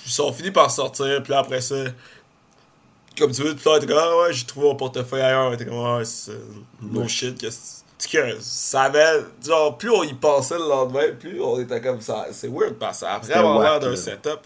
Ils 0.06 0.12
sont 0.12 0.32
finis 0.32 0.52
par 0.52 0.70
sortir. 0.70 1.24
Puis 1.24 1.32
là, 1.32 1.40
après 1.40 1.62
ça. 1.62 1.76
Comme 3.18 3.32
tu 3.32 3.42
veux, 3.42 3.56
tout 3.56 3.70
à 3.70 3.80
l'heure, 3.80 4.12
ah 4.14 4.18
ouais, 4.28 4.34
j'ai 4.34 4.46
trouvé 4.46 4.68
mon 4.68 4.76
portefeuille 4.76 5.22
ailleurs. 5.22 5.58
T'es 5.58 5.66
comme, 5.66 5.84
ah 5.84 6.06
c'est 6.06 6.38
no 6.82 7.02
Ouais. 7.02 7.08
shit. 7.08 7.40
Que 7.42 7.48
que 7.48 8.40
ça 8.40 8.84
avait. 8.84 9.24
Genre, 9.44 9.78
plus 9.78 9.90
on 9.90 10.04
y 10.04 10.14
pensait 10.14 10.60
le 10.60 10.68
lendemain, 10.68 11.14
plus 11.20 11.42
on 11.42 11.60
était 11.60 11.82
comme 11.82 12.02
ça. 12.02 12.28
C'est 12.32 12.50
weird 12.50 12.76
parce 12.76 13.00
que 13.00 13.06
ça 13.08 13.16
a 13.16 13.22
C'était 13.24 13.34
vraiment 13.34 13.62
l'air 13.62 13.80
d'un 13.80 13.96
setup. 13.96 14.42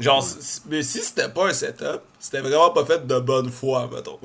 Genre, 0.00 0.26
mais 0.66 0.82
si 0.82 0.98
c'était 1.00 1.28
pas 1.28 1.48
un 1.48 1.52
setup, 1.52 2.00
c'était 2.18 2.40
vraiment 2.40 2.70
pas 2.70 2.84
fait 2.84 3.06
de 3.06 3.20
bonne 3.20 3.50
foi, 3.50 3.88
mettons. 3.92 4.18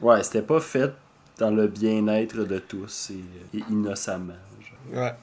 Ouais, 0.00 0.22
c'était 0.22 0.42
pas 0.42 0.60
fait 0.60 0.92
dans 1.40 1.50
le 1.50 1.66
bien-être 1.66 2.44
de 2.44 2.58
tous 2.58 3.10
et, 3.10 3.58
et 3.58 3.62
innocemment. 3.70 4.34
genre. 4.60 5.02
Ouais. 5.02 5.14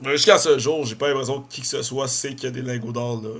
Mais 0.00 0.12
jusqu'à 0.12 0.38
ce 0.38 0.58
jour, 0.58 0.84
j'ai 0.86 0.94
pas 0.94 1.08
l'impression 1.08 1.42
que 1.42 1.48
qui 1.48 1.60
que 1.62 1.66
ce 1.66 1.82
soit 1.82 2.06
sait 2.08 2.34
qu'il 2.34 2.44
y 2.44 2.46
a 2.46 2.50
des 2.50 2.62
lingots 2.62 2.92
d'or 2.92 3.20
là. 3.22 3.30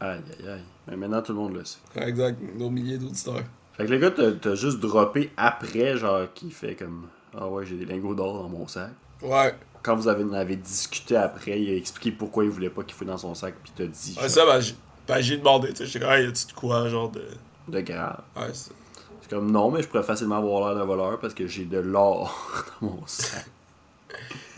Aïe, 0.00 0.20
aïe, 0.40 0.48
aïe. 0.48 0.62
Mais 0.88 0.96
maintenant, 0.96 1.22
tout 1.22 1.32
le 1.32 1.38
monde 1.38 1.54
le 1.54 1.64
sait. 1.64 1.78
Ouais, 1.96 2.08
Exact, 2.08 2.36
nos 2.56 2.68
milliers 2.68 2.98
d'auditeurs. 2.98 3.44
Fait 3.76 3.86
que 3.86 3.90
le 3.90 3.98
gars 3.98 4.10
t'a 4.10 4.32
t'a 4.32 4.54
juste 4.56 4.80
droppé 4.80 5.30
après, 5.36 5.96
genre, 5.96 6.26
qui 6.34 6.50
fait 6.50 6.74
comme 6.74 7.06
Ah 7.38 7.46
ouais, 7.48 7.64
j'ai 7.64 7.76
des 7.76 7.86
lingots 7.86 8.14
d'or 8.14 8.42
dans 8.42 8.48
mon 8.48 8.66
sac. 8.66 8.90
Ouais. 9.22 9.54
Quand 9.84 9.94
vous 9.94 10.08
avez, 10.08 10.24
en 10.24 10.32
avez 10.32 10.56
discuté 10.56 11.16
après, 11.16 11.60
il 11.62 11.70
a 11.70 11.76
expliqué 11.76 12.10
pourquoi 12.10 12.44
il 12.44 12.50
voulait 12.50 12.70
pas 12.70 12.82
qu'il 12.82 12.94
fouille 12.94 13.06
dans 13.06 13.18
son 13.18 13.34
sac, 13.34 13.54
puis 13.62 13.72
il 13.76 13.78
t'a 13.78 13.86
dit 13.86 14.14
Ouais, 14.16 14.22
genre, 14.22 14.30
ça, 14.30 14.46
ben, 14.46 14.60
j'ai 14.60 14.74
ben, 15.06 15.20
j'ai 15.20 15.36
demandé, 15.36 15.68
tu 15.68 15.76
sais, 15.76 15.86
j'étais 15.86 16.00
comme, 16.04 16.14
hey, 16.14 16.24
y 16.24 16.28
a-tu 16.28 16.46
de 16.46 16.52
quoi, 16.52 16.88
genre 16.88 17.10
de. 17.10 17.24
de 17.68 17.80
grave. 17.80 18.20
Ouais, 18.36 18.50
c'est. 18.52 18.72
Comme 19.32 19.50
non, 19.50 19.70
mais 19.70 19.82
je 19.82 19.88
pourrais 19.88 20.02
facilement 20.02 20.36
avoir 20.36 20.68
l'air 20.68 20.78
d'un 20.78 20.84
voleur 20.84 21.18
parce 21.18 21.32
que 21.32 21.46
j'ai 21.46 21.64
de 21.64 21.78
l'or 21.78 22.66
dans 22.82 22.88
mon 22.88 23.02
sac. 23.06 23.46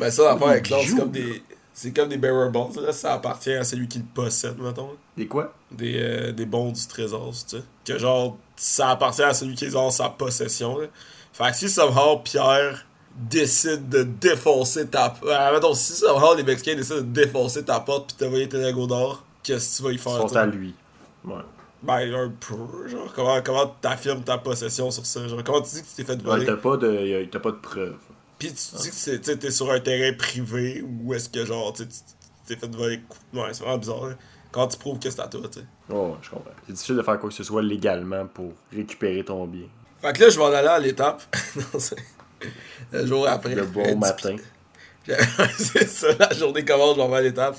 Ben, 0.00 0.10
ça, 0.10 0.24
l'affaire 0.24 0.48
avec 0.48 0.68
l'or, 0.68 0.82
c'est 0.84 0.96
comme 0.96 1.12
des. 1.12 1.44
C'est 1.72 1.92
comme 1.92 2.08
des 2.08 2.16
bearer 2.18 2.50
bonds, 2.50 2.70
là, 2.80 2.92
ça 2.92 3.14
appartient 3.14 3.52
à 3.52 3.62
celui 3.62 3.86
qui 3.86 3.98
le 3.98 4.04
possède, 4.12 4.58
mettons. 4.58 4.90
Des 5.16 5.26
quoi? 5.28 5.52
Des, 5.70 5.96
euh, 6.00 6.32
des 6.32 6.44
bons 6.46 6.72
du 6.72 6.84
trésor, 6.88 7.30
tu 7.32 7.56
sais. 7.56 7.62
Que 7.84 7.98
genre, 7.98 8.36
ça 8.56 8.90
appartient 8.90 9.22
à 9.22 9.32
celui 9.34 9.54
qui 9.54 9.64
est 9.66 9.70
dans 9.70 9.90
sa 9.90 10.08
possession, 10.08 10.78
là. 10.78 10.86
Fait 11.32 11.50
que 11.50 11.56
si 11.56 11.68
somehow 11.68 12.18
Pierre 12.24 12.84
décide 13.16 13.88
de 13.88 14.02
défoncer 14.02 14.88
ta. 14.88 15.14
Euh, 15.24 15.52
mettons, 15.54 15.74
si 15.74 15.92
somehow 15.92 16.34
les 16.36 16.42
Mexicains 16.42 16.74
décident 16.76 16.96
de 16.96 17.02
défoncer 17.02 17.64
ta 17.64 17.78
porte 17.78 18.08
pis 18.08 18.14
t'envoyer 18.24 18.48
tes 18.48 18.58
lingots 18.58 18.86
d'or, 18.88 19.24
qu'est-ce 19.44 19.72
que 19.72 19.76
tu 19.76 19.82
vas 19.84 19.90
y 19.90 19.94
Ils 19.94 19.98
faire, 20.00 20.16
sont 20.16 20.26
toi? 20.28 20.40
à 20.42 20.46
lui. 20.46 20.74
Ouais. 21.24 21.34
Ben, 21.84 22.14
un 22.14 22.30
peu, 22.40 22.88
genre, 22.88 23.12
comment, 23.14 23.40
comment 23.42 23.66
t'affirmes 23.80 24.22
ta 24.24 24.38
possession 24.38 24.90
sur 24.90 25.04
ça? 25.04 25.26
Genre, 25.28 25.42
comment 25.44 25.60
tu 25.60 25.74
dis 25.74 25.82
que 25.82 25.86
tu 25.88 25.94
t'es 25.96 26.04
fait 26.04 26.14
Ouais, 26.14 26.22
voler? 26.22 26.46
t'as 26.46 26.56
pas 26.56 26.76
de, 26.76 27.24
t'as 27.30 27.38
pas 27.40 27.50
de 27.50 27.56
preuves. 27.56 27.96
Pis 28.38 28.52
tu 28.54 28.76
dis 28.76 28.90
que 29.20 29.32
t'es 29.34 29.50
sur 29.50 29.70
un 29.70 29.80
terrain 29.80 30.16
privé 30.16 30.82
ou 30.82 31.12
est-ce 31.14 31.28
que, 31.28 31.44
genre, 31.44 31.72
tu 31.72 31.84
t'es 32.46 32.56
fait 32.56 32.74
voler. 32.74 33.00
Ouais, 33.32 33.48
c'est 33.52 33.62
vraiment 33.62 33.78
bizarre, 33.78 34.04
hein. 34.04 34.16
Quand 34.50 34.68
tu 34.68 34.78
prouves 34.78 34.98
que 35.00 35.10
c'est 35.10 35.20
à 35.20 35.26
toi, 35.26 35.40
tu 35.52 35.58
sais? 35.60 35.66
Oh, 35.90 36.10
ouais, 36.10 36.14
je 36.22 36.30
comprends. 36.30 36.50
C'est 36.66 36.72
difficile 36.72 36.96
de 36.96 37.02
faire 37.02 37.18
quoi 37.18 37.28
que 37.28 37.34
ce 37.34 37.42
soit 37.42 37.62
légalement 37.62 38.26
pour 38.26 38.52
récupérer 38.72 39.24
ton 39.24 39.46
bien. 39.46 39.66
Fait 40.00 40.12
que 40.12 40.22
là, 40.22 40.28
je 40.30 40.38
vais 40.38 40.44
en 40.44 40.52
aller 40.52 40.68
à 40.68 40.78
l'étape. 40.78 41.22
Le 42.92 43.06
jour 43.06 43.26
après. 43.26 43.54
Le 43.54 43.64
bon 43.66 43.96
matin. 43.98 44.36
c'est 45.58 45.86
ça, 45.88 46.08
la 46.18 46.32
journée 46.32 46.64
commence, 46.64 46.96
je 46.96 47.02
vais 47.02 47.16
à 47.16 47.20
l'étape. 47.20 47.56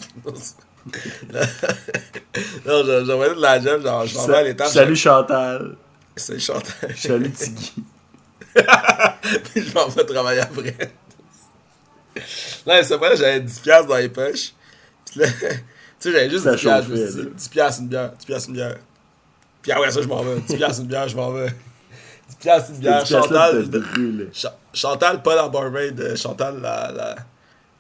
Non, 0.86 0.92
c'est- 1.42 2.66
non, 2.66 2.84
je, 2.86 3.06
je 3.06 3.12
vais 3.12 3.26
aller 3.26 3.36
de 3.36 3.42
la 3.42 3.62
job, 3.62 3.82
genre, 3.82 4.06
je 4.06 4.16
m'en 4.16 4.28
vais 4.28 4.62
à. 4.62 4.66
Salut 4.68 4.96
Chantal. 4.96 5.76
C'est 6.16 6.40
Chantal. 6.40 6.96
Salut 6.96 7.32
Tiggy. 7.34 7.74
Puis 8.54 9.68
je 9.68 9.74
m'en 9.74 9.88
vais 9.88 10.06
travailler 10.06 10.42
après. 10.42 10.76
Là, 12.66 12.84
c'est 12.84 12.96
vrai, 12.98 13.18
j'avais 13.18 13.40
10$ 13.42 13.62
piastres 13.62 13.88
dans 13.88 13.98
les 13.98 14.10
poches. 14.10 14.54
Puis 15.12 15.20
là, 15.20 15.28
tu 15.40 15.44
sais, 16.00 16.12
j'avais 16.12 16.30
juste 16.30 16.44
Ça 16.46 16.56
10$, 16.56 16.60
piastres, 16.60 16.88
je 16.88 16.92
me 16.92 16.98
chauffait, 16.98 17.12
suis 17.12 17.22
dit, 17.22 17.26
là. 17.26 17.30
10$ 17.38 17.50
piastres, 17.50 17.82
une 17.82 17.88
bière, 17.88 18.12
10$ 18.22 18.26
piastres, 18.26 18.50
une 18.50 18.56
bière. 18.56 18.78
Puis 19.62 19.72
après 19.72 19.92
ça, 19.92 20.02
je 20.02 20.08
m'en 20.08 20.24
vais. 20.24 20.36
10$ 20.38 20.56
piastres, 20.58 20.82
une 20.82 20.88
bière, 20.88 21.08
je 21.10 21.16
m'en 21.16 21.32
vais. 21.32 21.48
10$ 21.48 21.52
piastres, 22.40 22.70
une 22.72 22.78
bière. 22.78 23.06
Chantal, 23.06 23.68
Chantal, 24.74 25.22
pas 25.24 25.36
la 25.36 25.50
barmaid, 25.50 26.00
euh, 26.00 26.16
Chantal, 26.16 26.62
la, 26.62 26.92
la... 26.92 27.16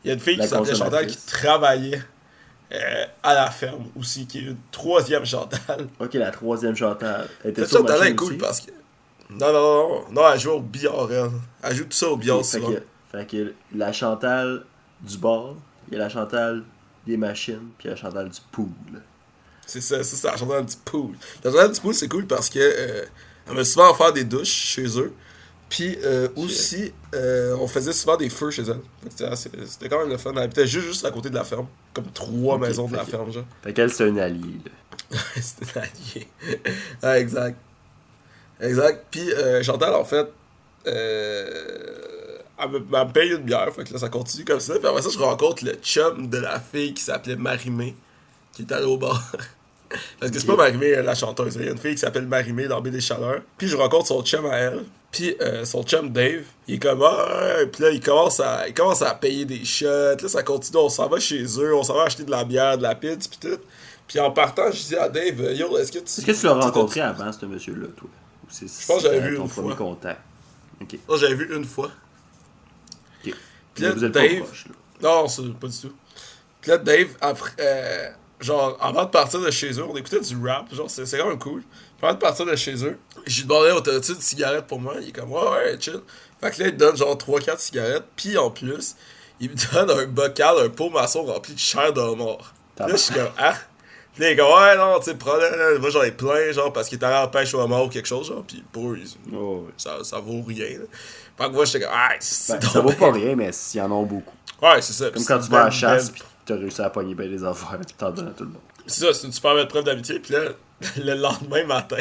Il 0.03 0.07
y 0.09 0.11
a 0.11 0.13
une 0.15 0.19
fille 0.19 0.35
La 0.37 0.43
qui 0.43 0.49
s'appelait 0.49 0.75
Chantal 0.75 1.07
qui 1.07 1.17
travaillait 1.25 2.01
euh, 2.71 3.05
à 3.23 3.33
la 3.33 3.51
ferme 3.51 3.85
aussi, 3.99 4.25
qui 4.25 4.39
est 4.39 4.41
une 4.43 4.57
troisième 4.71 5.25
Chantal. 5.25 5.87
Ok, 5.99 6.13
la 6.15 6.31
troisième 6.31 6.75
Chantal. 6.75 7.27
Elle 7.43 7.51
était 7.51 7.61
Cette 7.61 7.69
sur 7.71 7.79
Chantal 7.79 8.07
est 8.07 8.15
cool 8.15 8.27
aussi? 8.29 8.37
parce 8.37 8.61
que. 8.61 8.71
Non, 9.29 9.51
non, 9.51 9.53
non, 9.53 10.03
non, 10.11 10.21
elle 10.31 10.39
joue 10.39 10.51
au 10.51 10.61
billard, 10.61 11.11
elle. 11.11 11.29
Elle 11.63 11.75
joue 11.75 11.83
tout 11.85 11.91
ça 11.91 12.09
au 12.09 12.17
billard, 12.17 12.39
Ok, 12.39 12.45
fait, 12.45 12.59
que, 12.59 12.83
fait 13.11 13.25
que 13.25 13.53
la 13.75 13.91
Chantal 13.91 14.63
du 15.01 15.17
bar, 15.17 15.55
il 15.87 15.93
y 15.93 15.95
a 15.97 15.99
la 16.03 16.09
Chantal 16.09 16.63
des 17.05 17.17
machines, 17.17 17.69
puis 17.77 17.89
la 17.89 17.95
Chantal 17.95 18.29
du 18.29 18.39
pool. 18.51 18.67
C'est 19.65 19.81
ça, 19.81 20.03
ça 20.03 20.15
c'est 20.15 20.27
la 20.27 20.37
Chantal 20.37 20.65
du 20.65 20.75
pool. 20.85 21.11
La 21.43 21.51
Chantal 21.51 21.71
du 21.71 21.79
pool, 21.81 21.93
c'est 21.93 22.07
cool 22.07 22.25
parce 22.27 22.49
que. 22.49 22.59
Euh, 22.59 23.05
on 23.47 23.53
va 23.53 23.63
souvent 23.63 23.93
faire 23.93 24.11
des 24.11 24.23
douches 24.23 24.47
chez 24.47 24.99
eux. 24.99 25.13
Puis 25.75 25.97
euh, 26.05 26.29
aussi, 26.37 26.93
euh, 27.13 27.57
on 27.59 27.67
faisait 27.67 27.91
souvent 27.91 28.15
des 28.15 28.29
feux 28.29 28.49
chez 28.49 28.63
elle. 28.63 28.79
C'était 29.35 29.89
quand 29.89 29.99
même 29.99 30.09
le 30.09 30.17
fun. 30.17 30.31
Elle 30.31 30.43
habitait 30.43 30.65
juste, 30.65 30.87
juste 30.87 31.03
à 31.03 31.11
côté 31.11 31.29
de 31.29 31.35
la 31.35 31.43
ferme. 31.43 31.67
Comme 31.93 32.05
trois 32.13 32.57
maisons 32.57 32.87
de 32.87 32.95
la 32.95 33.03
que- 33.03 33.11
ferme, 33.11 33.29
genre. 33.29 33.43
Fait 33.61 33.73
qu'elle, 33.73 33.91
c'est 33.91 34.05
un 34.07 34.15
allié. 34.15 34.61
Là. 35.11 35.17
C'était 35.35 35.79
allié. 35.79 36.27
ouais, 37.03 37.19
exact. 37.19 37.57
Exact. 38.61 39.05
Puis 39.11 39.33
euh, 39.33 39.61
Chantal, 39.63 39.93
en 39.95 40.05
fait, 40.05 40.27
euh, 40.87 42.37
elle, 42.57 42.69
me, 42.69 42.77
elle 42.77 43.07
me 43.07 43.11
paye 43.11 43.31
une 43.31 43.43
bière. 43.43 43.67
Fait 43.75 43.83
que 43.83 43.91
là, 43.91 43.99
ça 43.99 44.07
continue 44.07 44.45
comme 44.45 44.61
ça. 44.61 44.75
Puis 44.79 44.87
après 44.87 45.01
ça, 45.01 45.09
je 45.11 45.19
rencontre 45.19 45.65
le 45.65 45.73
chum 45.83 46.29
de 46.29 46.37
la 46.37 46.61
fille 46.61 46.93
qui 46.93 47.03
s'appelait 47.03 47.35
Marimé, 47.35 47.97
qui 48.53 48.61
est 48.61 48.71
allée 48.71 48.85
au 48.85 48.97
bar. 48.97 49.21
Parce 50.21 50.31
que 50.31 50.39
c'est 50.39 50.47
pas 50.47 50.55
Marimé, 50.55 50.95
la 51.01 51.15
chanteuse. 51.15 51.55
Il 51.55 51.65
y 51.65 51.67
a 51.67 51.71
une 51.71 51.77
fille 51.77 51.95
qui 51.95 51.99
s'appelle 52.01 52.27
Marimé 52.27 52.69
dans 52.69 52.79
B 52.79 52.87
des 52.87 53.01
Chaleurs. 53.01 53.41
Puis 53.57 53.67
je 53.67 53.75
rencontre 53.75 54.07
son 54.07 54.23
chum 54.23 54.45
à 54.45 54.55
elle. 54.55 54.85
Puis 55.15 55.33
euh, 55.39 55.63
son 55.63 55.81
chum 55.83 56.09
Dave, 56.11 56.43
il 56.67 56.75
est 56.75 56.79
comme 56.79 57.01
ah. 57.01 57.59
Puis 57.71 57.81
là, 57.83 57.89
il 57.91 58.01
commence, 58.01 58.41
à, 58.41 58.67
il 58.67 58.73
commence 58.73 59.01
à 59.01 59.13
payer 59.15 59.45
des 59.45 59.63
shots. 59.63 59.85
Là, 60.21 60.27
ça 60.27 60.43
continue. 60.43 60.77
On 60.79 60.89
s'en 60.89 61.07
va 61.07 61.21
chez 61.21 61.41
eux. 61.57 61.73
On 61.73 61.83
s'en 61.83 61.93
va 61.93 62.03
acheter 62.03 62.23
de 62.25 62.31
la 62.31 62.43
bière, 62.43 62.77
de 62.77 62.83
la 62.83 62.95
pizza, 62.95 63.29
puis 63.29 63.49
tout. 63.49 63.59
Puis 64.09 64.19
en 64.19 64.31
partant, 64.31 64.69
je 64.71 64.83
dis 64.83 64.95
à 64.97 65.07
Dave, 65.07 65.39
euh, 65.39 65.53
yo, 65.53 65.77
est-ce 65.77 65.91
que 65.93 65.99
tu. 65.99 66.03
Est-ce 66.05 66.25
que 66.25 66.31
tu 66.33 66.45
l'as 66.45 66.53
rencontré 66.55 66.99
avant, 66.99 67.31
ce 67.31 67.45
monsieur-là, 67.45 67.87
toi? 67.95 68.09
Ou 68.43 68.47
c'est- 68.49 68.67
Je 68.67 68.85
pense 68.85 68.97
que 68.97 69.03
j'avais 69.03 69.21
vu 69.29 69.37
ton 69.37 69.43
une 69.43 69.49
premier 69.49 69.67
fois. 69.69 69.75
contact? 69.77 70.21
Ok. 70.81 70.99
Non, 71.07 71.15
j'avais 71.15 71.35
vu 71.35 71.55
une 71.55 71.63
fois. 71.65 71.91
ok. 73.25 73.33
Puis 73.73 73.83
là, 73.83 73.91
vous 73.91 74.03
êtes 74.03 74.11
Dave- 74.11 74.39
pas 74.39 74.45
proches, 74.45 74.65
là. 74.67 74.75
Non, 75.09 75.27
c'est 75.29 75.53
pas 75.53 75.67
du 75.67 75.77
tout. 75.77 75.93
Puis 76.61 76.71
là, 76.71 76.77
Dave, 76.77 77.07
après, 77.21 77.51
euh, 77.59 78.09
genre, 78.41 78.77
avant 78.81 79.05
de 79.05 79.09
partir 79.09 79.39
de 79.39 79.49
chez 79.51 79.71
eux, 79.79 79.85
on 79.89 79.95
écoutait 79.95 80.19
du 80.19 80.35
rap, 80.45 80.73
genre, 80.73 80.89
c'est 80.89 81.05
c'est 81.05 81.17
quand 81.17 81.29
même 81.29 81.39
cool. 81.39 81.63
Avant 82.01 82.13
de 82.13 82.19
partir 82.19 82.45
de 82.45 82.55
chez 82.55 82.85
eux, 82.85 82.97
j'ai 83.25 83.43
demandé, 83.43 83.71
oh, 83.75 83.81
t'as-tu 83.81 84.11
une 84.13 84.21
cigarette 84.21 84.67
pour 84.67 84.79
moi? 84.79 84.95
Il 85.01 85.09
est 85.09 85.11
comme, 85.11 85.31
ouais, 85.31 85.41
ouais, 85.41 85.77
chill. 85.79 86.01
Fait 86.41 86.51
que 86.51 86.61
là, 86.61 86.67
il 86.67 86.73
me 86.73 86.77
donne 86.77 86.97
genre 86.97 87.15
3-4 87.15 87.59
cigarettes, 87.59 88.05
puis 88.15 88.37
en 88.37 88.51
plus, 88.51 88.95
il 89.39 89.49
me 89.49 89.55
donne 89.73 89.89
un 89.91 90.05
bocal, 90.05 90.55
un 90.59 90.69
pot 90.69 90.89
maçon 90.89 91.23
rempli 91.23 91.53
de 91.53 91.59
chair 91.59 91.93
de 91.93 92.01
là, 92.01 92.87
je 92.87 92.95
suis 92.97 93.13
comme, 93.13 93.29
ah! 93.37 93.55
Puis 94.13 94.23
là, 94.23 94.29
il 94.29 94.33
est 94.33 94.35
comme, 94.37 94.51
ouais, 94.51 94.77
non, 94.77 94.99
tu 94.99 95.05
sais, 95.05 95.15
prends-le, 95.15 95.79
moi 95.79 95.89
j'en 95.89 96.03
ai 96.03 96.11
plein, 96.11 96.51
genre, 96.51 96.71
parce 96.71 96.87
qu'il 96.87 96.99
est 96.99 97.03
allé 97.03 97.17
en 97.17 97.27
pêche 97.27 97.53
au 97.53 97.59
homard 97.59 97.85
ou 97.85 97.89
quelque 97.89 98.07
chose, 98.07 98.27
genre, 98.27 98.43
puis 98.45 98.63
pour 98.71 98.91
eux, 98.91 98.99
Oh, 99.33 99.67
ça, 99.77 100.03
ça 100.03 100.19
vaut 100.19 100.41
rien, 100.41 100.79
là. 100.79 100.85
Fait 101.37 101.45
que 101.45 101.49
moi, 101.49 101.65
j'étais 101.65 101.81
comme, 101.81 101.93
ah, 101.93 102.09
c'est 102.19 102.59
Ben, 102.59 102.69
ça 102.69 102.81
vaut 102.81 102.91
pas 102.93 103.11
rien, 103.11 103.35
mais 103.35 103.51
s'il 103.51 103.79
y 103.79 103.83
en 103.83 103.85
a 103.87 104.05
beaucoup. 104.05 104.33
Ouais, 104.61 104.81
c'est 104.81 104.93
ça. 104.93 105.09
Comme 105.09 105.25
quand 105.25 105.39
tu 105.39 105.49
vas 105.49 105.61
à 105.61 105.65
la 105.65 105.71
chasse, 105.71 106.11
puis 106.11 106.23
t'as 106.45 106.55
réussi 106.55 106.81
à 106.81 106.89
pogner 106.89 107.13
bien 107.13 107.27
des 107.27 107.43
affaires, 107.43 107.77
puis 107.85 107.95
t'en 107.97 108.11
donnes 108.11 108.29
à 108.29 108.31
tout 108.31 108.43
le 108.43 108.51
monde. 108.51 108.61
C'est 108.87 109.01
ça, 109.01 109.13
c'est 109.13 109.27
une 109.27 109.33
super 109.33 109.53
belle 109.55 109.67
preuve 109.67 109.83
d'amitié. 109.83 110.19
Puis 110.19 110.33
là, 110.33 110.51
le 110.97 111.13
lendemain 111.15 111.65
matin, 111.65 111.97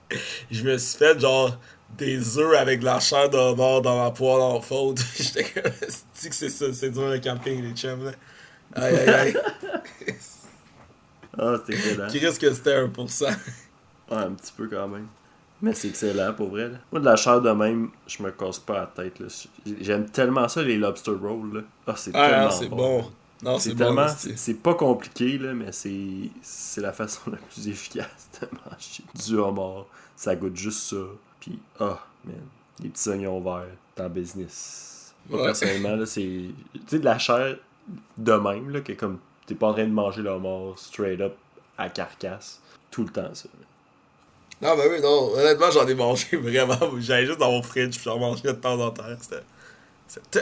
je 0.50 0.62
me 0.62 0.76
suis 0.78 0.98
fait 0.98 1.18
genre 1.20 1.56
des 1.96 2.38
œufs 2.38 2.56
avec 2.58 2.80
de 2.80 2.84
la 2.84 3.00
chair 3.00 3.30
de 3.30 3.36
homard 3.36 3.82
dans 3.82 4.02
ma 4.02 4.10
poêle 4.10 4.40
en 4.40 4.60
faute. 4.60 5.00
J'étais 5.16 5.44
comme, 5.44 5.70
que 5.72 6.34
c'est 6.34 6.50
ça, 6.50 6.66
c'est 6.72 6.90
dur 6.90 7.08
le 7.08 7.18
camping, 7.18 7.62
les 7.62 7.74
chums, 7.74 8.04
là? 8.04 8.12
Aïe, 8.74 8.96
aïe, 8.96 9.08
aïe. 9.08 9.36
Ah, 11.38 11.54
c'est 11.64 11.72
excellent. 11.74 12.06
Qui 12.08 12.18
risque 12.18 12.40
que 12.40 12.52
c'était 12.52 12.84
1%? 12.84 13.24
Ouais, 14.10 14.16
un 14.16 14.32
petit 14.32 14.52
peu 14.56 14.66
quand 14.68 14.88
même. 14.88 15.06
Mais 15.60 15.72
c'est 15.72 15.88
excellent 15.88 16.32
pour 16.34 16.48
vrai. 16.50 16.68
Là. 16.68 16.78
Moi, 16.92 17.00
de 17.00 17.04
la 17.04 17.16
chair 17.16 17.40
de 17.40 17.50
même, 17.50 17.90
je 18.06 18.22
me 18.22 18.30
casse 18.30 18.58
pas 18.58 18.74
la 18.80 18.86
tête. 18.86 19.20
J'aime 19.80 20.08
tellement 20.10 20.48
ça, 20.48 20.62
les 20.62 20.76
lobster 20.76 21.10
rolls. 21.12 21.54
Là. 21.54 21.60
Ah, 21.86 21.94
c'est 21.96 22.10
Ah, 22.14 22.28
tellement 22.28 22.50
c'est 22.50 22.68
bon. 22.68 23.10
Non, 23.42 23.58
C'est 23.58 23.74
tellement. 23.74 24.08
c'est 24.08 24.54
pas 24.62 24.74
compliqué, 24.74 25.38
là, 25.38 25.54
mais 25.54 25.70
c'est 25.72 26.80
la 26.80 26.92
façon 26.92 27.20
la 27.30 27.36
plus 27.38 27.68
efficace 27.68 28.28
de 28.40 28.48
manger 28.64 29.04
du 29.14 29.36
homard. 29.38 29.86
Ça 30.16 30.34
goûte 30.34 30.56
juste 30.56 30.80
ça. 30.90 30.96
Puis, 31.40 31.58
ah, 31.78 32.00
man, 32.24 32.34
les 32.82 32.88
petits 32.88 33.08
oignons 33.08 33.40
verts, 33.40 33.66
dans 33.96 34.08
business. 34.08 35.14
Moi, 35.28 35.38
Ouais. 35.40 35.46
personnellement, 35.46 35.94
là, 35.96 36.06
c'est. 36.06 36.20
Tu 36.22 36.80
sais, 36.88 36.98
de 36.98 37.04
la 37.04 37.18
chair 37.18 37.56
de 38.16 38.32
même, 38.32 38.70
là, 38.70 38.80
que 38.80 38.92
comme 38.92 39.18
t'es 39.46 39.54
pas 39.54 39.68
en 39.68 39.72
train 39.72 39.84
de 39.86 39.92
manger 39.92 40.22
le 40.22 40.30
homard 40.30 40.78
straight 40.78 41.20
up 41.20 41.34
à 41.76 41.88
carcasse. 41.88 42.60
Tout 42.90 43.04
le 43.04 43.10
temps, 43.10 43.32
ça. 43.34 43.48
Non, 44.60 44.74
mais 44.76 44.88
oui, 44.90 45.00
non. 45.00 45.30
Honnêtement, 45.34 45.70
j'en 45.70 45.86
ai 45.86 45.94
mangé 45.94 46.36
vraiment. 46.38 46.98
J'allais 46.98 47.26
juste 47.26 47.38
dans 47.38 47.52
mon 47.52 47.62
fridge, 47.62 47.94
puis 47.94 48.02
j'en 48.04 48.18
mangeais 48.18 48.48
de 48.52 48.58
temps 48.58 48.80
en 48.80 48.90
temps. 48.90 49.04
C'était. 49.20 49.42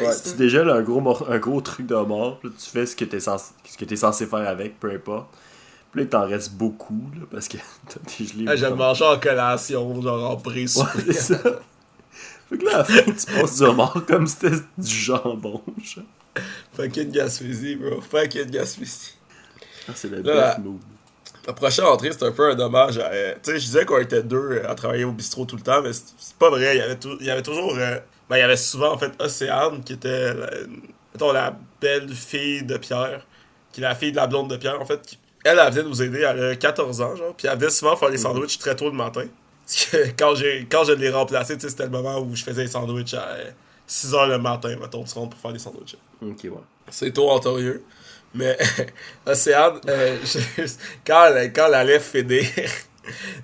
Ouais, 0.01 0.15
tu 0.23 0.37
déjà 0.37 0.63
là, 0.65 0.75
un 0.75 0.83
gros, 0.83 1.01
mor- 1.01 1.27
un 1.31 1.39
gros 1.39 1.61
truc 1.61 1.87
de 1.87 1.95
mort, 1.95 2.39
tu 2.43 2.71
fais 2.71 2.87
ce 2.87 2.95
que 2.95 3.05
t'es 3.05 3.21
censé, 3.21 3.53
ce 3.69 3.77
que 3.77 3.85
t'es 3.85 3.97
censé 3.97 4.27
faire 4.27 4.49
avec, 4.49 4.79
peu 4.79 4.91
importe. 4.93 5.27
Puis 5.93 6.01
là, 6.01 6.05
il 6.05 6.09
t'en 6.09 6.27
reste 6.27 6.53
beaucoup, 6.53 7.11
là, 7.19 7.27
parce 7.31 7.49
que 7.49 7.57
t'as 7.89 8.01
dégelé. 8.19 8.45
Ah, 8.49 8.57
J'aime 8.57 8.75
manger 8.77 9.05
en 9.05 9.19
collation, 9.19 10.01
genre 10.03 10.31
en 10.31 10.37
pré 10.37 10.63
Ouais, 10.63 10.67
c'est 11.07 11.13
ça. 11.13 11.39
Fait 12.49 12.59
que 12.59 12.65
là, 12.65 12.75
à 12.75 12.79
la 12.79 12.85
fin, 12.85 13.03
tu 13.03 13.41
passes 13.41 13.57
du 13.57 13.63
homard 13.65 14.05
comme 14.07 14.27
si 14.27 14.37
c'était 14.41 14.57
du 14.79 14.89
jambon, 14.95 15.63
genre. 15.83 16.05
Fucking 16.75 17.11
Gaspésie, 17.11 17.77
bro. 17.77 18.01
Fucking 18.01 18.51
Gaspésie. 18.51 19.15
Ah, 19.89 19.93
c'est 19.95 20.09
le 20.09 20.21
Là, 20.23 20.49
best 20.51 20.59
move. 20.65 20.79
La 21.47 21.53
prochaine 21.53 21.85
entrée, 21.87 22.11
c'est 22.13 22.25
un 22.25 22.33
peu 22.33 22.51
un 22.51 22.55
dommage. 22.55 22.99
à, 22.99 23.07
euh, 23.11 23.35
tu 23.43 23.51
sais, 23.53 23.59
je 23.59 23.65
disais 23.65 23.85
qu'on 23.85 23.99
était 23.99 24.23
deux 24.23 24.63
à 24.69 24.75
travailler 24.75 25.05
au 25.05 25.13
bistrot 25.13 25.45
tout 25.45 25.57
le 25.57 25.63
temps, 25.63 25.81
mais 25.83 25.93
c'est 25.93 26.37
pas 26.39 26.51
vrai. 26.51 26.77
Il 26.77 26.79
y 26.79 26.83
avait, 26.83 26.97
tou- 26.97 27.17
il 27.21 27.27
y 27.27 27.31
avait 27.31 27.43
toujours. 27.43 27.75
euh, 27.77 27.99
ben, 28.29 28.37
il 28.37 28.41
y 28.41 28.43
avait 28.43 28.57
souvent, 28.57 28.93
en 28.93 28.99
fait, 28.99 29.12
Océane, 29.21 29.83
qui 29.85 29.95
était, 29.95 30.35
la, 30.35 30.51
mettons, 31.15 31.33
la 31.33 31.57
belle 31.81 32.12
fille 32.15 32.62
de 32.65 32.77
Pierre, 32.77 33.27
qui 33.73 33.81
est 33.81 33.85
la 33.85 33.95
fille 33.95 34.11
de 34.12 34.17
la 34.17 34.27
blonde 34.27 34.51
de 34.51 34.57
Pierre, 34.57 34.81
en 34.81 34.85
fait. 34.87 35.01
qui- 35.03 35.19
elle, 35.45 35.61
elle 35.65 35.73
venait 35.73 35.89
nous 35.89 36.03
aider, 36.03 36.21
elle 36.29 36.45
a 36.45 36.57
14 36.57 37.01
ans, 37.01 37.15
genre, 37.15 37.35
puis 37.37 37.47
elle 37.47 37.57
venait 37.59 37.71
souvent 37.71 37.95
faire 37.97 38.11
des 38.11 38.19
sandwichs 38.19 38.59
très 38.59 38.75
tôt 38.75 38.87
le 38.87 38.97
matin. 38.97 39.27
Que 39.91 39.97
quand, 40.19 40.35
j'ai, 40.35 40.67
quand 40.71 40.85
je 40.85 40.93
l'ai 40.93 41.11
remplacé, 41.11 41.57
c'était 41.59 41.85
le 41.85 41.91
moment 41.91 42.19
où 42.19 42.35
je 42.35 42.43
faisais 42.43 42.65
des 42.65 42.71
sandwichs 42.71 43.15
à 43.15 43.29
euh, 43.29 43.51
6h 43.89 44.29
le 44.29 44.39
matin, 44.39 44.75
mettons, 44.81 45.05
tu 45.05 45.15
rentres 45.15 45.31
pour 45.31 45.41
faire 45.41 45.53
des 45.53 45.59
sandwichs. 45.61 45.97
Ok, 46.21 46.39
ouais. 46.45 46.51
C'est 46.91 47.12
tôt 47.12 47.31
Ontario. 47.31 47.75
Mais 48.35 48.59
Océane, 49.27 49.81
euh, 49.89 50.19
je- 50.25 50.62
quand, 51.07 51.27
elle, 51.27 51.53
quand 51.53 51.67
elle 51.69 51.75
allait 51.75 52.01
finir, 52.01 52.45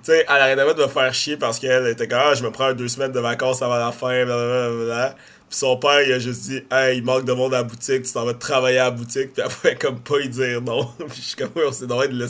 sais, 0.01 0.25
elle 0.27 0.41
arrêtait 0.41 0.65
pas 0.65 0.73
de 0.73 0.81
me 0.83 0.87
faire 0.87 1.13
chier 1.13 1.37
parce 1.37 1.59
qu'elle 1.59 1.87
était 1.87 2.07
comme 2.07 2.19
Ah, 2.21 2.33
je 2.35 2.43
me 2.43 2.51
prends 2.51 2.73
deux 2.73 2.87
semaines 2.87 3.11
de 3.11 3.19
vacances 3.19 3.61
avant 3.61 3.77
la 3.77 3.91
fin, 3.91 4.25
blablabla. 4.25 5.15
Puis 5.49 5.59
son 5.59 5.77
père, 5.77 6.01
il 6.01 6.11
a 6.13 6.19
juste 6.19 6.41
dit 6.43 6.63
Hey, 6.71 6.97
il 6.97 7.03
manque 7.03 7.25
de 7.25 7.33
monde 7.33 7.53
à 7.53 7.57
la 7.57 7.63
boutique, 7.63 8.03
tu 8.03 8.11
t'en 8.11 8.25
vas 8.25 8.33
travailler 8.33 8.79
à 8.79 8.85
la 8.85 8.91
boutique. 8.91 9.33
Puis 9.33 9.43
elle 9.43 9.49
pouvait 9.49 9.75
comme 9.75 9.99
pas 9.99 10.19
y 10.19 10.29
dire 10.29 10.61
non. 10.61 10.85
Puis 11.09 11.17
je 11.17 11.21
suis 11.21 11.35
comme 11.35 11.51
Oui, 11.55 11.63
on 11.67 11.71
s'est 11.71 11.87
donné 11.87 12.07
de. 12.07 12.13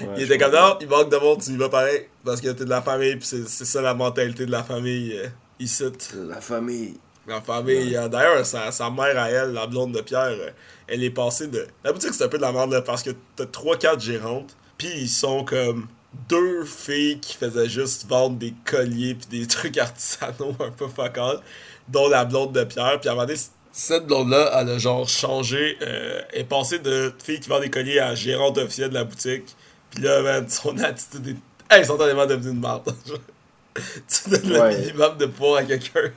Ouais, 0.00 0.14
il 0.16 0.22
était 0.24 0.38
comme. 0.38 0.52
Non, 0.52 0.76
il 0.80 0.88
manque 0.88 1.10
de 1.10 1.16
monde, 1.16 1.40
tu 1.42 1.50
y 1.52 1.56
vas 1.56 1.68
pareil. 1.68 2.06
Parce 2.24 2.40
que 2.40 2.48
t'es 2.48 2.64
de 2.64 2.70
la 2.70 2.82
famille, 2.82 3.14
puis 3.16 3.26
c'est 3.26 3.48
c'est 3.48 3.64
ça 3.64 3.80
la 3.80 3.94
mentalité 3.94 4.44
de 4.46 4.50
la 4.50 4.64
famille 4.64 5.12
euh, 5.16 5.28
ici. 5.60 5.84
La 6.28 6.40
famille. 6.40 6.98
La 7.26 7.40
famille. 7.40 7.96
euh, 7.96 8.08
D'ailleurs, 8.08 8.44
sa, 8.44 8.72
sa 8.72 8.90
mère 8.90 9.16
à 9.16 9.30
elle, 9.30 9.52
la 9.52 9.66
blonde 9.68 9.92
de 9.92 10.00
Pierre, 10.00 10.24
euh, 10.24 10.50
elle 10.88 11.04
est 11.04 11.10
passée 11.10 11.46
de. 11.46 11.66
La 11.84 11.92
boutique, 11.92 12.12
c'est 12.14 12.24
un 12.24 12.28
peu 12.28 12.38
de 12.38 12.42
la 12.42 12.50
merde 12.50 12.72
là, 12.72 12.82
parce 12.82 13.02
que 13.04 13.10
t'as 13.36 13.44
3-4 13.44 14.00
gérantes, 14.00 14.56
puis 14.80 14.88
ils 14.96 15.08
sont 15.10 15.44
comme 15.44 15.86
deux 16.30 16.64
filles 16.64 17.20
qui 17.20 17.36
faisaient 17.36 17.68
juste 17.68 18.08
vendre 18.08 18.36
des 18.38 18.54
colliers 18.64 19.14
puis 19.14 19.40
des 19.40 19.46
trucs 19.56 19.76
artisanaux 19.76 20.56
un 20.58 20.70
peu 20.70 20.88
fuck 20.88 21.18
all, 21.18 21.40
dont 21.86 22.08
la 22.08 22.24
blonde 22.24 22.52
de 22.52 22.64
Pierre. 22.64 22.98
Puis 22.98 23.10
à 23.10 23.12
un 23.12 23.14
moment 23.14 23.26
donné, 23.26 23.38
cette 23.72 24.06
blonde-là, 24.06 24.50
elle 24.58 24.70
a 24.70 24.78
genre 24.78 25.06
changé. 25.06 25.76
Euh, 25.82 26.22
est 26.32 26.44
passée 26.44 26.78
de 26.78 27.12
fille 27.22 27.40
qui 27.40 27.50
vend 27.50 27.60
des 27.60 27.68
colliers 27.68 28.00
à 28.00 28.14
gérante 28.14 28.56
officielle 28.56 28.88
de 28.88 28.94
la 28.94 29.04
boutique. 29.04 29.54
Puis 29.90 30.02
là, 30.02 30.22
man, 30.22 30.48
son 30.48 30.78
attitude 30.78 31.36
est 31.70 31.80
instantanément 31.80 32.24
devenue 32.24 32.52
une 32.54 32.60
merde. 32.60 32.94
tu 33.74 34.30
donnes 34.30 34.52
Ouais. 34.60 34.72
le 34.72 34.78
minimum 34.80 35.18
de 35.18 35.26
pouvoir 35.26 35.58
à 35.58 35.64
quelqu'un. 35.64 36.10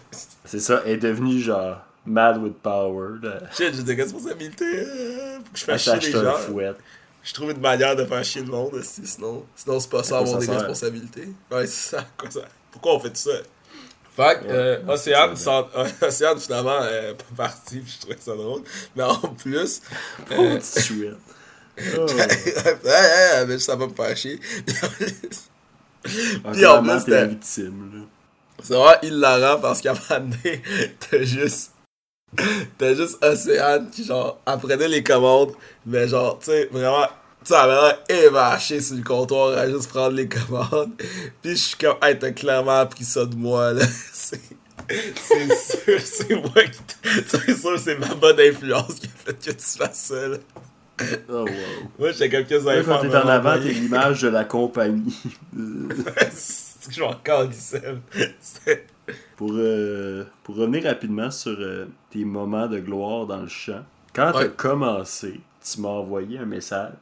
C'est 0.45 0.59
ça, 0.61 0.81
elle 0.85 0.93
est 0.93 0.97
devenue 0.97 1.39
genre 1.41 1.77
mad 2.05 2.37
with 2.41 2.55
power. 2.55 3.19
Shit, 3.55 3.75
j'ai 3.75 3.83
des 3.83 3.95
responsabilités. 3.95 4.65
euh, 4.65 5.37
faut 5.45 5.51
que 5.53 5.59
je 5.59 5.63
fasse 5.65 5.83
chier 5.83 5.99
les 5.99 6.11
gens. 6.11 6.37
Je 7.23 7.33
trouve 7.33 7.51
une 7.51 7.61
manière 7.61 7.95
de 7.95 8.05
faire 8.05 8.23
chier 8.23 8.41
le 8.41 8.47
monde 8.47 8.73
aussi, 8.73 9.05
sinon, 9.05 9.45
sinon 9.55 9.79
c'est 9.79 9.89
pas 9.89 10.03
ça 10.03 10.19
avoir 10.19 10.39
des 10.39 10.47
responsabilités. 10.47 11.29
Ouais, 11.49 11.65
c'est 11.67 11.95
ça, 11.95 12.05
quoi 12.17 12.29
ça. 12.29 12.41
Pourquoi 12.71 12.95
on 12.95 12.99
fait 12.99 13.09
tout 13.09 13.15
ça? 13.15 13.31
Fait 14.15 14.41
que, 14.41 14.45
euh, 14.47 14.79
Océane, 14.87 15.31
Océane, 16.01 16.39
finalement, 16.39 16.83
est 16.85 17.15
pas 17.15 17.45
partie, 17.45 17.79
puis 17.79 17.93
je 17.95 17.99
trouvais 18.01 18.17
ça 18.19 18.35
drôle. 18.35 18.61
Mais 18.95 19.03
en 19.03 19.15
plus, 19.15 19.81
Oh, 20.31 20.33
euh. 20.41 20.59
Oh. 21.97 22.05
ouais, 22.07 22.25
ouais, 22.85 23.45
mais 23.47 23.57
ça 23.57 23.75
va 23.75 23.87
me 23.87 23.93
faire 23.93 24.15
chier. 24.15 24.39
Puis 26.03 26.65
en 26.65 26.83
plus, 26.83 27.05
t'es 27.05 27.27
victime, 27.27 27.91
là. 27.93 28.01
C'est 28.61 28.75
vraiment 28.75 29.01
hilarant 29.01 29.59
parce 29.59 29.81
qu'à 29.81 29.91
un 29.91 30.19
moment 30.19 30.29
donné, 30.29 30.61
t'as 30.99 31.23
juste. 31.23 31.72
T'as 32.77 32.95
juste 32.95 33.23
Océane 33.23 33.89
qui, 33.89 34.03
genre, 34.03 34.39
apprenait 34.45 34.87
les 34.87 35.03
commandes, 35.03 35.51
mais 35.85 36.07
genre, 36.07 36.39
tu 36.39 36.51
sais, 36.51 36.69
vraiment. 36.71 37.05
Tu 37.43 37.49
sais, 37.49 37.59
elle 37.61 37.71
avait 37.71 38.25
évachée 38.27 38.79
sur 38.79 38.95
le 38.95 39.03
comptoir 39.03 39.57
à 39.57 39.69
juste 39.69 39.89
prendre 39.89 40.15
les 40.15 40.29
commandes. 40.29 40.91
Puis 41.41 41.51
je 41.51 41.55
suis 41.55 41.77
comme, 41.77 41.97
hey, 42.01 42.17
t'as 42.17 42.31
clairement 42.31 42.79
appris 42.79 43.03
ça 43.03 43.25
de 43.25 43.35
moi, 43.35 43.73
là. 43.73 43.85
C'est. 44.13 44.39
C'est 44.89 45.55
sûr, 45.55 45.99
c'est 46.03 46.35
moi 46.35 46.63
qui. 46.65 46.79
C'est 47.25 47.55
sûr, 47.57 47.79
c'est 47.79 47.97
ma 47.97 48.13
bonne 48.15 48.37
influence 48.37 48.95
qui 48.95 49.07
a 49.07 49.09
fait 49.25 49.33
que 49.33 49.51
tu 49.51 49.77
fasses 49.77 50.09
ça, 50.09 50.27
là. 50.27 50.37
Oh, 51.29 51.45
wow. 51.45 51.47
Moi, 51.97 52.11
j'étais 52.11 52.29
comme 52.29 52.45
que 52.45 52.59
ça 52.59 52.83
quand 52.83 52.99
t'es 52.99 53.15
en 53.15 53.27
avant, 53.29 53.57
t'es 53.59 53.69
l'image 53.69 54.21
de 54.21 54.27
la 54.27 54.43
compagnie. 54.43 55.17
C'est 56.31 56.89
que 56.89 56.89
je 56.89 56.91
suis 56.91 57.01
encore 57.01 57.43
lycée. 57.45 57.81
C'était. 58.41 58.85
Pour, 59.37 59.51
euh, 59.53 60.23
pour 60.43 60.55
revenir 60.55 60.83
rapidement 60.83 61.29
sur 61.31 61.55
euh, 61.59 61.85
tes 62.09 62.23
moments 62.25 62.67
de 62.67 62.79
gloire 62.79 63.25
dans 63.27 63.41
le 63.41 63.47
champ, 63.47 63.83
quand 64.13 64.31
t'as 64.31 64.39
Ouais. 64.43 64.49
commencé, 64.55 65.39
tu 65.63 65.81
m'as 65.81 65.89
envoyé 65.89 66.37
un 66.39 66.45
message. 66.45 66.93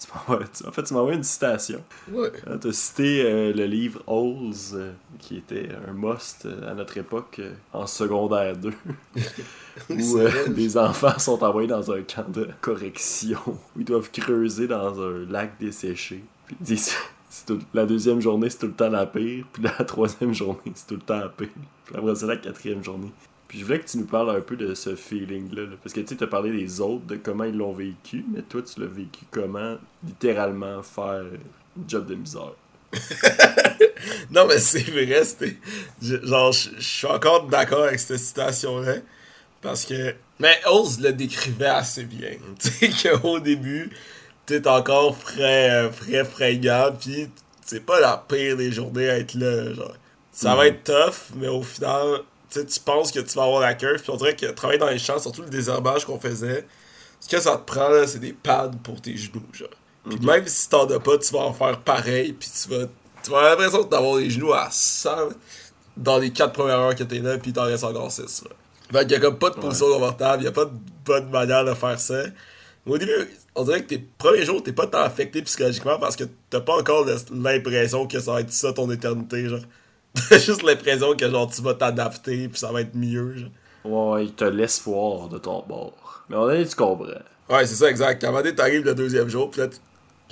Tu 0.00 0.08
tu- 0.52 0.66
en 0.66 0.72
fait, 0.72 0.82
tu 0.82 0.94
m'as 0.94 1.00
envoyé 1.00 1.16
une 1.18 1.22
citation. 1.22 1.80
Ouais. 2.10 2.32
Tu 2.60 2.68
as 2.68 2.72
cité 2.72 3.22
euh, 3.24 3.52
le 3.52 3.66
livre 3.66 4.02
euh, 4.74 4.90
qui 5.20 5.36
était 5.36 5.68
un 5.88 5.92
must 5.92 6.48
à 6.66 6.74
notre 6.74 6.98
époque 6.98 7.40
en 7.72 7.86
secondaire 7.86 8.56
2, 8.56 8.72
où 9.90 10.18
des 10.48 10.76
enfants 10.76 11.18
sont 11.20 11.42
envoyés 11.44 11.68
dans 11.68 11.92
un 11.92 12.02
camp 12.02 12.28
de 12.28 12.48
correction, 12.60 13.38
où 13.46 13.78
ils 13.80 13.84
doivent 13.84 14.10
creuser 14.10 14.66
dans 14.66 15.00
un 15.00 15.24
lac 15.30 15.52
desséché. 15.60 16.24
Puis 16.46 16.56
ils 16.60 16.64
disent, 16.64 16.94
tout- 17.46 17.60
la 17.74 17.86
deuxième 17.86 18.20
journée, 18.20 18.50
c'est 18.50 18.58
tout 18.58 18.66
le 18.66 18.72
temps 18.74 18.88
la 18.90 19.06
pire, 19.06 19.44
puis 19.52 19.62
la 19.62 19.70
troisième 19.84 20.34
journée, 20.34 20.72
c'est 20.74 20.86
tout 20.86 20.94
le 20.94 21.00
temps 21.00 21.18
la 21.18 21.28
pire. 21.28 21.48
Puis 21.86 21.96
après, 21.96 22.14
c'est 22.14 22.26
la 22.26 22.36
quatrième 22.36 22.82
journée. 22.84 23.10
Puis 23.48 23.58
je 23.60 23.64
voulais 23.64 23.80
que 23.80 23.86
tu 23.88 23.98
nous 23.98 24.06
parles 24.06 24.30
un 24.30 24.40
peu 24.40 24.56
de 24.56 24.74
ce 24.74 24.96
feeling-là, 24.96 25.62
là, 25.62 25.76
parce 25.82 25.92
que 25.94 26.00
tu 26.00 26.22
as 26.22 26.26
parlé 26.26 26.50
des 26.52 26.80
autres, 26.80 27.04
de 27.06 27.16
comment 27.16 27.44
ils 27.44 27.56
l'ont 27.56 27.72
vécu, 27.74 28.24
mais 28.32 28.42
toi, 28.42 28.62
tu 28.62 28.80
l'as 28.80 28.86
vécu 28.86 29.24
comment, 29.30 29.76
littéralement, 30.06 30.82
faire 30.82 31.24
un 31.24 31.82
job 31.88 32.06
de 32.06 32.14
misère? 32.14 32.52
Non, 34.30 34.46
mais 34.46 34.58
c'est 34.58 34.82
vrai, 34.90 35.22
je- 36.00 36.26
Genre, 36.26 36.52
je 36.52 36.70
je 36.78 36.82
suis 36.82 37.06
encore 37.06 37.46
d'accord 37.46 37.84
avec 37.84 38.00
cette 38.00 38.18
citation-là. 38.18 38.94
Parce 39.60 39.84
que. 39.84 40.14
Mais 40.40 40.58
Oz 40.66 41.00
le 41.00 41.12
décrivait 41.12 41.66
assez 41.66 42.04
bien. 42.04 42.32
Tu 42.58 42.92
sais, 42.92 43.10
qu'au 43.10 43.38
début, 43.38 43.90
t'es 44.60 44.68
encore 44.68 45.16
frais, 45.16 45.70
euh, 45.70 45.90
frais, 45.90 46.24
fringant, 46.24 46.92
pis 46.98 47.28
c'est 47.64 47.84
pas 47.84 48.00
la 48.00 48.22
pire 48.28 48.56
des 48.56 48.70
journées 48.72 49.08
à 49.08 49.18
être 49.18 49.34
là. 49.34 49.72
Genre, 49.72 49.94
ça 50.32 50.54
va 50.54 50.64
Mhm. 50.64 50.68
être 50.68 50.84
tough, 50.84 51.36
mais 51.36 51.48
au 51.48 51.62
final, 51.62 52.20
tu 52.50 52.64
tu 52.66 52.80
penses 52.80 53.10
que 53.12 53.20
tu 53.20 53.34
vas 53.36 53.44
avoir 53.44 53.60
la 53.60 53.74
curve, 53.74 54.00
puis 54.02 54.10
on 54.10 54.16
dirait 54.16 54.36
que 54.36 54.46
travailler 54.46 54.78
dans 54.78 54.88
les 54.90 54.98
champs, 54.98 55.18
surtout 55.18 55.42
le 55.42 55.48
désherbage 55.48 56.04
qu'on 56.04 56.18
faisait, 56.20 56.66
ce 57.20 57.28
que 57.28 57.40
ça 57.40 57.56
te 57.56 57.64
prend, 57.70 57.88
là, 57.88 58.06
c'est 58.06 58.18
des 58.18 58.32
pads 58.32 58.72
pour 58.82 59.00
tes 59.00 59.16
genoux, 59.16 59.42
genre. 59.52 59.68
Puis 60.08 60.18
même 60.20 60.46
si 60.46 60.68
t'en 60.68 60.86
as 60.90 60.98
pas, 60.98 61.16
tu 61.18 61.32
vas 61.32 61.40
en 61.40 61.52
faire 61.52 61.78
pareil, 61.80 62.32
puis 62.32 62.48
tu 62.50 62.68
vas, 62.68 62.86
tu 63.22 63.30
vas 63.30 63.38
avoir 63.38 63.50
l'impression 63.52 63.84
d'avoir 63.84 64.16
les 64.16 64.28
genoux 64.28 64.52
à 64.52 64.68
100 64.70 65.10
dans 65.96 66.18
les 66.18 66.32
4 66.32 66.52
premières 66.52 66.78
heures 66.80 66.94
que 66.96 67.04
t'es 67.04 67.20
là, 67.20 67.38
puis 67.38 67.52
t'en 67.52 67.64
restes 67.64 67.84
encore 67.84 68.10
6. 68.10 68.42
Là. 68.44 68.50
Fait 68.98 69.04
qu'il 69.06 69.12
y 69.12 69.14
a 69.14 69.20
comme 69.20 69.38
pas 69.38 69.50
de 69.50 69.54
position 69.54 69.86
confortable, 69.86 70.42
y 70.42 70.46
a 70.48 70.52
pas 70.52 70.64
de 70.66 70.72
bonne 71.06 71.30
manière 71.30 71.64
de 71.64 71.72
faire 71.74 71.98
ça. 72.00 72.24
Au 72.86 72.98
début, 72.98 73.12
on 73.54 73.64
dirait 73.64 73.82
que 73.82 73.88
tes 73.88 73.98
premiers 73.98 74.44
jours, 74.44 74.62
t'es 74.62 74.72
pas 74.72 74.86
tant 74.86 75.02
affecté 75.02 75.42
psychologiquement 75.42 75.98
parce 75.98 76.16
que 76.16 76.24
t'as 76.50 76.60
pas 76.60 76.78
encore 76.78 77.06
l'impression 77.32 78.06
que 78.06 78.18
ça 78.18 78.32
va 78.32 78.40
être 78.40 78.52
ça 78.52 78.72
ton 78.72 78.90
éternité, 78.90 79.48
genre. 79.48 79.60
T'as 80.28 80.38
juste 80.38 80.62
l'impression 80.62 81.16
que 81.16 81.30
genre 81.30 81.50
tu 81.50 81.62
vas 81.62 81.72
t'adapter, 81.72 82.48
puis 82.48 82.58
ça 82.58 82.70
va 82.70 82.82
être 82.82 82.94
mieux, 82.94 83.34
genre. 83.36 84.12
Ouais, 84.14 84.26
il 84.26 84.34
te 84.34 84.44
laisse 84.44 84.82
voir 84.84 85.28
de 85.28 85.38
ton 85.38 85.64
bord. 85.66 86.24
Mais 86.28 86.36
on 86.36 86.46
a 86.48 86.64
tu 86.64 86.76
comprends. 86.76 87.06
Ouais, 87.48 87.66
c'est 87.66 87.74
ça, 87.74 87.88
exact. 87.88 88.22
À 88.22 88.28
un 88.28 88.30
moment 88.30 88.42
donné, 88.42 88.54
t'arrives 88.54 88.84
le 88.84 88.94
deuxième 88.94 89.28
jour, 89.28 89.50
pis 89.50 89.60
là, 89.60 89.68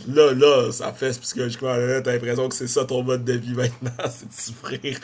là, 0.09 0.32
là, 0.34 0.72
ça 0.72 0.92
fait 0.92 1.18
psychologiquement, 1.20 1.74
là, 1.74 2.01
t'as 2.01 2.12
l'impression 2.12 2.48
que 2.48 2.55
c'est 2.55 2.66
ça 2.66 2.84
ton 2.84 3.03
mode 3.03 3.24
de 3.24 3.32
vie 3.34 3.55
maintenant, 3.55 3.90
c'est 4.11 4.28
de 4.28 4.34
souffrir. 4.34 4.98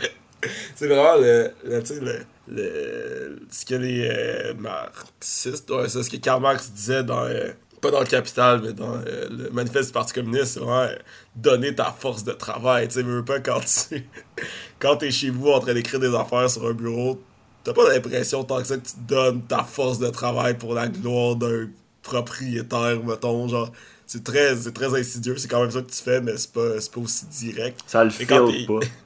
c'est 0.75 0.87
vraiment 0.87 1.17
le, 1.17 1.51
le, 1.65 1.83
le, 2.01 2.19
le, 2.49 3.41
ce 3.51 3.65
que 3.65 3.75
les 3.75 4.09
euh, 4.11 4.55
marxistes, 4.55 5.71
ouais, 5.71 5.89
c'est 5.89 6.03
ce 6.03 6.11
que 6.11 6.17
Karl 6.17 6.41
Marx 6.43 6.71
disait 6.71 7.03
dans, 7.03 7.25
euh, 7.25 7.51
pas 7.81 7.91
dans 7.91 8.01
le 8.01 8.07
Capital, 8.07 8.61
mais 8.63 8.73
dans 8.73 8.95
euh, 8.95 9.29
le 9.31 9.51
manifeste 9.51 9.89
du 9.89 9.93
Parti 9.93 10.13
communiste, 10.13 10.55
c'est 10.55 10.61
vraiment 10.61 10.83
euh, 10.83 10.95
donner 11.35 11.75
ta 11.75 11.93
force 11.93 12.25
de 12.25 12.33
travail, 12.33 12.89
tu 12.89 12.95
sais, 12.95 13.03
veux 13.03 13.25
pas 13.25 13.41
quand 13.41 13.61
tu, 13.61 14.09
quand 14.79 14.97
t'es 14.97 15.11
chez 15.11 15.31
vous 15.31 15.51
en 15.51 15.61
train 15.61 15.75
d'écrire 15.75 16.01
des 16.01 16.15
affaires 16.15 16.49
sur 16.51 16.67
un 16.67 16.73
bureau, 16.73 17.21
t'as 17.65 17.73
pas 17.73 17.89
l'impression 17.93 18.45
tant 18.45 18.61
que 18.61 18.67
ça 18.67 18.77
que 18.77 18.87
tu 18.87 18.95
donnes 19.07 19.43
ta 19.43 19.65
force 19.65 19.99
de 19.99 20.09
travail 20.09 20.57
pour 20.57 20.75
la 20.75 20.89
gloire 20.89 21.37
d'un 21.37 21.69
propriétaire, 22.03 23.03
mettons, 23.05 23.49
genre. 23.49 23.73
C'est 24.09 24.23
très, 24.23 24.55
très 24.55 25.01
insidieux, 25.01 25.37
c'est 25.37 25.49
quand 25.49 25.61
même 25.61 25.73
ça 25.73 25.83
que 25.83 25.91
tu 25.91 26.01
fais, 26.01 26.21
mais 26.21 26.37
c'est 26.37 26.53
pas, 26.53 26.61
pas 26.95 27.01
aussi 27.01 27.27
direct. 27.27 27.81
Ça 27.89 28.05
le 28.05 28.13
t'es- 28.13 28.67
pas? 28.67 28.79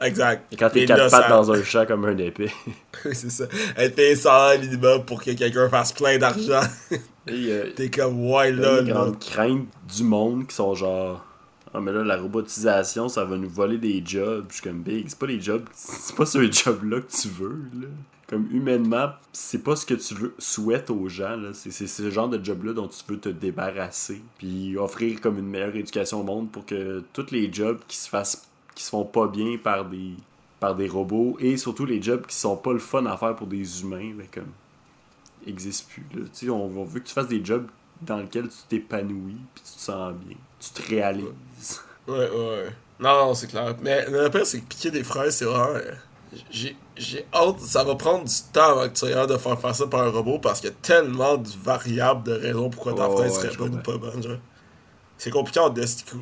Exact. 0.00 0.52
Et 0.52 0.56
quand 0.56 0.70
t'es 0.70 0.86
quatre 0.86 1.10
pattes 1.10 1.28
dans 1.28 1.52
un 1.52 1.62
champ 1.62 1.84
comme 1.84 2.04
un 2.06 2.16
épée. 2.16 2.50
C'est 3.12 3.30
ça. 3.30 3.44
Être 3.76 3.94
payé 3.94 4.16
100 4.16 4.58
minimum 4.60 5.04
pour 5.04 5.22
que 5.22 5.30
quelqu'un 5.32 5.68
fasse 5.68 5.92
plein 5.92 6.18
d'argent. 6.18 6.62
Euh, 7.28 7.70
T'es 7.76 7.90
comme, 7.90 8.28
ouais, 8.28 8.50
là, 8.50 8.76
là, 8.76 8.80
les 8.80 8.90
grandes 8.90 9.18
craintes 9.20 9.68
du 9.94 10.02
monde 10.02 10.48
qui 10.48 10.54
sont 10.54 10.74
genre. 10.74 11.24
Ah, 11.72 11.80
mais 11.80 11.92
là, 11.92 12.02
la 12.02 12.16
robotisation, 12.16 13.08
ça 13.08 13.24
va 13.24 13.36
nous 13.36 13.48
voler 13.48 13.78
des 13.78 14.02
jobs. 14.04 14.46
Je 14.48 14.54
suis 14.54 14.62
comme 14.62 14.82
big. 14.82 15.04
C'est 15.06 15.18
pas 15.18 15.26
les 15.26 15.40
jobs. 15.40 15.62
C'est 15.72 16.16
pas 16.16 16.26
ce 16.26 16.50
job-là 16.50 17.00
que 17.02 17.12
tu 17.12 17.28
veux, 17.28 17.60
là. 17.80 17.86
Comme 18.26 18.48
humainement, 18.50 19.10
c'est 19.32 19.62
pas 19.62 19.76
ce 19.76 19.86
que 19.86 19.94
tu 19.94 20.14
veux, 20.14 20.34
souhaites 20.38 20.90
aux 20.90 21.08
gens, 21.08 21.36
là. 21.36 21.50
C'est 21.52 21.70
c'est 21.70 21.86
ce 21.86 22.10
genre 22.10 22.28
de 22.28 22.42
job-là 22.42 22.72
dont 22.72 22.88
tu 22.88 23.04
veux 23.06 23.20
te 23.20 23.28
débarrasser. 23.28 24.22
Puis 24.38 24.76
offrir 24.76 25.20
comme 25.20 25.38
une 25.38 25.46
meilleure 25.46 25.76
éducation 25.76 26.20
au 26.20 26.24
monde 26.24 26.50
pour 26.50 26.66
que 26.66 27.04
tous 27.12 27.30
les 27.30 27.52
jobs 27.52 27.78
qui 27.86 27.98
se 27.98 28.08
fassent 28.08 28.49
qui 28.74 28.84
se 28.84 28.90
font 28.90 29.04
pas 29.04 29.26
bien 29.28 29.56
par 29.62 29.84
des 29.86 30.14
par 30.60 30.74
des 30.74 30.88
robots 30.88 31.36
et 31.40 31.56
surtout 31.56 31.86
les 31.86 32.02
jobs 32.02 32.26
qui 32.26 32.36
sont 32.36 32.56
pas 32.56 32.72
le 32.72 32.78
fun 32.78 33.06
à 33.06 33.16
faire 33.16 33.34
pour 33.36 33.46
des 33.46 33.82
humains 33.82 34.12
ben 34.16 34.26
comme 34.32 34.52
existent 35.46 35.88
plus 35.92 36.06
là. 36.20 36.26
Tu 36.32 36.46
sais, 36.46 36.50
on, 36.50 36.64
on 36.64 36.84
veut 36.84 37.00
que 37.00 37.06
tu 37.08 37.14
fasses 37.14 37.28
des 37.28 37.44
jobs 37.44 37.66
dans 38.02 38.18
lesquels 38.18 38.48
tu 38.48 38.56
t'épanouis 38.68 39.36
puis 39.54 39.64
tu 39.64 39.72
te 39.74 39.80
sens 39.80 40.12
bien 40.14 40.36
tu 40.60 40.70
te 40.70 40.88
réalises 40.88 41.80
Ouais, 42.08 42.18
ouais, 42.18 42.28
ouais. 42.30 42.70
Non, 42.98 43.26
non, 43.26 43.34
c'est 43.34 43.46
clair. 43.46 43.74
Mais 43.82 44.04
le 44.10 44.28
pire, 44.30 44.44
c'est 44.44 44.60
que 44.60 44.66
piquer 44.66 44.90
des 44.90 45.04
fraises, 45.04 45.36
c'est 45.36 45.44
vraiment. 45.44 45.68
euh, 45.76 45.92
J'ai, 46.50 46.76
j'ai 46.96 47.24
hâte, 47.32 47.60
ça 47.60 47.84
va 47.84 47.94
prendre 47.94 48.24
du 48.24 48.34
temps 48.52 48.70
avant 48.72 48.88
que 48.88 48.92
tu 48.94 49.00
sois 49.00 49.10
capable 49.10 49.32
de 49.32 49.38
faire 49.38 49.60
faire 49.60 49.74
ça 49.74 49.86
par 49.86 50.00
un 50.02 50.10
robot 50.10 50.38
parce 50.38 50.60
qu'il 50.60 50.70
y 50.70 50.72
a 50.72 50.76
tellement 50.82 51.36
de 51.36 51.48
variables 51.62 52.24
de 52.24 52.32
raisons 52.32 52.68
pourquoi 52.70 52.94
ta 52.94 53.08
Oh, 53.08 53.12
fraise 53.16 53.32
ouais, 53.36 53.42
serait 53.42 53.56
bonne 53.56 53.74
ou 53.74 53.78
pas 53.78 53.96
bonne, 53.98 54.22
genre. 54.22 54.38
C'est 55.20 55.30
compliqué 55.30 55.60
en 55.60 55.74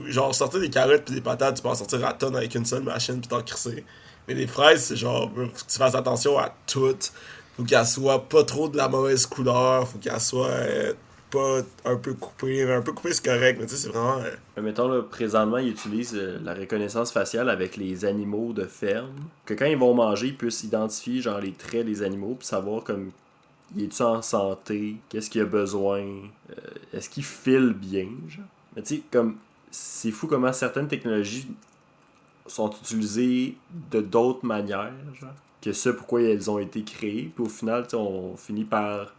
Genre, 0.09 0.35
sortir 0.35 0.59
des 0.59 0.71
carottes 0.71 1.05
puis 1.05 1.15
des 1.15 1.21
patates, 1.21 1.55
tu 1.57 1.63
peux 1.63 1.69
en 1.69 1.75
sortir 1.77 2.05
à 2.05 2.15
tonnes 2.15 2.35
avec 2.35 2.53
une 2.57 2.65
seule 2.65 2.83
machine 2.83 3.21
puis 3.21 3.29
t'en 3.29 3.41
crisser. 3.43 3.85
Mais 4.27 4.35
les 4.35 4.49
fraises, 4.49 4.87
c'est 4.87 4.97
genre, 4.97 5.31
faut 5.33 5.47
que 5.47 5.71
tu 5.71 5.79
fasses 5.79 5.95
attention 5.95 6.37
à 6.37 6.53
toutes. 6.67 7.13
Faut 7.57 7.63
qu'elles 7.63 7.87
soient 7.87 8.29
pas 8.29 8.43
trop 8.43 8.69
de 8.69 8.77
la 8.77 8.89
mauvaise 8.89 9.25
couleur, 9.25 9.87
faut 9.87 9.99
qu'elles 9.99 10.21
soient 10.21 10.49
euh, 10.49 10.95
pas 11.31 11.61
un 11.85 11.95
peu 11.95 12.15
coupées. 12.15 12.65
Mais 12.65 12.73
un 12.75 12.83
peu 12.83 12.93
coupées, 12.93 13.13
c'est 13.13 13.25
correct, 13.25 13.59
mais 13.61 13.67
tu 13.67 13.77
sais, 13.77 13.83
c'est 13.83 13.89
vraiment. 13.89 14.19
euh, 14.19 14.63
mettons 14.63 14.89
là 14.89 15.01
présentement 15.03 15.59
ils 15.59 15.69
utilisent 15.71 16.17
euh, 16.17 16.41
la 16.43 16.55
reconnaissance 16.55 17.13
faciale 17.13 17.51
avec 17.51 17.77
les 17.77 18.05
animaux 18.05 18.53
de 18.53 18.65
ferme 18.65 19.15
que 19.47 19.55
quand 19.55 19.67
ils 19.67 19.79
vont 19.79 19.95
manger 19.95 20.27
ils 20.29 20.37
puissent 20.37 20.65
identifier 20.65 21.21
genre 21.23 21.39
les 21.41 21.53
traits 21.53 21.87
des 21.87 22.03
animaux 22.03 22.35
puis 22.37 22.49
savoir 22.49 22.83
comme 22.83 23.13
il 23.77 23.85
est-tu 23.85 24.03
en 24.03 24.23
santé 24.23 24.97
qu'est-ce 25.09 25.31
qu'il 25.31 25.43
a 25.43 25.45
besoin 25.45 26.01
euh, 26.01 26.55
est-ce 26.93 27.09
qu'il 27.09 27.23
file 27.25 27.75
bien 27.75 28.09
genre? 28.29 28.45
Tu 28.83 28.97
sais 28.97 29.03
comme 29.11 29.37
c'est 29.71 30.11
fou 30.11 30.27
comment 30.27 30.53
certaines 30.53 30.89
technologies 30.89 31.49
sont 32.47 32.71
utilisées 32.71 33.57
de 33.91 34.01
d'autres 34.01 34.45
manières 34.47 34.93
que 35.61 35.73
ce 35.73 35.91
pourquoi 35.91 36.23
elles 36.23 36.51
ont 36.51 36.59
été 36.59 36.83
créées 36.83 37.31
puis 37.35 37.45
au 37.45 37.49
final 37.49 37.87
on 37.95 38.37
finit 38.37 38.65
par 38.65 39.13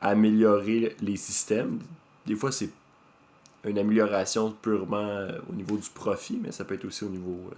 améliorer 0.00 0.96
les 1.00 1.16
systèmes 1.16 1.80
des 2.26 2.34
fois 2.36 2.52
c'est 2.52 2.70
une 3.64 3.78
amélioration 3.78 4.52
purement 4.62 4.96
euh, 4.98 5.38
au 5.50 5.54
niveau 5.54 5.76
du 5.76 5.88
profit, 5.90 6.38
mais 6.42 6.52
ça 6.52 6.64
peut 6.64 6.74
être 6.74 6.84
aussi 6.84 7.04
au 7.04 7.08
niveau 7.08 7.38
euh, 7.50 7.54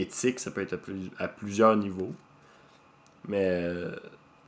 éthique, 0.00 0.38
ça 0.38 0.50
peut 0.50 0.60
être 0.60 0.74
à, 0.74 0.76
plus- 0.76 1.10
à 1.18 1.28
plusieurs 1.28 1.76
niveaux. 1.76 2.12
Mais, 3.28 3.62
euh, 3.64 3.94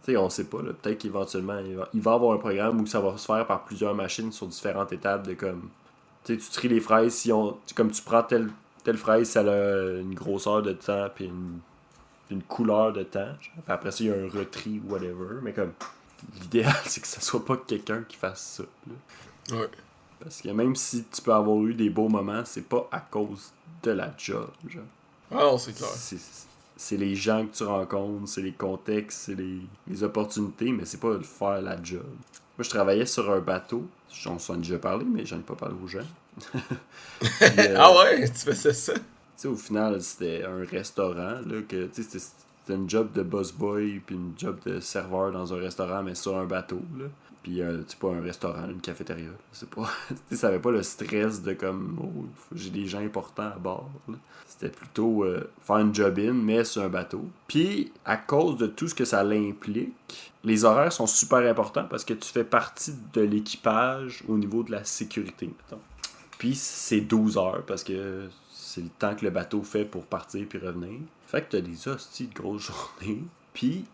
sais, 0.02 0.16
on 0.16 0.28
sait 0.30 0.44
pas. 0.44 0.58
Peut-être 0.58 0.98
qu'éventuellement, 0.98 1.58
il 1.94 2.00
va 2.00 2.12
y 2.12 2.14
avoir 2.14 2.34
un 2.34 2.38
programme 2.38 2.80
où 2.80 2.86
ça 2.86 3.00
va 3.00 3.16
se 3.16 3.24
faire 3.26 3.46
par 3.46 3.64
plusieurs 3.64 3.94
machines 3.94 4.32
sur 4.32 4.46
différentes 4.46 4.92
étapes 4.92 5.26
de 5.26 5.34
comme. 5.34 5.68
Tu 6.24 6.38
tries 6.38 6.68
les 6.68 6.80
fraises, 6.80 7.14
si 7.14 7.32
on, 7.32 7.58
comme 7.74 7.90
tu 7.90 8.02
prends 8.02 8.22
telle, 8.22 8.50
telle 8.82 8.96
fraise, 8.96 9.28
ça 9.28 9.40
a 9.40 10.00
une 10.00 10.14
grosseur 10.14 10.62
de 10.62 10.72
temps, 10.72 11.08
puis 11.14 11.26
une 11.26 11.58
une 12.30 12.42
couleur 12.42 12.92
de 12.92 13.02
temps. 13.02 13.26
genre. 13.40 13.62
Puis 13.64 13.72
après 13.72 13.90
ça, 13.90 14.04
il 14.04 14.06
y 14.08 14.10
a 14.10 14.14
un 14.14 14.28
retri, 14.28 14.80
whatever. 14.86 15.40
Mais 15.42 15.52
comme, 15.52 15.72
l'idéal, 16.40 16.74
c'est 16.86 17.00
que 17.00 17.06
ce 17.06 17.20
soit 17.20 17.44
pas 17.44 17.56
quelqu'un 17.56 18.02
qui 18.06 18.16
fasse 18.16 18.42
ça. 18.58 18.64
là. 18.86 19.60
Ouais. 19.60 19.68
Parce 20.20 20.40
que 20.40 20.48
même 20.48 20.74
si 20.74 21.04
tu 21.04 21.20
peux 21.22 21.34
avoir 21.34 21.62
eu 21.64 21.74
des 21.74 21.90
beaux 21.90 22.08
moments, 22.08 22.42
c'est 22.44 22.66
pas 22.66 22.88
à 22.90 23.00
cause 23.00 23.52
de 23.82 23.90
la 23.90 24.10
job. 24.16 24.48
Genre. 24.66 24.82
Ah 25.30 25.36
non, 25.36 25.58
c'est 25.58 25.74
clair. 25.74 25.88
C'est, 25.90 26.18
c'est 26.76 26.96
les 26.96 27.14
gens 27.14 27.46
que 27.46 27.54
tu 27.54 27.64
rencontres, 27.64 28.28
c'est 28.28 28.42
les 28.42 28.52
contextes, 28.52 29.24
c'est 29.26 29.34
les, 29.34 29.60
les 29.86 30.02
opportunités, 30.02 30.72
mais 30.72 30.84
c'est 30.86 31.00
pas 31.00 31.14
de 31.14 31.22
faire 31.22 31.60
la 31.60 31.82
job. 31.82 32.06
Moi, 32.56 32.64
je 32.64 32.70
travaillais 32.70 33.06
sur 33.06 33.30
un 33.30 33.40
bateau. 33.40 33.86
J'en 34.12 34.36
ai 34.36 34.56
déjà 34.58 34.78
parlé, 34.78 35.04
mais 35.04 35.26
j'en 35.26 35.38
ai 35.38 35.42
pas 35.42 35.56
parlé 35.56 35.74
aux 35.82 35.88
gens. 35.88 36.06
Puis, 37.20 37.28
euh, 37.58 37.76
Ah 37.76 37.92
ouais, 37.96 38.28
tu 38.28 38.38
faisais 38.38 38.72
ça? 38.72 38.94
tu 38.94 39.00
sais, 39.36 39.48
au 39.48 39.56
final, 39.56 40.00
c'était 40.00 40.44
un 40.44 40.64
restaurant, 40.64 41.40
là, 41.44 41.62
que, 41.68 41.86
tu 41.86 42.02
sais, 42.02 42.18
c'était, 42.18 42.74
une 42.74 42.88
job 42.88 43.12
de 43.12 43.22
boss 43.22 43.52
boy, 43.52 44.00
puis 44.06 44.14
une 44.14 44.32
job 44.38 44.58
de 44.64 44.80
serveur 44.80 45.32
dans 45.32 45.52
un 45.52 45.58
restaurant, 45.58 46.02
mais 46.02 46.14
sur 46.14 46.36
un 46.38 46.46
bateau, 46.46 46.80
là. 46.98 47.06
Puis, 47.44 47.60
euh, 47.60 47.82
tu 47.86 47.96
pas 47.98 48.08
un 48.08 48.22
restaurant, 48.22 48.70
une 48.70 48.80
cafétéria, 48.80 49.28
c'est 49.52 49.68
pas... 49.68 49.88
ça 50.32 50.48
avait 50.48 50.58
pas 50.58 50.70
le 50.70 50.82
stress 50.82 51.42
de, 51.42 51.52
comme, 51.52 52.00
oh, 52.02 52.24
j'ai 52.54 52.70
des 52.70 52.86
gens 52.86 53.00
importants 53.00 53.52
à 53.54 53.58
bord. 53.58 53.90
C'était 54.46 54.70
plutôt 54.70 55.24
euh, 55.24 55.50
faire 55.60 55.76
une 55.76 55.94
job-in, 55.94 56.32
mais 56.32 56.64
sur 56.64 56.82
un 56.82 56.88
bateau. 56.88 57.28
Puis, 57.46 57.92
à 58.06 58.16
cause 58.16 58.56
de 58.56 58.66
tout 58.66 58.88
ce 58.88 58.94
que 58.94 59.04
ça 59.04 59.22
l'implique, 59.22 60.32
les 60.42 60.64
horaires 60.64 60.92
sont 60.92 61.06
super 61.06 61.38
importants 61.38 61.84
parce 61.84 62.06
que 62.06 62.14
tu 62.14 62.32
fais 62.32 62.44
partie 62.44 62.94
de 63.12 63.20
l'équipage 63.20 64.24
au 64.26 64.38
niveau 64.38 64.62
de 64.62 64.72
la 64.72 64.84
sécurité, 64.84 65.46
mettons. 65.46 65.82
Puis 66.38 66.54
c'est 66.54 67.02
12 67.02 67.36
heures 67.36 67.62
parce 67.66 67.84
que 67.84 68.28
c'est 68.50 68.80
le 68.80 68.88
temps 68.88 69.14
que 69.14 69.24
le 69.24 69.30
bateau 69.30 69.62
fait 69.62 69.84
pour 69.84 70.06
partir 70.06 70.46
puis 70.48 70.58
revenir. 70.58 71.00
Fait 71.26 71.42
que 71.42 71.52
t'as 71.52 71.60
des 71.60 71.88
hosties 71.88 72.28
de 72.28 72.34
grosses 72.34 72.62
journées. 73.00 73.22
Puis 73.52 73.84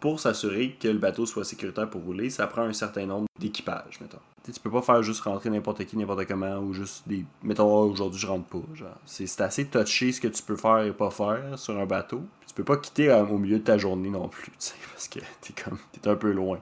pour 0.00 0.20
s'assurer 0.20 0.76
que 0.80 0.88
le 0.88 0.98
bateau 0.98 1.26
soit 1.26 1.44
sécuritaire 1.44 1.90
pour 1.90 2.02
rouler, 2.02 2.30
ça 2.30 2.46
prend 2.46 2.62
un 2.62 2.72
certain 2.72 3.06
nombre 3.06 3.26
d'équipages, 3.38 4.00
mettons. 4.00 4.18
Tu 4.44 4.52
tu 4.52 4.60
peux 4.60 4.70
pas 4.70 4.82
faire 4.82 5.02
juste 5.02 5.20
rentrer 5.22 5.50
n'importe 5.50 5.84
qui, 5.84 5.96
n'importe 5.96 6.26
comment, 6.26 6.58
ou 6.58 6.72
juste 6.72 7.06
des... 7.06 7.24
Mettons, 7.42 7.68
Ah, 7.68 7.84
aujourd'hui, 7.84 8.18
je 8.18 8.26
rentre 8.26 8.46
pas. 8.46 8.62
C'est 9.04 9.40
assez 9.40 9.66
touché 9.66 10.12
ce 10.12 10.20
que 10.20 10.28
tu 10.28 10.42
peux 10.42 10.56
faire 10.56 10.80
et 10.80 10.92
pas 10.92 11.10
faire 11.10 11.58
sur 11.58 11.78
un 11.78 11.86
bateau. 11.86 12.22
Tu 12.46 12.54
peux 12.54 12.64
pas 12.64 12.76
quitter 12.76 13.10
euh, 13.10 13.24
au 13.24 13.38
milieu 13.38 13.58
de 13.58 13.64
ta 13.64 13.76
journée 13.76 14.08
non 14.10 14.28
plus, 14.28 14.50
parce 14.92 15.08
que 15.08 15.18
t'es 15.40 15.52
comme... 15.62 15.78
T'es 15.92 16.08
un 16.08 16.16
peu 16.16 16.32
loin. 16.32 16.60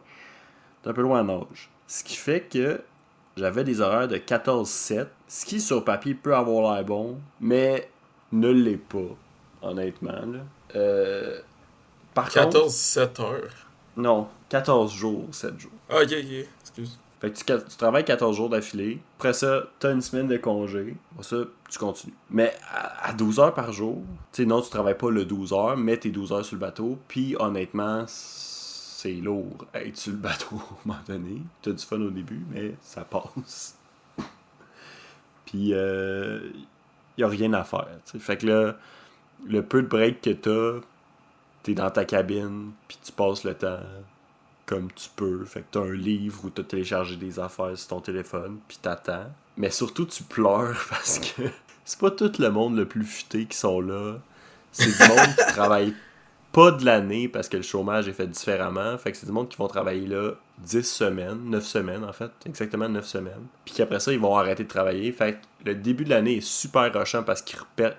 T'es 0.82 0.90
un 0.90 0.94
peu 0.94 1.02
loin 1.02 1.20
en 1.20 1.42
âge. 1.42 1.70
Ce 1.86 2.02
qui 2.02 2.16
fait 2.16 2.40
que 2.40 2.80
j'avais 3.36 3.64
des 3.64 3.80
horaires 3.80 4.08
de 4.08 4.16
14-7, 4.16 5.06
ce 5.28 5.44
qui 5.44 5.60
sur 5.60 5.84
papier 5.84 6.14
peut 6.14 6.34
avoir 6.34 6.74
l'air 6.74 6.84
bon, 6.84 7.18
mais 7.40 7.88
ne 8.32 8.48
l'est 8.48 8.76
pas, 8.76 9.14
honnêtement. 9.62 10.12
Là. 10.12 10.40
Euh, 10.74 11.40
par 12.16 12.30
contre, 12.32 12.66
14-7 12.66 13.22
heures. 13.22 13.50
non, 13.96 14.26
14 14.48 14.92
jours, 14.92 15.26
7 15.30 15.60
jours. 15.60 15.70
Ah, 15.90 15.98
ok, 16.02 16.12
ok. 16.12 16.46
Excuse. 16.62 16.98
Fait 17.20 17.30
que 17.30 17.36
tu, 17.38 17.44
tu 17.44 17.76
travailles 17.76 18.04
14 18.04 18.36
jours 18.36 18.48
d'affilée. 18.48 18.98
Après 19.18 19.32
ça, 19.32 19.64
t'as 19.78 19.92
une 19.92 20.00
semaine 20.00 20.26
de 20.26 20.36
congé. 20.36 20.96
Après 21.12 21.24
ça, 21.24 21.36
tu 21.70 21.78
continues. 21.78 22.14
Mais 22.30 22.54
à, 22.70 23.08
à 23.08 23.12
12 23.12 23.38
heures 23.40 23.54
par 23.54 23.72
jour, 23.72 24.02
tu 24.32 24.42
sais, 24.42 24.46
non, 24.46 24.60
tu 24.62 24.70
travailles 24.70 24.96
pas 24.98 25.10
le 25.10 25.24
12 25.24 25.52
heures, 25.52 25.76
mais 25.76 25.96
t'es 25.98 26.10
12 26.10 26.32
heures 26.32 26.44
sur 26.44 26.56
le 26.56 26.60
bateau. 26.60 26.98
Puis 27.06 27.36
honnêtement, 27.38 28.04
c'est 28.06 29.12
lourd 29.12 29.66
être 29.74 29.96
sur 29.96 30.12
le 30.12 30.18
bateau 30.18 30.56
à 30.56 30.56
un 30.56 30.76
moment 30.86 31.00
donné. 31.06 31.42
T'as 31.62 31.72
du 31.72 31.84
fun 31.84 32.00
au 32.00 32.10
début, 32.10 32.44
mais 32.50 32.74
ça 32.80 33.04
passe. 33.04 33.76
Puis, 35.44 35.72
euh, 35.72 36.40
y 37.16 37.22
a 37.22 37.28
rien 37.28 37.52
à 37.52 37.62
faire. 37.64 37.88
tu 38.04 38.12
sais. 38.12 38.18
Fait 38.18 38.36
que 38.36 38.46
là, 38.46 38.76
le 39.46 39.62
peu 39.62 39.82
de 39.82 39.86
break 39.86 40.20
que 40.22 40.30
t'as, 40.30 40.80
t'es 41.66 41.74
dans 41.74 41.90
ta 41.90 42.04
cabine, 42.04 42.70
puis 42.86 42.96
tu 43.04 43.10
passes 43.10 43.42
le 43.42 43.52
temps 43.54 43.80
comme 44.66 44.88
tu 44.92 45.08
peux. 45.16 45.44
Fait 45.44 45.60
que 45.60 45.66
t'as 45.72 45.80
un 45.80 45.92
livre 45.92 46.44
où 46.44 46.50
t'as 46.50 46.62
téléchargé 46.62 47.16
des 47.16 47.40
affaires 47.40 47.76
sur 47.76 47.88
ton 47.88 48.00
téléphone, 48.00 48.58
puis 48.68 48.78
t'attends. 48.80 49.26
Mais 49.56 49.70
surtout, 49.70 50.06
tu 50.06 50.22
pleures 50.22 50.86
parce 50.90 51.18
que 51.18 51.42
c'est 51.84 51.98
pas 51.98 52.12
tout 52.12 52.30
le 52.38 52.50
monde 52.50 52.76
le 52.76 52.86
plus 52.86 53.04
futé 53.04 53.46
qui 53.46 53.56
sont 53.56 53.80
là. 53.80 54.18
C'est 54.70 54.96
du 54.96 55.08
monde 55.08 55.34
qui 55.36 55.54
travaille 55.54 55.94
pas 56.52 56.70
de 56.70 56.84
l'année 56.84 57.26
parce 57.26 57.48
que 57.48 57.56
le 57.56 57.64
chômage 57.64 58.06
est 58.06 58.12
fait 58.12 58.28
différemment. 58.28 58.96
Fait 58.98 59.10
que 59.10 59.18
c'est 59.18 59.26
du 59.26 59.32
monde 59.32 59.48
qui 59.48 59.56
vont 59.56 59.68
travailler 59.68 60.06
là 60.06 60.32
10 60.58 60.82
semaines, 60.82 61.38
9 61.50 61.64
semaines 61.64 62.04
en 62.04 62.12
fait, 62.12 62.30
exactement 62.46 62.88
9 62.88 63.04
semaines. 63.06 63.46
Puis 63.64 63.74
qu'après 63.74 64.00
ça, 64.00 64.12
ils 64.12 64.18
vont 64.18 64.36
arrêter 64.36 64.64
de 64.64 64.68
travailler. 64.68 65.12
Fait 65.12 65.34
que 65.34 65.38
le 65.66 65.74
début 65.74 66.04
de 66.04 66.10
l'année 66.10 66.36
est 66.36 66.40
super 66.46 66.92
rushant 66.92 67.22
parce 67.22 67.42
qu'ils 67.42 67.58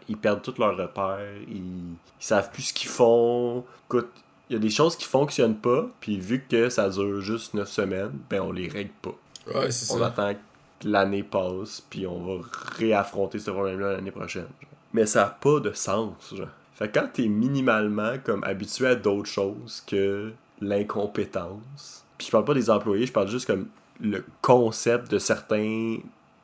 ils 0.09 0.17
perdent 0.17 0.41
tous 0.41 0.57
leurs 0.57 0.75
repères, 0.77 1.19
ils, 1.47 1.55
ils 1.57 1.95
savent 2.19 2.51
plus 2.51 2.63
ce 2.63 2.73
qu'ils 2.73 2.89
font. 2.89 3.63
Écoute, 3.87 4.09
il 4.49 4.53
y 4.53 4.55
a 4.55 4.59
des 4.59 4.69
choses 4.69 4.95
qui 4.95 5.05
fonctionnent 5.05 5.57
pas, 5.57 5.87
puis 5.99 6.17
vu 6.19 6.43
que 6.49 6.69
ça 6.69 6.89
dure 6.89 7.21
juste 7.21 7.53
9 7.53 7.69
semaines, 7.69 8.11
ben 8.29 8.41
on 8.41 8.51
les 8.51 8.67
règle 8.69 8.91
pas. 9.01 9.15
Ouais, 9.53 9.71
c'est 9.71 9.93
On 9.93 9.99
ça. 9.99 10.07
attend 10.07 10.33
que 10.33 10.87
l'année 10.87 11.23
passe, 11.23 11.81
puis 11.89 12.07
on 12.07 12.19
va 12.37 12.43
réaffronter 12.77 13.39
ce 13.39 13.51
problème-là 13.51 13.93
l'année 13.93 14.11
prochaine. 14.11 14.43
genre. 14.61 14.69
Mais 14.93 15.05
ça 15.05 15.21
n'a 15.23 15.29
pas 15.29 15.59
de 15.59 15.71
sens, 15.73 16.33
genre. 16.35 16.47
Fait 16.73 16.87
que 16.89 16.99
quand 16.99 17.09
t'es 17.11 17.27
minimalement 17.27 18.13
comme 18.23 18.43
habitué 18.43 18.87
à 18.87 18.95
d'autres 18.95 19.29
choses 19.29 19.83
que 19.87 20.31
l'incompétence, 20.61 22.03
puis 22.17 22.27
je 22.27 22.31
parle 22.31 22.45
pas 22.45 22.53
des 22.53 22.69
employés, 22.69 23.05
je 23.05 23.11
parle 23.11 23.27
juste 23.27 23.45
comme 23.45 23.67
le 23.99 24.23
concept 24.41 25.11
de 25.11 25.19
certains 25.19 25.97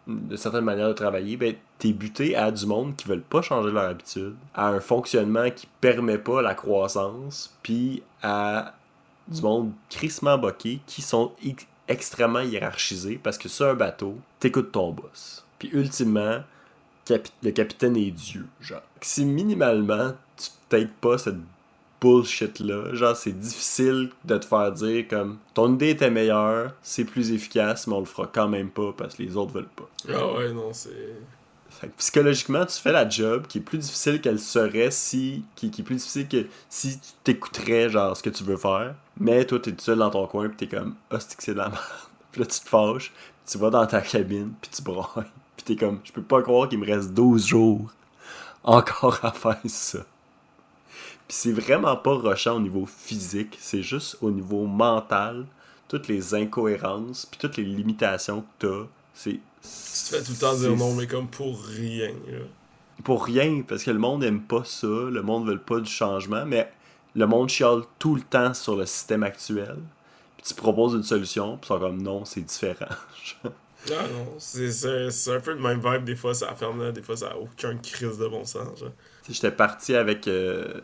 de 0.06 0.36
certaines 0.36 0.66
manières 0.66 0.90
de 0.90 0.94
travailler, 0.94 1.38
ben 1.38 1.56
t'es 1.80 1.94
buté 1.94 2.36
à 2.36 2.52
du 2.52 2.66
monde 2.66 2.96
qui 2.98 3.08
veulent 3.08 3.22
pas 3.22 3.42
changer 3.42 3.72
leur 3.72 3.84
habitude, 3.84 4.36
à 4.54 4.68
un 4.68 4.82
fonctionnement 4.82 5.50
qui 5.50 5.68
permet 5.80 6.18
pas 6.18 6.42
la 6.42 6.56
croissance, 6.56 7.56
puis 7.64 8.04
à 8.22 8.74
du 9.30 9.42
monde 9.42 9.72
crissement 9.90 10.38
boqué 10.38 10.82
qui 10.86 11.02
sont 11.02 11.32
ex- 11.46 11.66
extrêmement 11.88 12.42
hiérarchisés 12.42 13.20
parce 13.22 13.38
que 13.38 13.48
sur 13.48 13.68
un 13.68 13.76
bateau, 13.76 14.18
t'écoutes 14.40 14.74
ton 14.74 14.92
boss. 14.92 15.46
Puis 15.58 15.70
ultimement, 15.72 16.40
le 17.10 17.52
capitaine 17.52 17.96
est 17.96 18.12
Dieu, 18.12 18.46
genre. 18.60 18.82
Si 19.02 19.24
minimalement, 19.26 20.14
tu 20.36 20.50
t'aides 20.68 20.92
pas 20.92 21.18
cette 21.18 21.40
bullshit-là, 22.04 22.94
genre, 22.94 23.16
c'est 23.16 23.32
difficile 23.32 24.10
de 24.26 24.38
te 24.38 24.46
faire 24.46 24.72
dire 24.74 25.08
comme 25.08 25.38
ton 25.54 25.74
idée 25.74 25.92
était 25.92 26.10
meilleure, 26.10 26.74
c'est 26.82 27.06
plus 27.06 27.32
efficace, 27.32 27.88
mais 27.88 27.94
on 27.94 28.02
le 28.02 28.06
fera 28.06 28.28
quand 28.28 28.50
même 28.50 28.70
pas 28.70 28.92
parce 28.96 29.16
que 29.16 29.24
les 29.24 29.38
autres 29.38 29.54
veulent 29.54 29.70
pas. 29.76 29.90
Ah 30.10 30.34
ouais, 30.34 30.52
non, 30.52 30.74
c'est. 30.74 31.16
Fait 31.70 31.88
que 31.88 31.94
psychologiquement, 31.98 32.66
tu 32.66 32.78
fais 32.80 32.92
la 32.92 33.08
job 33.08 33.48
qui 33.48 33.60
est 33.60 33.62
plus 33.62 33.78
difficile 33.78 34.20
qu'elle 34.20 34.40
serait 34.40 34.92
si. 34.92 35.46
Qui, 35.56 35.72
qui 35.72 35.82
est 35.82 35.84
plus 35.86 35.96
difficile 35.96 36.28
que 36.28 36.46
si 36.70 37.00
tu 37.00 37.10
t'écouterais, 37.24 37.90
genre, 37.90 38.16
ce 38.18 38.22
que 38.22 38.30
tu 38.30 38.44
veux 38.44 38.58
faire. 38.58 38.96
Mais 39.18 39.46
toi, 39.46 39.60
t'es 39.60 39.72
tout 39.72 39.84
seul 39.84 40.00
dans 40.00 40.10
ton 40.10 40.28
coin, 40.28 40.50
pis 40.50 40.58
t'es 40.58 40.68
comme, 40.68 40.96
ah, 41.10 41.20
c'est 41.20 41.38
que 41.38 41.44
c'est 41.44 41.54
de 41.54 41.60
la 41.60 41.70
merde. 41.70 41.82
Puis 42.32 42.42
là, 42.42 42.48
tu 42.48 42.60
te 42.60 42.68
fâches, 42.68 43.12
puis 43.12 43.52
tu 43.54 43.58
vas 43.58 43.70
dans 43.70 43.88
ta 43.88 44.02
cabine, 44.02 44.52
puis 44.62 44.72
tu 44.76 44.82
brailles. 44.82 45.32
Puis 45.56 45.66
t'es 45.66 45.76
comme, 45.76 46.00
je 46.04 46.12
peux 46.12 46.22
pas 46.24 46.42
croire 46.42 46.68
qu'il 46.68 46.80
me 46.80 46.86
reste 46.86 47.14
12 47.14 47.46
jours 47.48 47.94
encore 48.64 49.20
à 49.24 49.32
faire 49.32 49.60
ça. 49.66 50.00
Puis 51.28 51.38
c'est 51.38 51.52
vraiment 51.52 51.96
pas 51.96 52.16
rushant 52.16 52.58
au 52.58 52.60
niveau 52.60 52.86
physique, 52.86 53.58
c'est 53.60 53.82
juste 53.82 54.18
au 54.22 54.30
niveau 54.32 54.66
mental, 54.66 55.46
toutes 55.88 56.08
les 56.08 56.34
incohérences, 56.36 57.26
puis 57.26 57.40
toutes 57.40 57.58
les 57.58 57.64
limitations 57.64 58.44
que 58.60 58.68
t'as. 58.68 58.88
C'est. 59.14 59.32
Tu 59.32 59.40
te 60.10 60.16
fais 60.18 60.24
tout 60.24 60.32
le 60.32 60.38
temps 60.38 60.56
dire 60.56 60.76
non, 60.76 60.94
mais 60.94 61.08
comme 61.08 61.28
pour 61.28 61.64
rien. 61.66 62.10
là. 62.28 62.40
pour 63.04 63.26
rien, 63.26 63.64
parce 63.68 63.84
que 63.84 63.92
le 63.92 64.00
monde 64.00 64.24
aime 64.24 64.42
pas 64.42 64.64
ça, 64.66 64.88
le 64.88 65.22
monde 65.22 65.48
veut 65.48 65.58
pas 65.60 65.80
du 65.80 65.90
changement, 65.90 66.46
mais 66.46 66.72
le 67.16 67.26
monde 67.28 67.48
chiale 67.50 67.84
tout 68.00 68.16
le 68.16 68.22
temps 68.22 68.54
sur 68.54 68.76
le 68.76 68.86
système 68.86 69.24
actuel. 69.24 69.78
Puis 70.38 70.48
tu 70.48 70.54
proposes 70.56 70.94
une 70.96 71.04
solution, 71.04 71.58
puis 71.58 71.66
ils 71.66 71.74
sont 71.74 71.80
comme 71.80 72.02
non, 72.02 72.26
c'est 72.26 72.42
différent. 72.42 72.94
Ah 73.92 74.08
non, 74.14 74.36
c'est- 74.38 74.72
c'est 75.12 75.36
un 75.36 75.42
peu 75.42 75.52
le 75.52 75.60
même 75.60 75.82
vibe. 75.84 76.06
Des 76.06 76.16
fois, 76.16 76.34
ça 76.34 76.56
ferme 76.56 76.82
là, 76.82 76.94
des 76.94 77.02
fois, 77.02 77.18
ça 77.18 77.32
a 77.32 77.36
aucun 77.36 77.76
crise 77.76 78.18
de 78.18 78.28
bon 78.30 78.46
sens. 78.46 78.80
Genre. 78.80 78.92
J'étais 79.30 79.52
parti 79.52 79.94
avec 79.94 80.26
euh, 80.30 80.80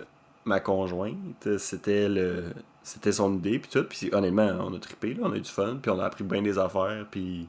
ma 0.49 0.59
conjointe, 0.59 1.57
c'était 1.57 2.09
le 2.09 2.45
c'était 2.83 3.11
son 3.11 3.35
idée 3.35 3.59
puis 3.59 3.69
tout, 3.71 3.83
puis 3.83 4.09
honnêtement, 4.13 4.49
on 4.61 4.73
a 4.73 4.79
trippé 4.79 5.15
on 5.21 5.31
a 5.31 5.35
eu 5.37 5.41
du 5.41 5.49
fun, 5.49 5.77
puis 5.81 5.91
on 5.91 5.99
a 5.99 6.05
appris 6.05 6.23
bien 6.23 6.41
des 6.41 6.57
affaires, 6.57 7.05
puis 7.11 7.47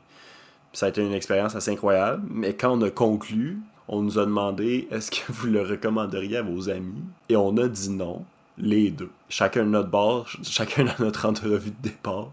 ça 0.72 0.86
a 0.86 0.88
été 0.90 1.05
une 1.05 1.14
expérience 1.14 1.55
assez 1.57 1.70
incroyable, 1.72 2.22
mais 2.30 2.55
quand 2.55 2.76
on 2.76 2.82
a 2.82 2.90
conclu, 2.90 3.59
on 3.88 4.03
nous 4.03 4.18
a 4.18 4.26
demandé 4.26 4.86
est-ce 4.90 5.11
que 5.11 5.32
vous 5.32 5.46
le 5.48 5.62
recommanderiez 5.62 6.36
à 6.36 6.42
vos 6.42 6.68
amis? 6.68 7.03
Et 7.28 7.36
on 7.36 7.57
a 7.57 7.68
dit 7.68 7.90
non, 7.90 8.24
les 8.59 8.90
deux. 8.90 9.11
Chacun 9.28 9.64
de 9.64 9.70
notre 9.70 9.88
bord, 9.88 10.28
ch- 10.28 10.46
chacun 10.48 10.84
dans 10.84 11.05
notre 11.05 11.26
entrevue 11.28 11.70
de 11.70 11.88
départ. 11.88 12.32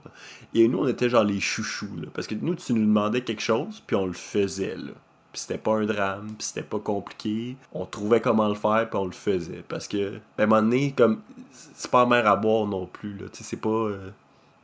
Et 0.53 0.67
nous, 0.67 0.79
on 0.79 0.87
était 0.87 1.09
genre 1.09 1.23
les 1.23 1.39
chouchous. 1.39 1.89
Parce 2.13 2.27
que 2.27 2.35
nous, 2.35 2.55
tu 2.55 2.73
nous 2.73 2.81
demandais 2.85 3.21
quelque 3.21 3.41
chose, 3.41 3.81
puis 3.87 3.95
on 3.95 4.05
le 4.05 4.13
faisait, 4.13 4.75
là. 4.75 4.91
Puis 5.37 5.43
c'était 5.43 5.59
pas 5.59 5.75
un 5.75 5.85
drame, 5.85 6.29
puis 6.35 6.47
c'était 6.47 6.63
pas 6.63 6.79
compliqué. 6.79 7.57
On 7.71 7.85
trouvait 7.85 8.19
comment 8.19 8.47
le 8.49 8.55
faire, 8.55 8.89
puis 8.89 8.97
on 8.99 9.05
le 9.05 9.11
faisait. 9.11 9.63
Parce 9.67 9.87
que, 9.87 10.13
ben, 10.35 10.39
à 10.39 10.43
un 10.43 10.47
moment 10.47 10.61
donné, 10.63 10.93
comme, 10.97 11.21
c'est 11.51 11.91
pas 11.91 12.07
mer 12.07 12.25
à 12.25 12.35
boire 12.35 12.65
non 12.65 12.87
plus, 12.87 13.15
là. 13.15 13.25
Tu 13.31 13.37
sais, 13.37 13.43
c'est 13.43 13.57
pas. 13.61 13.69
euh, 13.69 14.09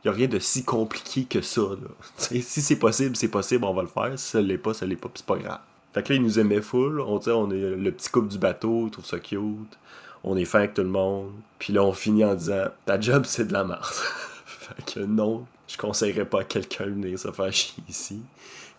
y 0.04 0.08
a 0.08 0.12
rien 0.12 0.26
de 0.26 0.40
si 0.40 0.64
compliqué 0.64 1.26
que 1.26 1.42
ça, 1.42 1.60
là. 1.60 1.88
Si 2.18 2.42
c'est 2.42 2.74
possible, 2.80 3.14
c'est 3.14 3.28
possible, 3.28 3.64
on 3.64 3.72
va 3.72 3.82
le 3.82 3.88
faire. 3.88 4.18
Si 4.18 4.30
ça 4.30 4.40
l'est 4.42 4.58
pas, 4.58 4.74
ça 4.74 4.84
l'est 4.84 4.96
pas, 4.96 5.08
puis 5.08 5.22
c'est 5.24 5.26
pas 5.26 5.36
grave. 5.40 5.60
Fait 5.92 6.02
que 6.02 6.12
là, 6.12 6.16
ils 6.16 6.22
nous 6.24 6.40
aimaient 6.40 6.60
full. 6.60 7.00
On, 7.00 7.20
on 7.24 7.50
est 7.52 7.76
le 7.76 7.92
petit 7.92 8.10
couple 8.10 8.26
du 8.26 8.38
bateau, 8.38 8.86
ils 8.86 8.90
trouvent 8.90 9.06
ça 9.06 9.20
cute. 9.20 9.78
on 10.24 10.36
est 10.36 10.44
fin 10.44 10.58
avec 10.58 10.74
tout 10.74 10.82
le 10.82 10.88
monde. 10.88 11.30
Puis 11.60 11.72
là, 11.72 11.84
on 11.84 11.92
finit 11.92 12.24
en 12.24 12.34
disant 12.34 12.64
ta 12.84 13.00
job, 13.00 13.22
c'est 13.26 13.46
de 13.46 13.52
la 13.52 13.62
merde. 13.62 13.84
fait 14.46 14.94
que 14.94 15.00
non, 15.04 15.46
je 15.68 15.76
conseillerais 15.76 16.24
pas 16.24 16.40
à 16.40 16.44
quelqu'un 16.44 16.86
de 16.86 16.90
venir 16.90 17.16
se 17.16 17.30
faire 17.30 17.52
chier 17.52 17.84
ici. 17.88 18.22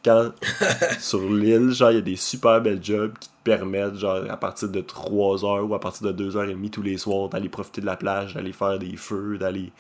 Quand 0.06 0.32
sur 1.00 1.28
l'île, 1.28 1.72
genre, 1.72 1.90
il 1.90 1.96
y 1.96 1.98
a 1.98 2.02
des 2.02 2.16
super 2.16 2.62
belles 2.62 2.84
jobs 2.84 3.18
qui 3.20 3.28
te 3.28 3.34
permettent, 3.44 3.96
genre, 3.96 4.30
à 4.30 4.38
partir 4.38 4.70
de 4.70 4.80
3 4.80 5.44
heures 5.44 5.68
ou 5.68 5.74
à 5.74 5.80
partir 5.80 6.06
de 6.06 6.12
2 6.12 6.38
heures 6.38 6.44
et 6.44 6.54
demie 6.54 6.70
tous 6.70 6.84
les 6.84 6.98
soirs, 6.98 7.28
d'aller 7.30 7.50
profiter 7.50 7.82
de 7.82 7.88
la 7.88 7.98
plage, 7.98 8.36
d'aller 8.36 8.54
faire 8.54 8.78
des 8.78 8.96
feux, 8.98 9.40
d'aller 9.40 9.72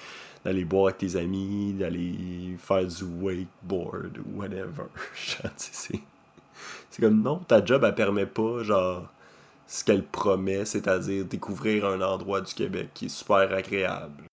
d'aller 0.43 0.63
boire 0.63 0.85
avec 0.85 0.99
tes 0.99 1.15
amis, 1.15 1.73
d'aller 1.73 2.55
faire 2.59 2.85
du 2.85 3.03
wakeboard 3.03 4.19
ou 4.19 4.39
whatever. 4.39 4.85
C'est 5.57 6.01
comme 6.99 7.21
non, 7.21 7.39
ta 7.39 7.63
job, 7.65 7.83
elle 7.83 7.95
permet 7.95 8.27
pas, 8.27 8.63
genre, 8.63 9.07
ce 9.67 9.83
qu'elle 9.83 10.03
promet, 10.03 10.65
c'est-à-dire 10.65 11.25
découvrir 11.25 11.85
un 11.85 12.01
endroit 12.01 12.41
du 12.41 12.53
Québec 12.53 12.89
qui 12.93 13.05
est 13.05 13.09
super 13.09 13.51
agréable. 13.53 14.23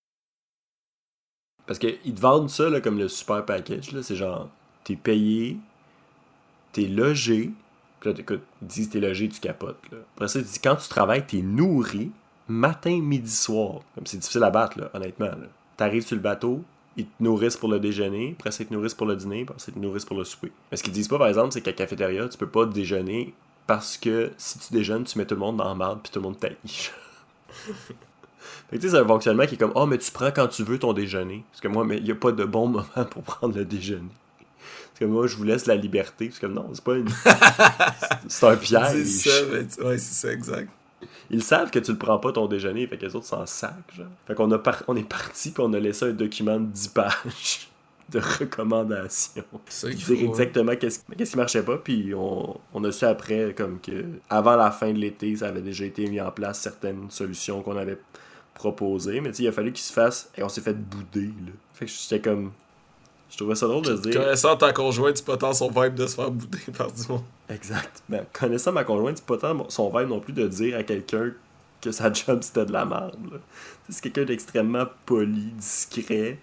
Parce 1.65 1.79
qu'ils 1.79 2.13
te 2.13 2.21
vendent 2.21 2.49
ça 2.49 2.69
là, 2.69 2.81
comme 2.81 2.99
le 2.99 3.07
super 3.07 3.45
package, 3.45 3.99
c'est 4.01 4.15
genre, 4.15 4.49
t'es 4.83 4.95
payé, 4.95 5.57
t'es 6.73 6.87
logé, 6.87 7.51
puis 7.99 8.11
là, 8.11 8.19
écoute, 8.19 8.41
ils 8.61 8.67
disent 8.67 8.89
t'es 8.89 8.99
logé, 8.99 9.29
tu 9.29 9.39
capotes. 9.39 9.79
Là. 9.91 9.99
Après 10.15 10.27
ça, 10.27 10.39
ils 10.39 10.45
disent 10.45 10.59
quand 10.61 10.75
tu 10.75 10.89
travailles, 10.89 11.25
t'es 11.25 11.41
nourri, 11.41 12.11
matin, 12.47 12.99
midi, 13.01 13.31
soir. 13.31 13.79
Comme 13.95 14.05
c'est 14.05 14.17
difficile 14.17 14.43
à 14.43 14.49
battre, 14.49 14.79
là, 14.79 14.89
honnêtement. 14.93 15.27
Là. 15.27 15.47
T'arrives 15.77 16.05
sur 16.05 16.15
le 16.15 16.21
bateau, 16.21 16.61
ils 16.97 17.05
te 17.05 17.23
nourrissent 17.23 17.57
pour 17.57 17.69
le 17.69 17.79
déjeuner, 17.79 18.35
après 18.37 18.51
ça, 18.51 18.63
ils 18.63 18.67
te 18.67 18.73
nourrissent 18.73 18.93
pour 18.93 19.07
le 19.07 19.15
dîner, 19.15 19.43
après 19.43 19.59
ça, 19.59 19.67
ils 19.69 19.73
te 19.73 19.79
nourrissent 19.79 20.05
pour 20.05 20.17
le 20.17 20.23
souper. 20.23 20.51
Mais 20.69 20.77
ce 20.77 20.83
qu'ils 20.83 20.93
disent 20.93 21.07
pas, 21.07 21.17
par 21.17 21.27
exemple, 21.27 21.53
c'est 21.53 21.61
qu'à 21.61 21.73
cafétéria, 21.73 22.27
tu 22.27 22.37
peux 22.37 22.47
pas 22.47 22.65
déjeuner 22.65 23.33
parce 23.65 23.97
que 23.97 24.31
si 24.37 24.59
tu 24.59 24.73
déjeunes, 24.73 25.05
tu 25.05 25.17
mets 25.17 25.25
tout 25.25 25.35
le 25.35 25.39
monde 25.39 25.57
dans 25.57 25.67
la 25.67 25.75
marde 25.75 25.99
puis 26.03 26.11
tout 26.11 26.19
le 26.19 26.23
monde 26.23 26.39
t'aille. 26.39 26.57
Fait 28.69 28.77
que 28.77 28.81
tu 28.81 28.81
sais, 28.81 28.89
c'est 28.89 29.01
un 29.01 29.07
fonctionnement 29.07 29.45
qui 29.45 29.55
est 29.55 29.57
comme 29.57 29.71
Oh, 29.75 29.85
mais 29.85 29.97
tu 29.97 30.11
prends 30.11 30.31
quand 30.31 30.47
tu 30.47 30.63
veux 30.63 30.79
ton 30.79 30.93
déjeuner. 30.93 31.45
Parce 31.51 31.61
que 31.61 31.67
moi, 31.67 31.85
mais 31.85 31.97
il 31.97 32.03
n'y 32.03 32.11
a 32.11 32.15
pas 32.15 32.31
de 32.31 32.43
bon 32.43 32.67
moment 32.67 33.05
pour 33.09 33.23
prendre 33.23 33.55
le 33.55 33.65
déjeuner. 33.65 34.09
Que 35.03 35.09
moi, 35.09 35.27
je 35.27 35.35
vous 35.35 35.43
laisse 35.43 35.65
la 35.65 35.75
liberté. 35.75 36.27
Parce 36.27 36.39
que 36.39 36.45
non, 36.45 36.69
c'est 36.73 36.83
pas 36.83 36.95
une. 36.95 37.09
c'est 38.27 38.45
un 38.47 38.55
piège. 38.55 39.03
C'est 39.05 39.29
ça, 39.29 39.45
mais 39.51 39.65
tu- 39.65 39.81
ouais, 39.83 39.97
c'est 39.97 40.27
ça, 40.27 40.33
exact. 40.33 40.69
Ils 41.29 41.43
savent 41.43 41.71
que 41.71 41.79
tu 41.79 41.91
le 41.91 41.97
prends 41.97 42.19
pas 42.19 42.31
ton 42.31 42.47
déjeuner, 42.47 42.87
fait 42.87 42.97
que 42.97 43.05
les 43.05 43.15
autres 43.15 43.25
s'en 43.25 43.45
sac, 43.45 43.73
genre. 43.95 44.05
Fait 44.27 44.35
qu'on 44.35 44.49
a 44.51 44.59
par- 44.59 44.83
on 44.87 44.95
est 44.95 45.07
parti 45.07 45.51
puis 45.51 45.63
on 45.65 45.73
a 45.73 45.79
laissé 45.79 46.05
un 46.05 46.11
document 46.11 46.59
de 46.59 46.67
10 46.67 46.87
pages 46.89 47.69
de 48.09 48.19
recommandations. 48.19 49.43
C'est 49.67 49.89
qu'il 49.95 49.97
Dire 49.97 50.05
faut. 50.07 50.13
hein. 50.23 50.29
exactement 50.29 50.75
qu'est-ce 50.75 50.99
qu'est-ce 51.17 51.31
qui 51.31 51.37
marchait 51.37 51.63
pas, 51.63 51.77
puis 51.77 52.13
on, 52.15 52.57
on 52.73 52.83
a 52.83 52.91
su 52.91 53.05
après 53.05 53.53
comme 53.57 53.79
que 53.81 54.05
avant 54.29 54.55
la 54.55 54.71
fin 54.71 54.91
de 54.93 54.97
l'été, 54.99 55.35
ça 55.35 55.47
avait 55.47 55.61
déjà 55.61 55.85
été 55.85 56.07
mis 56.07 56.21
en 56.21 56.31
place 56.31 56.59
certaines 56.59 57.09
solutions 57.09 57.61
qu'on 57.61 57.77
avait 57.77 57.97
proposées, 58.53 59.19
mais 59.19 59.31
tu 59.31 59.41
il 59.43 59.47
a 59.47 59.51
fallu 59.51 59.71
qu'ils 59.73 59.83
se 59.83 59.93
fassent 59.93 60.29
et 60.37 60.43
on 60.43 60.49
s'est 60.49 60.61
fait 60.61 60.73
bouder 60.77 61.27
là. 61.45 61.51
Fait 61.73 61.85
que 61.85 61.91
j'étais 61.91 62.21
comme 62.21 62.51
je 63.33 63.37
trouvais 63.39 63.55
ça 63.55 63.65
drôle 63.65 63.83
de 63.83 63.95
se 63.95 64.01
dire 64.03 64.13
Connaissant 64.21 64.55
ta 64.55 64.71
conjointe, 64.71 65.17
c'est 65.17 65.25
pas 65.25 65.37
tant 65.37 65.53
son 65.53 65.71
vibe 65.71 65.95
de 65.95 66.05
se 66.05 66.13
faire 66.13 66.29
bouder 66.29 66.59
par 66.77 66.91
du 66.91 67.01
monde. 67.09 67.23
Exact. 67.49 68.03
Ben, 68.07 68.23
connaissant 68.31 68.71
ma 68.71 68.83
conjointe, 68.83 69.17
c'est 69.17 69.25
pas 69.25 69.37
tant 69.37 69.67
son 69.69 69.89
vibe 69.89 70.09
non 70.09 70.19
plus 70.19 70.33
de 70.33 70.47
dire 70.47 70.77
à 70.77 70.83
quelqu'un 70.83 71.31
que 71.81 71.91
sa 71.91 72.13
job 72.13 72.43
c'était 72.43 72.67
de 72.67 72.71
la 72.71 72.85
merde. 72.85 73.41
C'est 73.89 74.03
quelqu'un 74.03 74.25
d'extrêmement 74.25 74.85
poli, 75.07 75.51
discret. 75.57 76.37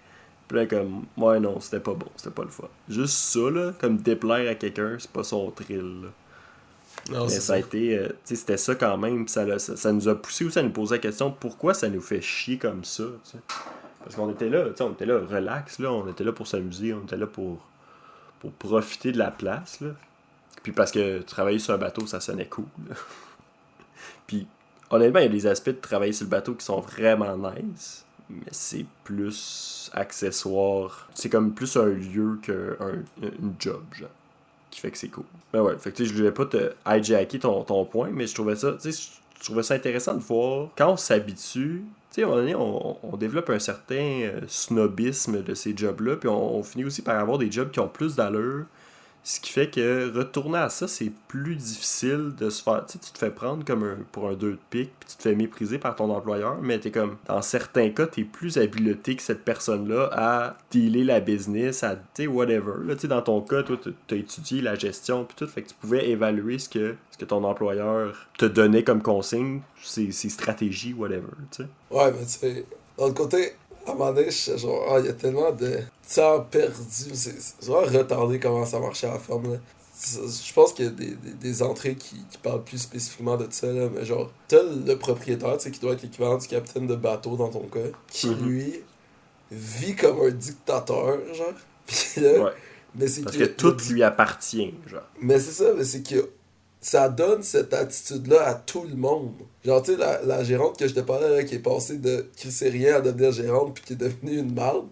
Puis 0.49 0.57
là, 0.57 0.65
comme, 0.65 1.05
ouais, 1.15 1.39
non, 1.39 1.61
c'était 1.61 1.79
pas 1.79 1.93
bon, 1.93 2.07
c'était 2.17 2.29
pas 2.29 2.43
le 2.43 2.49
fun. 2.49 2.67
Juste 2.89 3.13
ça, 3.13 3.49
là, 3.49 3.71
comme 3.79 3.95
déplaire 3.95 4.51
à 4.51 4.55
quelqu'un, 4.55 4.97
c'est 4.99 5.11
pas 5.11 5.23
son 5.23 5.49
thrill. 5.51 6.01
là. 6.03 6.09
Non, 7.09 7.23
Mais 7.23 7.29
ça 7.29 7.53
a 7.53 7.57
été, 7.59 7.97
euh, 7.97 8.09
tu 8.09 8.15
sais, 8.25 8.35
c'était 8.35 8.57
ça 8.57 8.75
quand 8.75 8.97
même. 8.97 9.29
Ça, 9.29 9.59
ça, 9.59 9.77
ça 9.77 9.91
nous 9.93 10.09
a 10.09 10.15
poussé 10.15 10.43
aussi 10.43 10.59
à 10.59 10.61
nous 10.61 10.71
poser 10.71 10.95
la 10.95 10.99
question 10.99 11.31
pourquoi 11.31 11.73
ça 11.73 11.87
nous 11.87 12.01
fait 12.01 12.21
chier 12.21 12.57
comme 12.57 12.83
ça, 12.83 13.05
tu 13.23 13.31
sais? 13.31 13.37
Parce 14.03 14.15
qu'on 14.15 14.31
était 14.31 14.49
là, 14.49 14.65
on 14.79 14.91
était 14.91 15.05
là 15.05 15.19
relax, 15.19 15.79
là, 15.79 15.91
on 15.91 16.07
était 16.09 16.23
là 16.23 16.31
pour 16.31 16.47
s'amuser, 16.47 16.93
on 16.93 17.03
était 17.03 17.17
là 17.17 17.27
pour, 17.27 17.67
pour 18.39 18.51
profiter 18.53 19.11
de 19.11 19.17
la 19.17 19.31
place, 19.31 19.81
là. 19.81 19.89
Puis 20.63 20.71
parce 20.71 20.91
que 20.91 21.21
travailler 21.21 21.59
sur 21.59 21.73
un 21.73 21.77
bateau, 21.77 22.05
ça 22.05 22.19
sonnait 22.19 22.45
cool. 22.45 22.65
Puis 24.27 24.47
honnêtement, 24.89 25.19
il 25.19 25.23
y 25.23 25.25
a 25.25 25.29
des 25.29 25.47
aspects 25.47 25.69
de 25.69 25.79
travailler 25.81 26.13
sur 26.13 26.25
le 26.25 26.29
bateau 26.29 26.53
qui 26.53 26.65
sont 26.65 26.81
vraiment 26.81 27.35
nice, 27.37 28.05
mais 28.29 28.51
c'est 28.51 28.85
plus 29.03 29.89
accessoire. 29.93 31.09
C'est 31.15 31.29
comme 31.29 31.53
plus 31.53 31.75
un 31.77 31.85
lieu 31.85 32.39
qu'un 32.43 32.75
une 33.21 33.55
job, 33.59 33.83
genre 33.93 34.09
qui 34.71 34.79
fait 34.79 34.89
que 34.89 34.97
c'est 34.97 35.09
cool. 35.09 35.25
Ben 35.53 35.61
ouais, 35.61 35.77
fait 35.77 35.91
que 35.91 36.03
je 36.03 36.13
voulais 36.13 36.31
pas 36.31 36.45
te 36.45 36.73
hijacker 36.87 37.39
ton, 37.39 37.63
ton 37.63 37.85
point, 37.85 38.09
mais 38.11 38.25
je 38.25 38.33
trouvais 38.33 38.55
ça, 38.55 38.73
tu 38.81 38.89
je 38.91 39.43
trouvais 39.43 39.63
ça 39.63 39.73
intéressant 39.73 40.15
de 40.15 40.21
voir 40.21 40.69
quand 40.75 40.93
on 40.93 40.97
s'habitue, 40.97 41.83
tu 42.13 42.21
sais, 42.21 42.25
on, 42.25 42.97
on 43.03 43.17
développe 43.17 43.49
un 43.49 43.59
certain 43.59 43.95
euh, 43.95 44.41
snobisme 44.47 45.43
de 45.43 45.53
ces 45.53 45.75
jobs-là, 45.75 46.17
puis 46.17 46.29
on, 46.29 46.57
on 46.57 46.63
finit 46.63 46.85
aussi 46.85 47.01
par 47.01 47.17
avoir 47.19 47.37
des 47.37 47.51
jobs 47.51 47.71
qui 47.71 47.79
ont 47.79 47.87
plus 47.87 48.15
d'allure, 48.15 48.65
ce 49.23 49.39
qui 49.39 49.51
fait 49.51 49.69
que 49.69 50.11
retourner 50.15 50.57
à 50.57 50.69
ça, 50.69 50.87
c'est 50.87 51.11
plus 51.27 51.55
difficile 51.55 52.33
de 52.37 52.49
se 52.49 52.63
faire. 52.63 52.85
Tu 52.87 52.97
te 52.97 53.17
fais 53.17 53.29
prendre 53.29 53.63
comme 53.63 53.83
un, 53.83 53.97
pour 54.11 54.27
un 54.27 54.33
deux 54.33 54.53
de 54.53 54.59
pique, 54.69 54.91
puis 54.99 55.09
tu 55.09 55.17
te 55.17 55.21
fais 55.21 55.35
mépriser 55.35 55.77
par 55.77 55.95
ton 55.95 56.09
employeur, 56.09 56.57
mais 56.61 56.79
t'es 56.79 56.89
comme, 56.89 57.17
dans 57.27 57.41
certains 57.41 57.89
cas, 57.89 58.07
t'es 58.07 58.23
plus 58.23 58.57
habilité 58.57 59.15
que 59.15 59.21
cette 59.21 59.45
personne-là 59.45 60.09
à 60.11 60.57
dealer 60.71 61.03
la 61.03 61.19
business, 61.19 61.83
à, 61.83 61.95
tu 61.95 62.01
sais, 62.15 62.27
whatever. 62.27 62.73
Là, 62.83 62.95
tu 62.95 63.01
sais, 63.01 63.07
dans 63.07 63.21
ton 63.21 63.41
cas, 63.41 63.61
toi, 63.61 63.77
t'as 64.07 64.15
étudié 64.15 64.61
la 64.61 64.75
gestion, 64.75 65.25
puis 65.25 65.35
tout, 65.35 65.47
fait 65.47 65.61
que 65.61 65.69
tu 65.69 65.75
pouvais 65.75 66.09
évaluer 66.09 66.57
ce 66.57 66.69
que, 66.69 66.95
ce 67.11 67.17
que 67.17 67.25
ton 67.25 67.43
employeur 67.43 68.27
te 68.39 68.45
donnait 68.45 68.83
comme 68.83 69.03
consigne, 69.03 69.61
ses, 69.83 70.11
ses 70.11 70.29
stratégies, 70.29 70.93
whatever, 70.93 71.27
tu 71.51 71.63
sais. 71.63 71.69
Ouais, 71.91 72.11
mais 72.11 72.25
tu 72.25 72.31
sais, 72.31 72.65
dans 72.97 73.07
le 73.07 73.13
côté, 73.13 73.53
à 73.85 73.91
un 73.91 73.93
moment 73.93 74.13
donné, 74.13 74.25
je 74.31 74.35
suis 74.35 74.57
genre, 74.57 74.83
ah, 74.89 74.99
il 74.99 75.05
y 75.05 75.09
a 75.09 75.13
tellement 75.13 75.51
de 75.51 75.79
temps 76.13 76.41
perdu. 76.41 76.75
C'est 77.13 77.35
vraiment 77.65 77.99
retardé 77.99 78.39
comment 78.39 78.65
ça 78.65 78.79
marchait 78.79 79.07
à 79.07 79.13
la 79.13 79.19
ferme, 79.19 79.53
là. 79.53 79.59
Je 80.03 80.53
pense 80.53 80.73
qu'il 80.73 80.85
y 80.85 80.87
a 80.87 80.91
des, 80.91 81.11
des, 81.15 81.33
des 81.39 81.61
entrées 81.61 81.95
qui, 81.95 82.15
qui 82.31 82.37
parlent 82.39 82.63
plus 82.63 82.79
spécifiquement 82.79 83.37
de 83.37 83.45
ça, 83.51 83.67
là, 83.67 83.87
mais 83.93 84.03
genre, 84.03 84.31
t'as 84.47 84.63
le 84.63 84.95
propriétaire, 84.95 85.57
tu 85.57 85.65
sais, 85.65 85.71
qui 85.71 85.79
doit 85.79 85.93
être 85.93 86.01
l'équivalent 86.01 86.37
du 86.39 86.47
capitaine 86.47 86.87
de 86.87 86.95
bateau 86.95 87.35
dans 87.35 87.49
ton 87.49 87.67
cas, 87.67 87.79
qui 88.09 88.27
Mhm. 88.29 88.47
lui 88.49 88.79
vit 89.51 89.95
comme 89.95 90.19
un 90.21 90.31
dictateur, 90.31 91.17
genre. 91.33 91.53
Puis 91.87 92.21
là, 92.21 92.45
Ouais. 92.45 92.51
mais 92.95 93.07
c'est 93.07 93.21
Parce 93.23 93.37
que 93.37 93.43
tout 93.43 93.75
lui 93.91 94.01
appartient, 94.01 94.73
genre. 94.87 95.01
mais 95.21 95.39
c'est 95.39 95.51
ça, 95.63 95.71
mais 95.77 95.83
c'est 95.83 96.01
que 96.01 96.29
ça 96.81 97.09
donne 97.09 97.43
cette 97.43 97.73
attitude-là 97.73 98.47
à 98.47 98.55
tout 98.55 98.83
le 98.83 98.95
monde. 98.95 99.35
Genre, 99.63 99.81
tu 99.83 99.91
sais, 99.91 99.97
la, 99.97 100.21
la 100.23 100.43
gérante 100.43 100.77
que 100.79 100.87
je 100.87 100.95
te 100.95 100.99
parlais, 100.99 101.45
qui 101.45 101.55
est 101.55 101.59
passée 101.59 101.97
de 101.97 102.27
crisser 102.35 102.69
rien 102.69 102.95
à 102.95 103.01
devenir 103.01 103.31
gérante, 103.31 103.75
puis 103.75 103.83
qui 103.83 103.93
est 103.93 103.97
devenue 103.97 104.39
une 104.39 104.53
marde, 104.53 104.87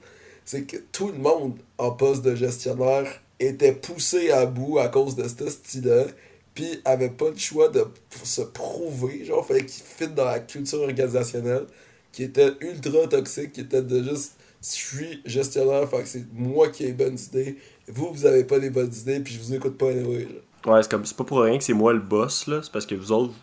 c'est 0.45 0.63
que 0.63 0.77
tout 0.91 1.07
le 1.07 1.17
monde 1.17 1.55
en 1.79 1.91
poste 1.91 2.21
de 2.23 2.35
gestionnaire 2.35 3.07
était 3.39 3.73
poussé 3.73 4.29
à 4.29 4.45
bout 4.45 4.77
à 4.77 4.87
cause 4.87 5.15
de 5.15 5.27
ce 5.27 5.49
style-là, 5.49 6.05
puis 6.53 6.79
avait 6.85 7.09
pas 7.09 7.29
le 7.29 7.37
choix 7.37 7.69
de 7.69 7.85
se 8.23 8.41
prouver, 8.41 9.25
genre, 9.25 9.45
fallait 9.45 9.65
qu'il 9.65 9.83
fit 9.83 10.07
dans 10.09 10.25
la 10.25 10.39
culture 10.39 10.81
organisationnelle, 10.81 11.65
qui 12.11 12.23
était 12.23 12.51
ultra 12.61 13.07
toxique, 13.07 13.53
qui 13.53 13.61
était 13.61 13.81
de 13.81 14.03
juste, 14.03 14.33
je 14.61 14.67
suis 14.67 15.21
gestionnaire, 15.25 15.89
fait 15.89 16.03
que 16.03 16.07
c'est 16.07 16.25
moi 16.33 16.69
qui 16.69 16.83
ai 16.83 16.87
les 16.87 16.93
bonnes 16.93 17.17
idées, 17.17 17.57
vous, 17.87 18.13
vous 18.13 18.25
avez 18.25 18.43
pas 18.43 18.59
les 18.59 18.69
bonnes 18.69 18.93
idées, 18.93 19.21
puis 19.21 19.33
je 19.33 19.39
vous 19.39 19.53
écoute 19.55 19.77
pas 19.77 19.89
anyway, 19.89 20.21
genre. 20.21 20.48
Ouais, 20.65 20.83
c'est 20.83 20.91
comme 20.91 21.03
pas 21.03 21.23
pour 21.23 21.41
rien 21.41 21.57
que 21.57 21.63
c'est 21.63 21.73
moi 21.73 21.93
le 21.93 21.99
boss 21.99 22.47
là, 22.47 22.59
c'est 22.61 22.71
parce 22.71 22.85
que 22.85 22.95
vous 22.95 23.11
autres 23.11 23.33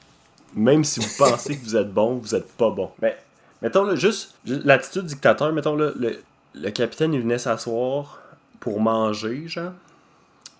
même 0.54 0.84
si 0.84 1.00
vous 1.00 1.08
pensez 1.18 1.56
que 1.58 1.62
vous 1.64 1.76
êtes 1.76 1.92
bon, 1.92 2.14
vous 2.16 2.34
êtes 2.34 2.50
pas 2.52 2.70
bon. 2.70 2.90
Mais 3.02 3.16
mettons 3.62 3.84
là 3.84 3.94
juste 3.94 4.34
ju- 4.44 4.60
l'attitude 4.64 5.04
dictateur, 5.06 5.52
mettons 5.52 5.76
là 5.76 5.90
le, 5.96 6.18
le 6.54 6.70
capitaine 6.70 7.12
il 7.14 7.20
venait 7.20 7.38
s'asseoir 7.38 8.20
pour 8.60 8.80
manger 8.80 9.48
genre. 9.48 9.72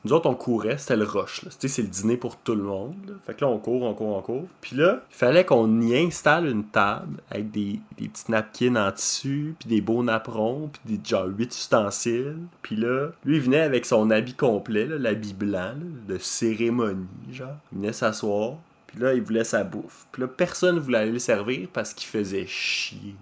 Nous 0.07 0.13
autres 0.13 0.31
on 0.31 0.37
courait, 0.37 0.79
c'était 0.79 0.95
le 0.95 1.03
rush 1.03 1.45
c'est 1.59 1.83
le 1.83 1.89
dîner 1.89 2.17
pour 2.17 2.37
tout 2.37 2.55
le 2.55 2.63
monde. 2.63 3.19
Fait 3.27 3.35
que 3.35 3.45
là 3.45 3.51
on 3.51 3.59
court, 3.59 3.83
on 3.83 3.93
court, 3.93 4.17
on 4.17 4.23
court. 4.23 4.47
Puis 4.61 4.77
là, 4.77 5.01
il 5.11 5.17
fallait 5.17 5.45
qu'on 5.45 5.81
y 5.81 5.97
installe 5.99 6.47
une 6.47 6.63
table 6.63 7.17
avec 7.29 7.51
des, 7.51 7.81
des 7.99 8.07
petits 8.07 8.31
napkins 8.31 8.77
en 8.77 8.93
tissu, 8.93 9.57
puis 9.59 9.69
des 9.69 9.81
beaux 9.81 10.05
napperons, 10.05 10.71
puis 10.73 10.97
des 10.97 11.09
genre 11.09 11.27
huit 11.27 11.53
ustensiles. 11.53 12.37
Puis 12.63 12.77
là, 12.77 13.09
lui 13.25 13.39
il 13.39 13.43
venait 13.43 13.63
avec 13.63 13.85
son 13.85 14.11
habit 14.11 14.35
complet, 14.35 14.87
l'habit 14.87 15.35
blanc 15.35 15.75
de 16.07 16.19
cérémonie, 16.19 17.09
genre. 17.33 17.57
Il 17.73 17.79
venait 17.79 17.93
s'asseoir, 17.93 18.59
puis 18.87 19.01
là 19.01 19.13
il 19.13 19.23
voulait 19.23 19.43
sa 19.43 19.65
bouffe. 19.65 20.07
Puis 20.13 20.23
là 20.23 20.29
personne 20.29 20.79
voulait 20.79 20.99
aller 20.99 21.11
le 21.11 21.19
servir 21.19 21.67
parce 21.73 21.93
qu'il 21.93 22.07
faisait 22.07 22.47
chier. 22.47 23.17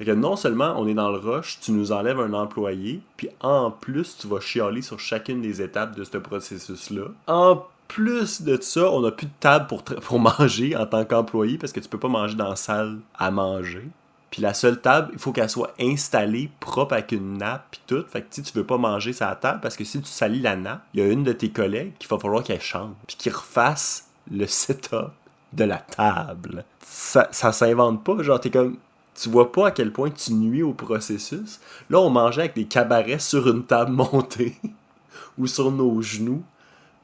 Que 0.00 0.10
non 0.12 0.36
seulement 0.36 0.74
on 0.78 0.86
est 0.86 0.94
dans 0.94 1.10
le 1.10 1.18
rush, 1.18 1.58
tu 1.60 1.72
nous 1.72 1.92
enlèves 1.92 2.20
un 2.20 2.32
employé, 2.32 3.00
puis 3.16 3.28
en 3.40 3.70
plus 3.70 4.16
tu 4.18 4.26
vas 4.26 4.40
chialer 4.40 4.82
sur 4.82 5.00
chacune 5.00 5.42
des 5.42 5.62
étapes 5.62 5.96
de 5.96 6.04
ce 6.04 6.18
processus-là. 6.18 7.04
En 7.26 7.62
plus 7.88 8.42
de 8.42 8.58
ça, 8.60 8.90
on 8.90 9.00
n'a 9.00 9.10
plus 9.10 9.26
de 9.26 9.32
table 9.40 9.66
pour, 9.66 9.82
pour 9.84 10.18
manger 10.38 10.76
en 10.76 10.86
tant 10.86 11.04
qu'employé 11.04 11.58
parce 11.58 11.72
que 11.72 11.80
tu 11.80 11.88
peux 11.88 11.98
pas 11.98 12.08
manger 12.08 12.34
dans 12.34 12.50
la 12.50 12.56
salle 12.56 12.98
à 13.18 13.30
manger. 13.30 13.88
Puis 14.30 14.42
la 14.42 14.54
seule 14.54 14.80
table, 14.80 15.10
il 15.12 15.18
faut 15.18 15.32
qu'elle 15.32 15.48
soit 15.48 15.72
installée 15.80 16.50
propre 16.60 16.94
avec 16.94 17.12
une 17.12 17.38
nappe 17.38 17.66
puis 17.70 17.80
tout. 17.86 18.04
Fait 18.08 18.22
que 18.22 18.26
sais, 18.30 18.42
tu 18.42 18.52
veux 18.52 18.66
pas 18.66 18.76
manger 18.76 19.12
sa 19.12 19.34
table 19.34 19.60
parce 19.62 19.76
que 19.76 19.84
si 19.84 20.00
tu 20.00 20.08
salis 20.08 20.40
la 20.40 20.56
nappe, 20.56 20.82
il 20.94 21.00
y 21.00 21.02
a 21.02 21.06
une 21.10 21.22
de 21.22 21.32
tes 21.32 21.50
collègues 21.50 21.92
qu'il 21.98 22.08
va 22.08 22.18
falloir 22.18 22.42
qu'elle 22.42 22.60
change 22.60 22.92
puis 23.06 23.16
qu'il 23.16 23.32
refasse 23.32 24.10
le 24.30 24.46
setup 24.46 25.12
de 25.52 25.64
la 25.64 25.78
table. 25.78 26.64
Ça, 26.80 27.28
ça 27.30 27.52
s'invente 27.52 28.04
pas. 28.04 28.22
Genre, 28.22 28.40
t'es 28.40 28.50
comme. 28.50 28.76
Tu 29.20 29.28
vois 29.28 29.50
pas 29.50 29.68
à 29.68 29.70
quel 29.70 29.92
point 29.92 30.10
tu 30.10 30.32
nuis 30.34 30.62
au 30.62 30.72
processus. 30.72 31.60
Là, 31.88 32.00
on 32.00 32.10
mangeait 32.10 32.42
avec 32.42 32.54
des 32.54 32.66
cabarets 32.66 33.18
sur 33.18 33.48
une 33.48 33.64
table 33.64 33.92
montée 33.92 34.56
ou 35.38 35.46
sur 35.46 35.70
nos 35.70 36.02
genoux 36.02 36.42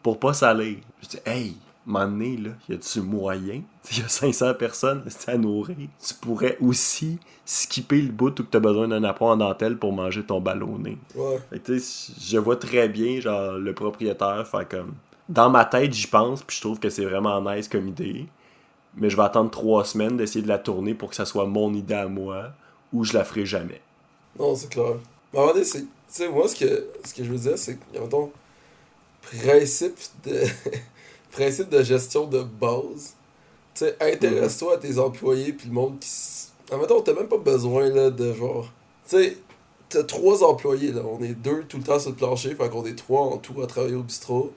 pour 0.02 0.18
pas 0.18 0.34
salir. 0.34 0.78
Je 1.02 1.08
dis, 1.08 1.18
hey, 1.24 1.56
donné, 1.86 2.36
là, 2.36 2.50
y 2.68 2.74
a-tu 2.74 3.00
moyen? 3.00 3.62
Il 3.90 3.98
y 4.00 4.02
a 4.02 4.08
500 4.08 4.54
personnes 4.54 5.02
à 5.26 5.36
nourrir. 5.36 5.76
Tu 5.76 6.14
pourrais 6.14 6.56
aussi 6.60 7.18
skipper 7.44 8.02
le 8.02 8.12
bout 8.12 8.38
où 8.38 8.42
tu 8.42 8.56
as 8.56 8.60
besoin 8.60 8.88
d'un 8.88 9.04
apprend 9.04 9.32
en 9.32 9.36
dentelle 9.36 9.78
pour 9.78 9.92
manger 9.92 10.22
ton 10.22 10.40
ballonné. 10.40 10.98
Ouais. 11.14 11.40
Fait 11.50 11.78
je 12.20 12.38
vois 12.38 12.56
très 12.56 12.88
bien, 12.88 13.20
genre, 13.20 13.52
le 13.52 13.72
propriétaire 13.74 14.46
faire 14.46 14.68
comme. 14.68 14.94
Dans 15.28 15.50
ma 15.50 15.64
tête, 15.64 15.92
j'y 15.92 16.08
pense, 16.08 16.42
puis 16.42 16.56
je 16.56 16.60
trouve 16.60 16.78
que 16.78 16.90
c'est 16.90 17.04
vraiment 17.04 17.40
nice 17.40 17.68
comme 17.68 17.88
idée. 17.88 18.26
Mais 18.97 19.11
je 19.11 19.16
vais 19.16 19.22
attendre 19.22 19.51
trois 19.51 19.84
semaines 19.84 20.16
d'essayer 20.16 20.43
de 20.43 20.49
la 20.49 20.59
tourner 20.59 20.95
pour 20.95 21.11
que 21.11 21.16
ça 21.16 21.26
soit 21.26 21.47
mon 21.47 21.74
idée 21.74 21.95
à 21.95 22.09
moi, 22.09 22.53
ou 22.93 23.05
je 23.05 23.14
la 23.14 23.24
ferai 23.24 23.47
jamais. 23.47 23.82
Non, 24.38 24.55
c'est 24.57 24.68
clair. 24.68 24.95
Mais 25.32 25.40
donné, 25.47 25.64
c'est. 25.64 25.82
Tu 25.82 25.88
sais, 26.09 26.28
moi, 26.28 26.47
ce 26.49 26.57
que, 26.57 26.88
ce 27.05 27.14
que 27.14 27.24
je 27.24 27.30
veux 27.32 27.38
dire, 27.38 27.59
c'est 27.59 27.76
que, 27.76 27.99
mettons, 27.99 28.32
principe 29.22 29.99
de. 30.24 30.43
principe 31.32 31.70
de 31.70 31.82
gestion 31.82 32.26
de 32.26 32.43
base. 32.43 33.14
Tu 33.74 33.86
sais, 33.86 33.97
intéresse-toi 34.01 34.74
à 34.76 34.78
tes 34.78 34.99
employés, 34.99 35.53
puis 35.55 35.68
le 35.68 35.74
monde 35.74 35.99
qui. 36.01 36.09
s- 36.09 36.53
Ah, 36.70 36.76
t'as 37.05 37.14
même 37.14 37.28
pas 37.28 37.38
besoin, 37.38 37.88
là, 37.90 38.11
de 38.11 38.32
genre. 38.34 38.66
Tu 39.09 39.16
sais, 39.18 39.38
t'as 39.88 40.05
trois 40.05 40.45
employés, 40.45 40.93
là. 40.93 41.03
On 41.07 41.22
est 41.22 41.34
deux 41.34 41.64
tout 41.64 41.78
le 41.78 41.84
temps 41.84 41.99
sur 42.01 42.11
le 42.11 42.16
plancher, 42.16 42.55
fait 42.55 42.70
qu'on 42.70 42.86
est 42.86 42.97
trois 42.97 43.22
en 43.22 43.38
tout 43.38 43.61
à 43.62 43.66
travailler 43.66 43.97
au 43.97 44.03
bistrot. 44.05 44.53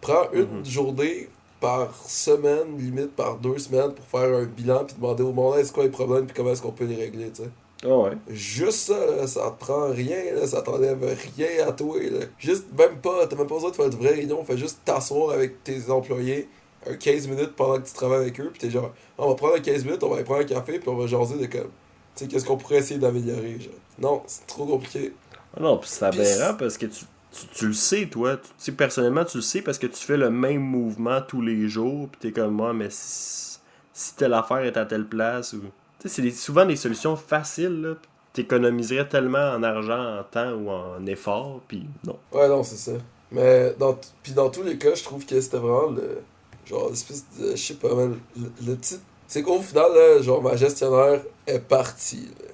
Prends 0.00 0.30
une 0.32 0.64
journée 0.64 1.28
par 1.60 1.94
semaine, 1.94 2.78
limite 2.78 3.14
par 3.14 3.36
deux 3.36 3.58
semaines, 3.58 3.92
pour 3.92 4.04
faire 4.06 4.34
un 4.34 4.44
bilan, 4.44 4.84
puis 4.84 4.96
demander 4.96 5.22
au 5.22 5.32
monde, 5.32 5.56
c'est 5.62 5.72
quoi 5.72 5.84
les 5.84 5.90
problèmes, 5.90 6.26
puis 6.26 6.34
comment 6.34 6.50
est-ce 6.50 6.62
qu'on 6.62 6.72
peut 6.72 6.86
les 6.86 6.96
régler, 6.96 7.30
tu 7.30 7.42
sais. 7.42 7.50
Ah 7.82 7.96
ouais. 7.96 8.12
Juste 8.28 8.88
ça, 8.88 9.06
là, 9.06 9.26
ça 9.26 9.50
te 9.50 9.64
prend 9.64 9.88
rien, 9.88 10.34
là, 10.34 10.46
ça 10.46 10.60
t'enlève 10.62 11.02
rien 11.36 11.66
à 11.66 11.72
toi. 11.72 11.98
Là. 11.98 12.26
Juste, 12.38 12.66
même 12.76 12.98
pas, 13.00 13.26
t'as 13.26 13.36
même 13.36 13.46
pas 13.46 13.54
besoin 13.54 13.70
de 13.70 13.76
faire 13.76 13.90
de 13.90 13.96
vraie 13.96 14.14
réunion, 14.14 14.44
fais 14.44 14.58
juste 14.58 14.80
t'asseoir 14.84 15.30
avec 15.30 15.64
tes 15.64 15.90
employés 15.90 16.48
un 16.86 16.94
15 16.94 17.28
minutes 17.28 17.54
pendant 17.56 17.78
que 17.78 17.86
tu 17.86 17.92
travailles 17.92 18.22
avec 18.22 18.40
eux, 18.40 18.50
puis 18.50 18.60
t'es 18.60 18.70
genre, 18.70 18.92
on 19.18 19.28
va 19.28 19.34
prendre 19.34 19.56
un 19.56 19.60
15 19.60 19.84
minutes, 19.84 20.02
on 20.02 20.08
va 20.08 20.16
aller 20.16 20.24
prendre 20.24 20.40
un 20.40 20.44
café, 20.44 20.78
puis 20.78 20.88
on 20.88 20.96
va 20.96 21.06
jaser 21.06 21.36
de 21.36 21.46
comme, 21.46 21.70
tu 22.14 22.24
sais, 22.24 22.26
qu'est-ce 22.26 22.44
qu'on 22.44 22.56
pourrait 22.56 22.78
essayer 22.78 22.98
d'améliorer, 22.98 23.58
genre. 23.60 23.74
Non, 23.98 24.22
c'est 24.26 24.46
trop 24.46 24.64
compliqué. 24.64 25.12
Ah 25.56 25.60
non, 25.60 25.78
puis 25.78 25.88
c'est 25.90 26.08
Puis 26.10 26.20
aberrant 26.20 26.56
parce 26.56 26.78
que 26.78 26.86
tu, 26.86 27.04
tu, 27.32 27.46
tu 27.46 27.66
le 27.68 27.72
sais, 27.72 28.06
toi. 28.06 28.36
Tu 28.36 28.48
sais, 28.58 28.72
personnellement, 28.72 29.24
tu 29.24 29.38
le 29.38 29.42
sais 29.42 29.62
parce 29.62 29.78
que 29.78 29.86
tu 29.86 30.02
fais 30.02 30.16
le 30.16 30.30
même 30.30 30.60
mouvement 30.60 31.20
tous 31.20 31.42
les 31.42 31.68
jours, 31.68 32.08
puis 32.08 32.20
t'es 32.20 32.32
comme 32.32 32.54
moi, 32.54 32.72
mais 32.72 32.88
si, 32.90 33.58
si 33.92 34.14
telle 34.16 34.34
affaire 34.34 34.58
est 34.58 34.76
à 34.76 34.86
telle 34.86 35.06
place, 35.06 35.52
ou. 35.52 35.60
Tu 36.00 36.08
sais, 36.08 36.22
c'est 36.22 36.30
souvent 36.30 36.64
des 36.64 36.76
solutions 36.76 37.16
faciles, 37.16 37.80
là. 37.82 37.94
T'économiserais 38.32 39.08
tellement 39.08 39.50
en 39.50 39.62
argent, 39.62 40.18
en 40.18 40.22
temps 40.22 40.52
ou 40.52 40.70
en 40.70 41.04
effort, 41.06 41.60
puis 41.66 41.84
non. 42.04 42.16
Ouais, 42.32 42.48
non, 42.48 42.62
c'est 42.62 42.76
ça. 42.76 42.92
Mais, 43.32 43.74
dans, 43.78 43.98
puis 44.22 44.32
dans 44.32 44.50
tous 44.50 44.62
les 44.62 44.78
cas, 44.78 44.94
je 44.94 45.02
trouve 45.02 45.26
que 45.26 45.40
c'était 45.40 45.58
vraiment 45.58 45.90
le, 45.90 46.18
genre, 46.64 46.90
l'espèce 46.90 47.24
de, 47.38 47.50
je 47.50 47.56
sais 47.56 47.74
pas, 47.74 47.92
man, 47.94 48.16
le, 48.36 48.52
le 48.66 48.78
titre, 48.78 49.02
c'est 49.26 49.42
qu'au 49.42 49.60
final, 49.60 49.92
là, 49.94 50.22
genre, 50.22 50.42
ma 50.42 50.56
gestionnaire 50.56 51.22
est 51.46 51.60
partie, 51.60 52.28
là. 52.38 52.46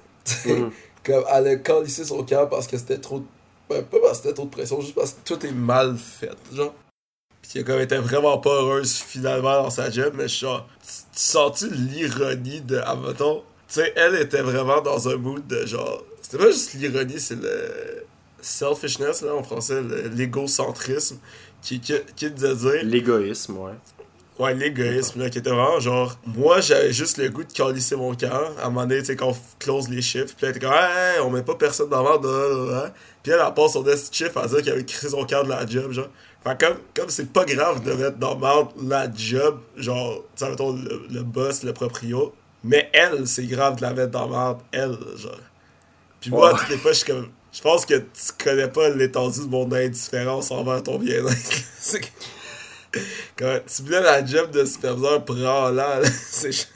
Mhm. 0.45 0.71
Comme, 1.03 1.23
elle 1.33 1.47
a 1.47 1.55
calissé 1.55 2.03
son 2.03 2.23
camp 2.23 2.47
parce 2.47 2.67
que 2.67 2.77
c'était 2.77 2.97
trop. 2.97 3.23
Ben, 3.69 3.83
pas 3.83 3.97
parce 4.01 4.19
que 4.19 4.23
c'était 4.23 4.33
trop 4.33 4.45
de 4.45 4.51
pression, 4.51 4.81
juste 4.81 4.95
parce 4.95 5.11
que 5.13 5.19
tout 5.25 5.45
est 5.45 5.51
mal 5.51 5.97
fait, 5.97 6.37
genre. 6.53 6.73
Pis 7.41 7.49
qu'elle 7.49 7.65
comme 7.65 7.79
était 7.79 7.97
vraiment 7.97 8.37
pas 8.37 8.49
heureuse 8.49 8.93
finalement 8.93 9.63
dans 9.63 9.69
sa 9.69 9.89
job, 9.89 10.13
mais 10.15 10.27
genre, 10.27 10.67
tu, 10.81 11.19
sens-tu 11.19 11.69
l'ironie 11.69 12.61
de. 12.61 12.81
Ah, 12.83 12.95
mettons, 12.95 13.43
tu 13.67 13.75
sais, 13.75 13.93
elle 13.95 14.15
était 14.15 14.41
vraiment 14.41 14.81
dans 14.81 15.09
un 15.09 15.17
mood 15.17 15.45
de 15.47 15.65
genre. 15.65 16.03
C'était 16.21 16.37
pas 16.37 16.51
juste 16.51 16.73
l'ironie, 16.73 17.19
c'est 17.19 17.39
le. 17.39 18.05
Selfishness, 18.39 19.23
là, 19.23 19.33
en 19.33 19.43
français, 19.43 19.81
l'égocentrisme, 20.13 21.17
qui, 21.61 21.79
qui, 21.81 21.95
qui 22.15 22.31
de 22.31 22.53
dire. 22.53 22.83
L'égoïsme, 22.83 23.57
ouais. 23.57 23.73
Ouais, 24.39 24.53
l'égoïsme, 24.53 25.19
là, 25.23 25.29
qui 25.31 25.39
était 25.39 25.49
vraiment 25.49 25.79
genre, 25.79 26.15
moi, 26.27 26.61
j'avais 26.61 26.93
juste 26.93 27.17
le 27.17 27.27
goût 27.29 27.43
de 27.43 27.51
calisser 27.51 27.95
mon 27.95 28.13
cœur. 28.13 28.53
À 28.61 28.67
un 28.67 28.69
moment 28.69 28.85
donné, 28.85 28.99
tu 28.99 29.07
sais, 29.07 29.15
quand 29.15 29.29
on 29.29 29.31
f- 29.31 29.37
close 29.57 29.89
les 29.89 30.01
chiffres, 30.03 30.33
puis 30.37 30.45
elle 30.45 30.49
était 30.49 30.59
comme, 30.59 30.73
hey, 30.73 31.19
on 31.23 31.31
met 31.31 31.41
pas 31.41 31.55
personne 31.55 31.89
dans 31.89 32.03
la 32.03 32.09
merde, 32.11 32.21
blablabla. 32.21 32.93
Puis 33.23 33.31
elle, 33.31 33.41
elle 33.45 33.53
passe 33.55 33.73
son 33.73 33.81
destin 33.81 34.09
chiffre 34.25 34.37
à 34.37 34.47
dire 34.47 34.61
qu'elle 34.61 34.73
avait 34.73 34.85
créé 34.85 35.09
son 35.09 35.23
cœur 35.25 35.43
de 35.43 35.49
la 35.49 35.65
job, 35.65 35.91
genre. 35.91 36.07
Fait 36.43 36.59
comme, 36.59 36.77
comme 36.93 37.09
c'est 37.09 37.33
pas 37.33 37.45
grave 37.45 37.83
de 37.83 37.93
mettre 37.93 38.17
dans 38.17 38.37
merde 38.37 38.67
la 38.83 39.07
job, 39.11 39.59
genre, 39.75 40.23
tu 40.35 40.43
sais, 40.45 40.49
mettons, 40.51 40.73
le, 40.73 41.01
le 41.09 41.23
boss, 41.23 41.63
le 41.63 41.73
proprio. 41.73 42.31
Mais 42.63 42.89
elle, 42.93 43.27
c'est 43.27 43.45
grave 43.47 43.77
de 43.77 43.81
la 43.81 43.93
mettre 43.93 44.11
dans 44.11 44.27
la 44.29 44.37
merde, 44.37 44.59
elle, 44.71 44.97
genre. 45.17 45.39
Puis 46.21 46.29
moi, 46.29 46.53
Ouais. 46.53 46.59
toutes 46.59 46.69
les 46.69 46.77
fois, 46.77 46.91
je 46.91 46.97
suis 46.97 47.07
comme, 47.11 47.27
je 47.51 47.61
pense 47.61 47.87
que 47.87 47.95
tu 47.95 48.43
connais 48.43 48.67
pas 48.67 48.89
l'étendue 48.89 49.39
de 49.39 49.49
mon 49.49 49.71
indifférence 49.71 50.51
envers 50.51 50.83
ton 50.83 50.99
bien-être. 50.99 51.35
Quand 53.37 53.59
tu 53.65 53.81
voulais 53.83 54.01
la 54.01 54.25
job 54.25 54.51
de 54.51 54.65
superviseur. 54.65 55.23
C'est- 56.05 56.67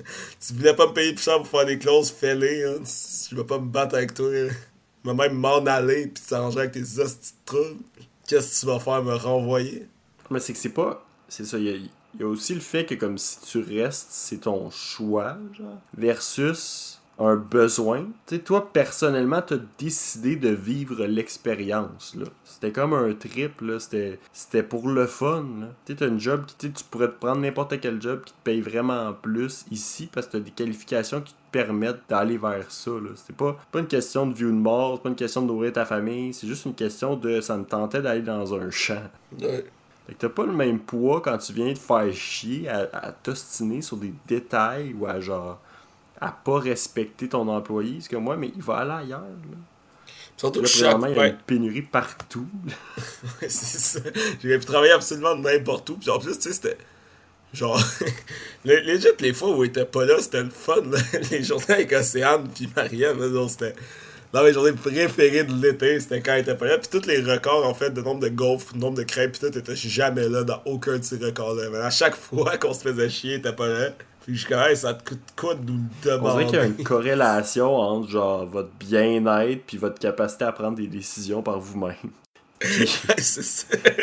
Tu 0.45 0.53
voulais 0.53 0.76
pas 0.76 0.88
me 0.88 0.93
payer 0.93 1.13
plus 1.13 1.24
cher 1.24 1.38
pour 1.38 1.47
faire 1.47 1.65
des 1.65 1.78
clauses, 1.80 2.11
fais-les. 2.11 2.63
hein. 2.65 2.82
Je 3.30 3.36
vais 3.36 3.43
pas 3.43 3.59
me 3.59 3.67
battre 3.67 3.95
avec 3.95 4.13
toi. 4.13 4.30
Je 4.32 5.09
vais 5.09 5.13
même 5.13 5.34
m'en 5.34 5.57
aller 5.65 6.07
puis 6.07 6.24
t'arranger 6.28 6.59
avec 6.59 6.72
tes 6.74 6.99
hosties. 6.99 7.34
Qu'est-ce 8.28 8.55
que 8.55 8.59
tu 8.61 8.65
vas 8.67 8.80
faire, 8.80 9.03
me 9.03 9.13
renvoyer? 9.15 9.88
Mais 10.30 10.39
c'est 10.39 10.53
que 10.53 10.59
c'est 10.59 10.69
pas. 10.69 11.05
C'est 11.28 11.45
ça. 11.45 11.57
Il 11.57 11.65
y 11.67 11.89
y 12.19 12.24
a 12.24 12.28
aussi 12.28 12.53
le 12.53 12.59
fait 12.61 12.86
que, 12.86 12.95
comme 12.95 13.17
si 13.17 13.39
tu 13.41 13.59
restes, 13.61 14.07
c'est 14.11 14.41
ton 14.41 14.69
choix, 14.69 15.38
genre. 15.57 15.80
Versus 15.97 17.01
un 17.28 17.36
besoin. 17.36 18.05
Tu 18.26 18.36
sais, 18.36 18.39
toi, 18.39 18.72
personnellement, 18.74 19.41
t'as 19.41 19.57
décidé 19.78 20.36
de 20.36 20.49
vivre 20.49 21.05
l'expérience, 21.05 22.15
là. 22.15 22.26
C'était 22.43 22.72
comme 22.72 22.93
un 22.93 23.13
trip, 23.13 23.61
là. 23.61 23.80
C'était 23.80 24.19
c'était 24.34 24.63
pour 24.63 24.88
le 24.89 25.05
fun, 25.05 25.45
là. 25.59 25.67
Tu 25.86 25.95
t'as 25.95 26.07
une 26.07 26.19
job 26.19 26.45
qui, 26.45 26.55
tu 26.55 26.72
tu 26.72 26.84
pourrais 26.86 27.07
te 27.07 27.19
prendre 27.19 27.41
n'importe 27.41 27.80
quel 27.80 28.01
job 28.01 28.22
qui 28.26 28.34
te 28.34 28.39
paye 28.43 28.61
vraiment 28.61 29.13
plus 29.13 29.65
ici 29.72 30.09
parce 30.11 30.28
que 30.28 30.34
t'as 30.34 30.39
des 30.39 30.51
qualifications 30.51 31.22
qui 31.22 31.34
te 31.34 31.39
permettent 31.51 32.01
d'aller 32.09 32.38
vers 32.38 32.69
ça, 32.72 32.91
là. 32.91 33.11
C'est 33.15 33.36
pas, 33.36 33.57
pas 33.72 33.80
une 33.80 33.88
question 33.88 34.26
de 34.26 34.34
vie 34.34 34.45
ou 34.45 34.51
de 34.51 34.55
mort, 34.55 34.95
c'est 34.95 35.03
pas 35.03 35.09
une 35.09 35.15
question 35.15 35.41
de 35.43 35.47
nourrir 35.47 35.74
ta 35.74 35.86
famille, 35.86 36.34
c'est 36.34 36.47
juste 36.47 36.65
une 36.65 36.76
question 36.76 37.15
de 37.15 37.41
ça 37.41 37.57
me 37.57 37.65
tentait 37.65 38.01
d'aller 38.01 38.22
dans 38.22 38.53
un 38.53 38.69
champ. 38.72 39.09
Ouais. 39.39 39.65
Fait 40.07 40.13
que 40.13 40.17
t'as 40.19 40.30
pas 40.30 40.45
le 40.45 40.53
même 40.53 40.80
poids 40.80 41.22
quand 41.22 41.38
tu 41.38 41.53
viens 41.53 41.72
te 41.74 41.80
faire 41.80 42.11
chier 42.11 42.67
à, 42.67 42.89
à 42.91 43.11
t'ostiner 43.11 43.84
sur 43.84 43.97
des 43.97 44.13
détails 44.28 44.95
ou 44.99 45.05
à 45.05 45.19
genre 45.19 45.59
à 46.22 46.32
pas 46.32 46.59
respecter 46.59 47.28
ton 47.28 47.47
employé. 47.47 47.93
Parce 47.95 48.07
que 48.07 48.15
moi, 48.15 48.38
mais 48.38 48.51
il 48.55 48.61
va 48.61 48.78
aller 48.78 49.05
ailleurs. 49.05 49.22
Là, 49.22 49.57
Surtout 50.38 50.61
Là, 50.61 50.67
présentement, 50.69 51.07
il 51.07 51.15
y 51.15 51.19
a 51.19 51.22
Ouais, 51.22 51.30
une 51.30 51.38
pénurie 51.38 51.82
partout. 51.82 52.47
C'est 53.41 53.49
ça. 53.49 53.99
J'aurais 54.41 54.59
pu 54.59 54.65
travailler 54.65 54.93
absolument 54.93 55.36
de 55.36 55.41
n'importe 55.41 55.89
où. 55.89 55.97
Puis 55.97 56.09
en 56.09 56.19
plus, 56.19 56.38
tu 56.38 56.41
sais, 56.43 56.53
c'était. 56.53 56.78
Genre. 57.53 57.80
les, 58.65 58.82
les 59.19 59.34
fois 59.34 59.49
où 59.49 59.63
il 59.63 59.67
était 59.67 59.86
pas 59.86 60.05
là, 60.05 60.15
c'était 60.19 60.43
le 60.43 60.49
fun. 60.49 60.82
là. 60.89 60.97
Les 61.32 61.43
journées 61.43 61.65
avec 61.69 61.91
Océane 61.91 62.47
puis 62.53 62.69
Marianne, 62.76 63.49
c'était. 63.49 63.76
Dans 64.32 64.43
mes 64.43 64.53
journées 64.53 64.72
préférées 64.72 65.43
de 65.43 65.53
l'été, 65.61 65.99
c'était 65.99 66.22
quand 66.22 66.34
il 66.36 66.39
était 66.39 66.55
pas 66.55 66.65
là. 66.65 66.78
Puis 66.78 66.88
tous 66.89 67.05
les 67.05 67.19
records, 67.22 67.65
en 67.65 67.74
fait, 67.74 67.89
de 67.89 68.01
nombre 68.01 68.22
de 68.22 68.30
gaufres, 68.30 68.78
nombre 68.78 68.97
de 68.97 69.03
crêpes, 69.03 69.38
puis 69.38 69.51
tout, 69.51 69.57
était 69.57 69.76
jamais 69.76 70.30
là 70.30 70.43
dans 70.43 70.61
aucun 70.65 70.97
de 70.97 71.03
ces 71.03 71.17
records-là. 71.17 71.69
Mais 71.69 71.80
à 71.80 71.89
chaque 71.89 72.15
fois 72.15 72.57
qu'on 72.57 72.74
se 72.74 72.80
faisait 72.80 73.09
chier, 73.09 73.34
il 73.34 73.38
était 73.39 73.51
pas 73.51 73.67
là. 73.67 73.89
Puis 74.24 74.36
je 74.36 74.39
suis 74.41 74.49
comme, 74.49 74.59
Hey, 74.61 74.78
ça 74.78 74.93
te 74.93 75.09
coûte 75.09 75.19
quoi 75.36 75.55
de 75.55 75.72
nous 75.72 75.80
le 76.05 76.19
On 76.19 76.32
dirait 76.32 76.45
qu'il 76.45 76.55
y 76.55 76.57
a 76.57 76.63
demander? 76.63 76.78
une 76.80 76.84
corrélation 76.84 77.76
entre 77.76 78.09
genre 78.09 78.45
votre 78.45 78.69
bien-être 78.80 79.63
puis 79.65 79.78
votre 79.78 79.99
capacité 79.99 80.45
à 80.45 80.51
prendre 80.51 80.78
des 80.78 80.88
décisions 80.88 81.41
par 81.41 81.59
vous-même. 81.59 81.95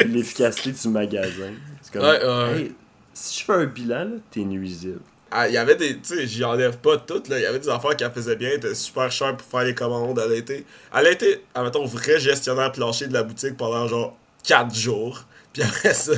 l'efficacité 0.07 0.73
du 0.73 0.89
magasin. 0.89 1.53
C'est 1.83 1.93
comme, 1.93 2.03
Ouais, 2.03 2.25
ouais. 2.25 2.61
hey, 2.61 2.75
si 3.15 3.41
je 3.41 3.45
fais 3.45 3.53
un 3.53 3.67
bilan, 3.67 4.05
là, 4.05 4.17
t'es 4.31 4.41
nuisible. 4.41 5.01
Ah, 5.31 5.47
il 5.47 5.55
y 5.55 5.59
avait 5.59 5.77
des. 5.77 5.95
Tu 5.99 6.01
sais, 6.05 6.27
j'y 6.27 6.43
enlève 6.43 6.79
pas 6.79 6.97
toutes, 6.97 7.29
là. 7.29 7.39
Il 7.39 7.43
y 7.43 7.47
avait 7.47 7.59
des 7.59 7.69
affaires 7.69 7.95
qu'elle 7.97 8.11
faisait 8.11 8.37
bien, 8.37 8.49
elle 8.49 8.57
était 8.57 8.75
super 8.75 9.13
chère 9.13 9.37
pour 9.37 9.47
faire 9.47 9.65
les 9.65 9.75
commandes. 9.75 10.19
Elle 10.25 10.33
a 10.33 10.37
été. 10.37 10.65
Elle 10.95 11.07
a 11.07 11.11
été, 11.11 11.45
admettons, 11.55 11.85
vrai 11.85 12.19
gestionnaire 12.19 12.73
plancher 12.73 13.09
de 13.09 13.13
la 13.13 13.23
boutique 13.23 13.57
pendant 13.57 13.87
genre 13.87 14.17
4 14.45 14.75
jours. 14.75 15.25
Puis 15.53 15.63
après 15.63 15.95
ça, 15.95 16.13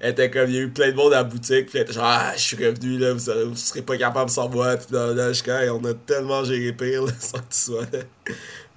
elle 0.00 0.12
était 0.12 0.30
comme, 0.30 0.48
il 0.48 0.54
y 0.54 0.58
a 0.58 0.62
eu 0.62 0.70
plein 0.70 0.90
de 0.90 0.96
monde 0.96 1.12
à 1.12 1.16
la 1.16 1.24
boutique. 1.24 1.66
Puis 1.66 1.78
elle 1.78 1.82
était 1.82 1.92
genre, 1.92 2.04
ah, 2.06 2.32
je 2.34 2.40
suis 2.40 2.56
revenu, 2.56 2.98
là, 2.98 3.12
vous, 3.12 3.50
vous 3.50 3.56
serez 3.56 3.82
pas 3.82 3.96
capable 3.96 4.30
sans 4.30 4.48
moi. 4.48 4.76
Puis 4.76 4.94
là, 4.94 5.12
là, 5.12 5.32
je 5.32 5.70
on 5.70 5.84
a 5.84 5.94
tellement 5.94 6.44
géré 6.44 6.72
pire, 6.72 7.04
là, 7.04 7.12
sans 7.20 7.38
que 7.38 7.52
tu 7.52 7.58
sois 7.58 7.86
là. 7.92 8.00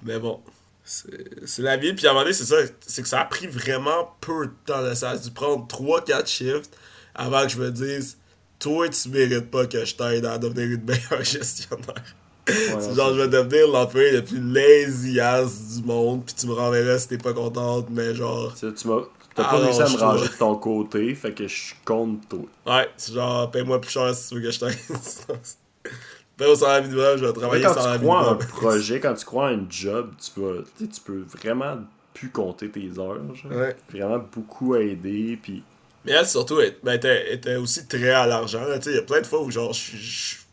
Mais 0.02 0.18
bon. 0.18 0.40
C'est 0.84 1.62
la 1.62 1.76
vie, 1.76 1.94
puis 1.94 2.06
à 2.06 2.10
un 2.10 2.12
moment 2.12 2.22
donné, 2.22 2.32
c'est 2.32 2.44
ça, 2.44 2.58
c'est 2.86 3.02
que 3.02 3.08
ça 3.08 3.22
a 3.22 3.24
pris 3.24 3.48
vraiment 3.48 4.14
peu 4.20 4.46
de 4.46 4.52
temps. 4.66 4.80
Là. 4.80 4.94
Ça 4.94 5.10
a 5.10 5.16
dû 5.16 5.32
prendre 5.32 5.66
3-4 5.66 6.28
shifts 6.28 6.70
avant 7.12 7.42
que 7.42 7.48
je 7.48 7.58
me 7.58 7.72
dise 7.72 8.18
Toi, 8.60 8.88
tu 8.88 9.08
mérites 9.08 9.50
pas 9.50 9.66
que 9.66 9.84
je 9.84 9.96
t'aide 9.96 10.24
à 10.24 10.38
devenir 10.38 10.78
une 10.78 10.84
meilleure 10.84 11.24
gestionnaire. 11.24 12.04
c'est 12.46 12.94
genre, 12.94 13.14
je 13.14 13.22
vais 13.22 13.28
devenir 13.28 13.66
l'employé 13.66 14.12
le 14.12 14.22
plus 14.22 14.40
lazy 14.40 15.18
ass 15.18 15.76
du 15.76 15.82
monde, 15.84 16.24
puis 16.24 16.36
tu 16.36 16.46
me 16.46 16.52
renverras 16.52 17.00
si 17.00 17.08
t'es 17.08 17.18
pas 17.18 17.32
contente, 17.32 17.88
mais 17.90 18.14
genre. 18.14 18.54
Tu 18.54 18.72
tu 18.72 18.86
m'as 18.86 19.00
T'as 19.36 19.44
Ah 19.44 19.50
pas 19.50 19.58
réussi 19.58 19.82
à 19.82 19.88
me 19.88 19.96
ranger 19.98 20.28
de 20.28 20.32
ton 20.38 20.56
côté, 20.56 21.14
fait 21.14 21.32
que 21.32 21.46
je 21.46 21.54
suis 21.54 21.76
contre 21.84 22.26
toi. 22.28 22.40
Ouais, 22.74 22.88
c'est 22.96 23.12
genre, 23.14 23.50
paye-moi 23.50 23.80
plus 23.80 23.90
cher 23.90 24.14
si 24.14 24.28
tu 24.30 24.34
veux 24.36 24.40
que 24.42 24.50
je 24.50 24.58
t'aide. 24.58 24.76
Paye 26.36 26.48
au 26.48 26.54
salaire 26.54 26.82
minimum, 26.82 27.16
je 27.16 27.24
vais 27.24 27.32
travailler 27.32 27.64
quand 27.64 27.70
au 27.70 27.74
salaire 27.74 27.98
tu 27.98 28.04
crois 28.04 28.16
en 28.18 28.20
un 28.20 28.32
minimum. 28.34 28.48
projet, 28.48 29.00
quand 29.00 29.14
tu 29.14 29.24
crois 29.24 29.44
en 29.50 29.54
un 29.54 29.66
job, 29.70 30.12
tu 30.22 30.30
peux, 30.32 30.64
tu 30.78 31.00
peux 31.04 31.24
vraiment 31.38 31.78
plus 32.12 32.30
compter 32.30 32.70
tes 32.70 32.90
heures. 32.98 33.34
Genre. 33.34 33.52
Ouais. 33.52 33.76
Vraiment 33.90 34.18
beaucoup 34.32 34.74
aider, 34.76 35.38
puis 35.42 35.62
Mais 36.04 36.12
elle, 36.12 36.26
surtout, 36.26 36.60
elle, 36.60 36.76
ben, 36.82 36.92
était, 36.94 37.34
était 37.34 37.56
aussi 37.56 37.86
très 37.86 38.10
à 38.10 38.26
l'argent. 38.26 38.60
Il 38.84 38.92
y 38.94 38.98
a 38.98 39.02
plein 39.02 39.20
de 39.22 39.26
fois 39.26 39.42
où, 39.42 39.50
genre, 39.50 39.72
je 39.72 39.80
Tu 39.96 40.44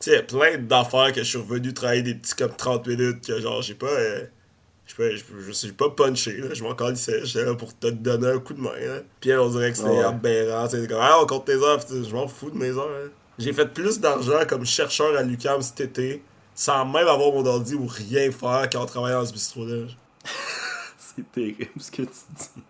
sais, 0.00 0.10
il 0.10 0.14
y 0.14 0.16
a 0.16 0.22
plein 0.22 0.58
d'affaires 0.58 1.12
que 1.12 1.22
je 1.22 1.28
suis 1.28 1.38
revenu 1.38 1.72
travailler 1.72 2.02
des 2.02 2.14
petits 2.14 2.34
comme 2.34 2.54
30 2.54 2.86
minutes, 2.86 3.26
que, 3.26 3.40
genre, 3.40 3.62
j'ai 3.62 3.74
pas. 3.74 3.86
euh, 3.86 4.24
je 4.98 5.02
sais 5.16 5.24
pas, 5.24 5.34
je, 5.38 5.46
je 5.46 5.52
suis 5.52 5.72
pas 5.72 5.90
punché, 5.90 6.36
là. 6.38 6.52
Je 6.52 6.62
m'en 6.62 6.74
calissais. 6.74 7.24
J'étais 7.24 7.44
là 7.44 7.54
pour 7.54 7.76
te 7.78 7.86
donner 7.88 8.28
un 8.28 8.38
coup 8.38 8.54
de 8.54 8.60
main, 8.60 8.70
là. 8.78 9.00
Puis 9.20 9.30
elle, 9.30 9.38
on 9.40 9.48
dirait 9.50 9.70
que 9.70 9.76
c'était 9.76 9.90
Ouais. 9.90 10.02
aberrant. 10.02 10.68
C'est 10.68 10.86
comme, 10.88 10.98
ah, 11.00 11.18
on 11.22 11.26
compte 11.26 11.44
tes 11.46 11.54
heures. 11.54 11.78
Puis, 11.84 12.04
je 12.08 12.14
m'en 12.14 12.26
fous 12.28 12.50
de 12.50 12.56
mes 12.56 12.70
heures, 12.70 12.88
hein. 12.90 13.10
J'ai 13.38 13.52
fait 13.52 13.66
plus 13.72 14.00
d'argent 14.00 14.44
comme 14.48 14.66
chercheur 14.66 15.16
à 15.16 15.22
l'UQAM 15.22 15.62
cet 15.62 15.80
été, 15.80 16.22
sans 16.54 16.84
même 16.84 17.08
avoir 17.08 17.32
mon 17.32 17.46
ordi 17.46 17.74
ou 17.74 17.86
rien 17.86 18.30
faire 18.30 18.68
qu'en 18.70 18.84
travaillant 18.84 19.20
dans 19.20 19.26
ce 19.26 19.32
bistrot-là. 19.32 19.86
c'est 20.98 21.30
terrible 21.32 21.70
ce 21.80 21.90
que 21.90 22.02
tu 22.02 22.08
dis. 22.36 22.62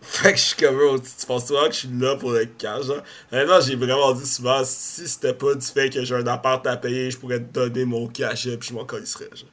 Fait 0.00 0.32
que 0.32 0.38
je 0.38 0.42
suis 0.44 0.56
comme, 0.56 0.78
oh, 0.80 0.98
tu 0.98 1.10
tu 1.20 1.26
penses 1.26 1.46
souvent 1.48 1.66
que 1.66 1.72
je 1.74 1.78
suis 1.80 1.88
là 1.98 2.16
pour 2.16 2.30
le 2.30 2.46
cash, 2.46 2.86
genre. 2.86 3.02
Honnêtement, 3.32 3.60
j'ai 3.60 3.76
vraiment 3.76 4.12
dit 4.12 4.26
souvent, 4.26 4.62
si 4.64 5.06
c'était 5.06 5.34
pas 5.34 5.54
du 5.54 5.66
fait 5.66 5.90
que 5.90 6.02
j'ai 6.02 6.14
un 6.14 6.26
appart 6.28 6.64
à 6.66 6.76
payer, 6.76 7.10
je 7.10 7.18
pourrais 7.18 7.40
te 7.40 7.52
donner 7.52 7.84
mon 7.84 8.06
cachet 8.06 8.56
pis 8.56 8.68
je 8.68 8.74
m'en 8.74 8.86
calisserais, 8.86 9.28
genre. 9.34 9.50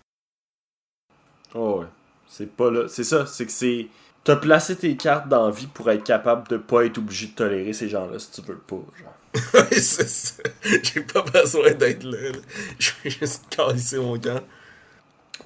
Oh 1.55 1.79
ouais. 1.81 1.87
C'est 2.27 2.55
pas 2.55 2.71
là. 2.71 2.87
C'est 2.87 3.03
ça, 3.03 3.25
c'est 3.25 3.45
que 3.45 3.51
c'est. 3.51 3.87
T'as 4.23 4.35
placé 4.37 4.75
tes 4.75 4.97
cartes 4.97 5.29
dans 5.29 5.45
la 5.47 5.51
vie 5.51 5.67
pour 5.67 5.89
être 5.91 6.03
capable 6.03 6.47
de 6.47 6.57
pas 6.57 6.85
être 6.85 6.97
obligé 6.97 7.27
de 7.27 7.33
tolérer 7.33 7.73
ces 7.73 7.89
gens-là 7.89 8.17
si 8.19 8.31
tu 8.31 8.41
veux 8.41 8.57
pas, 8.57 8.77
genre. 8.99 9.15
C'est 9.71 10.07
ça. 10.09 10.41
J'ai 10.63 11.01
pas 11.01 11.21
besoin 11.21 11.73
d'être 11.73 12.03
là, 12.03 12.31
là. 12.31 12.37
Je 12.79 12.91
vais 13.03 13.09
juste 13.11 13.43
calisser 13.49 13.99
mon 13.99 14.17
camp. 14.19 14.41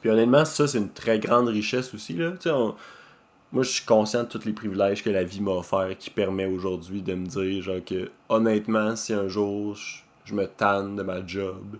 Puis 0.01 0.09
honnêtement, 0.09 0.45
ça, 0.45 0.67
c'est 0.67 0.77
une 0.77 0.91
très 0.91 1.19
grande 1.19 1.49
richesse 1.49 1.93
aussi, 1.93 2.13
là. 2.13 2.31
Tu 2.31 2.43
sais, 2.43 2.51
on- 2.51 2.75
moi, 3.51 3.63
je 3.63 3.69
suis 3.71 3.85
conscient 3.85 4.23
de 4.23 4.29
tous 4.29 4.45
les 4.45 4.53
privilèges 4.53 5.03
que 5.03 5.09
la 5.11 5.23
vie 5.23 5.41
m'a 5.41 5.51
offert 5.51 5.97
qui 5.99 6.09
permet 6.11 6.45
aujourd'hui 6.47 7.01
de 7.01 7.15
me 7.15 7.27
dire, 7.27 7.63
genre, 7.63 7.83
que 7.85 8.11
honnêtement, 8.29 8.95
si 8.95 9.13
un 9.13 9.27
jour 9.29 9.75
je, 9.75 9.99
je 10.25 10.35
me 10.35 10.47
tanne 10.47 10.95
de 10.97 11.03
ma 11.03 11.25
job, 11.25 11.77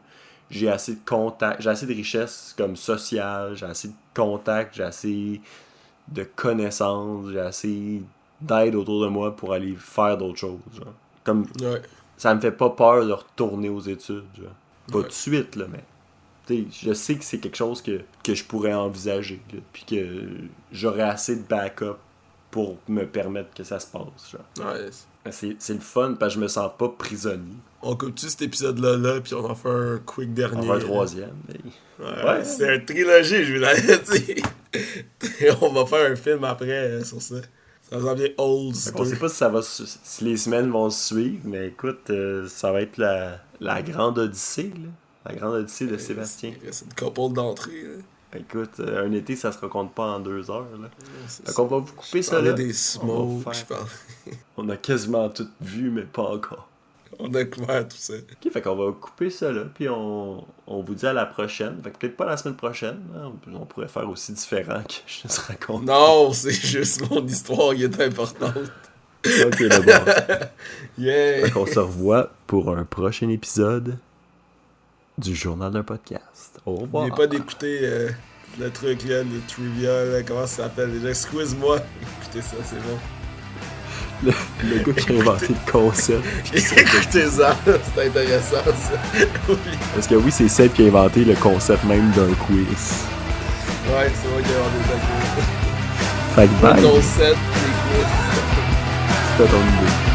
j'ai 0.50 0.70
assez 0.70 0.96
de 0.96 1.00
contacts, 1.06 1.62
j'ai 1.62 1.70
assez 1.70 1.86
de 1.86 1.94
richesse 1.94 2.54
comme 2.58 2.76
sociale, 2.76 3.56
j'ai 3.56 3.66
assez 3.66 3.88
de 3.90 3.94
contacts, 4.16 4.76
j'ai 4.76 4.84
assez 4.84 5.42
de 6.08 6.24
connaissances, 6.24 7.30
j'ai 7.32 7.40
assez 7.40 8.02
d'aide 8.42 8.76
autour 8.76 9.04
de 9.04 9.08
moi 9.08 9.36
pour 9.36 9.54
aller 9.54 9.76
faire 9.76 10.18
d'autres 10.18 10.40
choses, 10.40 10.60
genre. 10.74 10.94
Comme 11.24 11.46
Ouais. 11.62 11.82
ça 12.18 12.34
me 12.34 12.42
fait 12.42 12.52
pas 12.52 12.70
peur 12.72 13.06
de 13.06 13.12
retourner 13.14 13.70
aux 13.70 13.82
études. 13.82 14.24
Genre. 14.36 14.48
Pas 14.92 15.00
Ouais. 15.00 15.04
de 15.04 15.12
suite, 15.12 15.56
là, 15.56 15.66
mais. 15.70 15.84
je 16.72 16.94
sais 16.94 17.16
que 17.18 17.24
c'est 17.24 17.40
quelque 17.40 17.58
chose 17.58 17.82
que, 17.82 18.02
que 18.24 18.34
je 18.34 18.44
pourrais 18.44 18.74
envisager. 18.74 19.42
là, 19.54 19.60
Puis 19.72 19.84
que 19.86 20.28
j'aurais 20.72 21.04
assez 21.04 21.36
de 21.36 21.44
backup 21.44 21.98
pour 22.52 22.78
me 22.88 23.06
permettre 23.06 23.54
que 23.54 23.64
ça 23.64 23.80
se 23.80 23.88
passe. 23.88 24.32
Genre. 24.32 24.68
Ouais. 24.68 24.90
C'est, 25.32 25.56
c'est 25.60 25.74
le 25.74 25.80
fun 25.80 26.16
parce 26.20 26.34
que 26.34 26.40
je 26.40 26.44
me 26.44 26.48
sens 26.48 26.72
pas 26.78 26.90
prisonnier. 26.90 27.56
On 27.82 27.96
coupe-tu 27.96 28.28
cet 28.30 28.42
épisode-là, 28.42 28.98
là, 28.98 29.22
pis 29.22 29.34
on 29.34 29.46
en 29.50 29.56
fait 29.56 29.70
un 29.70 30.00
quick 30.06 30.30
On 30.30 30.34
dernier. 30.34 30.68
va 30.68 30.74
un 30.76 30.80
troisième. 30.80 31.36
mais- 31.48 31.60
Ouais, 32.06 32.24
Ouais. 32.24 32.44
c'est 32.46 32.76
un 32.76 32.80
trilogie, 32.80 33.44
je 33.44 33.54
vous 33.56 33.60
l'avais 33.60 33.98
dit. 33.98 34.42
on 35.62 35.70
va 35.74 35.86
faire 35.86 36.12
un 36.12 36.16
film 36.16 36.44
après 36.46 36.70
euh, 36.72 37.04
sur 37.04 37.22
ça. 37.22 37.36
Ça 37.92 38.00
s'en 38.00 38.14
vient 38.14 38.30
old 38.38 38.76
school. 38.76 39.06
sait 39.08 39.16
pas 39.18 39.30
si, 39.30 39.36
ça 39.36 39.50
va, 39.50 39.62
si 39.64 40.24
les 40.24 40.38
semaines 40.38 40.70
vont 40.70 40.90
se 40.90 41.14
suivre, 41.14 41.40
mais 41.44 41.68
écoute, 41.68 42.10
euh, 42.10 42.48
ça 42.48 42.72
va 42.72 42.82
être 42.82 42.98
la, 42.98 43.40
la 43.60 43.82
grande 43.82 44.18
odyssée. 44.20 44.72
Là. 44.76 44.90
La 45.26 45.36
grande 45.36 45.56
odyssée 45.56 45.88
de 45.88 45.98
Sébastien. 45.98 46.54
C'est 46.72 46.86
une 46.86 46.94
couple 46.94 47.34
d'entrée, 47.34 47.82
là. 47.84 48.04
Écoute, 48.36 48.80
euh, 48.80 49.06
un 49.08 49.12
été, 49.14 49.36
ça 49.36 49.52
se 49.52 49.58
raconte 49.60 49.94
pas 49.94 50.04
en 50.04 50.20
deux 50.20 50.52
heures. 50.52 50.68
Là. 50.80 50.90
Fait 51.28 51.52
qu'on 51.54 51.66
va 51.66 51.78
vous 51.80 51.94
couper 51.94 52.22
Je 52.22 52.28
ça 52.28 52.42
là. 52.42 52.54
des 52.54 52.70
On 52.70 52.74
smokes, 52.74 53.44
va 53.46 53.52
je 53.54 53.66
parle. 53.66 53.88
On 54.58 54.70
a 54.70 54.78
quasiment 54.78 55.30
tout 55.30 55.48
vu, 55.62 55.90
mais 55.90 56.04
pas 56.04 56.24
encore. 56.24 56.68
On 57.18 57.34
a 57.34 57.44
couvert 57.44 57.88
tout 57.88 57.98
ça. 57.98 58.14
Ok, 58.14 58.54
fait 58.54 58.62
qu'on 58.62 58.76
va 58.76 58.92
couper 58.94 59.30
ça 59.30 59.52
là, 59.52 59.64
puis 59.74 59.90
on, 59.90 60.46
on 60.68 60.82
vous 60.84 60.94
dit 60.94 61.06
à 61.06 61.12
la 61.12 61.26
prochaine. 61.26 61.78
Fait 61.84 61.92
que 61.92 61.98
peut-être 61.98 62.16
pas 62.16 62.26
la 62.26 62.38
semaine 62.38 62.56
prochaine, 62.56 63.00
hein, 63.18 63.32
on 63.54 63.66
pourrait 63.66 63.90
faire 63.90 64.08
aussi 64.10 64.32
différent 64.32 64.82
que 64.84 64.94
je 65.06 65.28
te 65.28 65.42
raconte. 65.48 65.84
Non, 65.86 66.32
c'est 66.32 66.52
juste 66.54 67.10
mon 67.10 67.26
histoire 67.26 67.74
qui 67.76 67.84
est 67.84 68.00
importante. 68.00 68.56
Ok, 69.26 69.64
d'abord. 69.68 70.06
Yeah! 70.98 71.46
Fait 71.46 71.52
qu'on 71.52 71.66
se 71.66 71.80
revoit 71.80 72.32
pour 72.48 72.70
un 72.78 72.86
prochain 72.86 73.28
épisode 73.30 73.98
du 75.20 75.36
Journal 75.36 75.72
d'un 75.72 75.84
podcast. 75.84 76.60
Au 76.66 76.76
revoir. 76.76 77.06
N'oubliez 77.06 77.28
pas 77.28 77.28
d'écouter 77.28 77.80
euh, 77.84 78.10
le 78.60 78.70
truc 78.72 79.04
là, 79.04 79.24
le 79.24 79.42
trivia, 79.48 80.06
là, 80.06 80.24
comment 80.24 80.48
ça 80.48 80.64
s'appelle 80.64 80.92
déjà? 80.94 81.10
Excuse-moi. 81.10 81.78
Écoutez 82.22 82.42
ça, 82.42 82.56
c'est 82.66 82.78
bon. 82.78 82.98
Le, 84.22 84.32
le 84.64 84.84
gars 84.84 84.94
qui 85.02 85.14
a 85.14 85.20
inventé 85.20 85.48
le 85.50 85.72
concept. 85.72 86.26
Écoutez 86.54 87.30
ça, 87.30 87.56
c'est 87.96 88.08
intéressant 88.08 88.64
ça. 88.66 89.00
Oui. 89.48 89.56
Parce 89.94 90.08
que 90.08 90.16
oui, 90.16 90.32
c'est 90.32 90.50
Seb 90.50 90.74
qui 90.74 90.84
a 90.84 90.88
inventé 90.88 91.24
le 91.24 91.36
concept 91.36 91.84
même 91.86 92.12
d'un 92.12 92.34
quiz. 92.34 93.06
Ouais, 93.88 94.12
c'est 94.14 94.30
moi 94.30 94.42
qui 94.42 94.50
ai 94.52 94.56
inventé 94.56 94.84
ça. 94.88 96.36
Fait 96.36 96.48
que 96.48 96.62
bye. 96.62 96.84
Concept, 96.84 97.38
les 97.38 98.04
quiz. 98.04 98.08
C'était 99.38 99.50
ton 99.50 99.58
idée. 99.58 100.09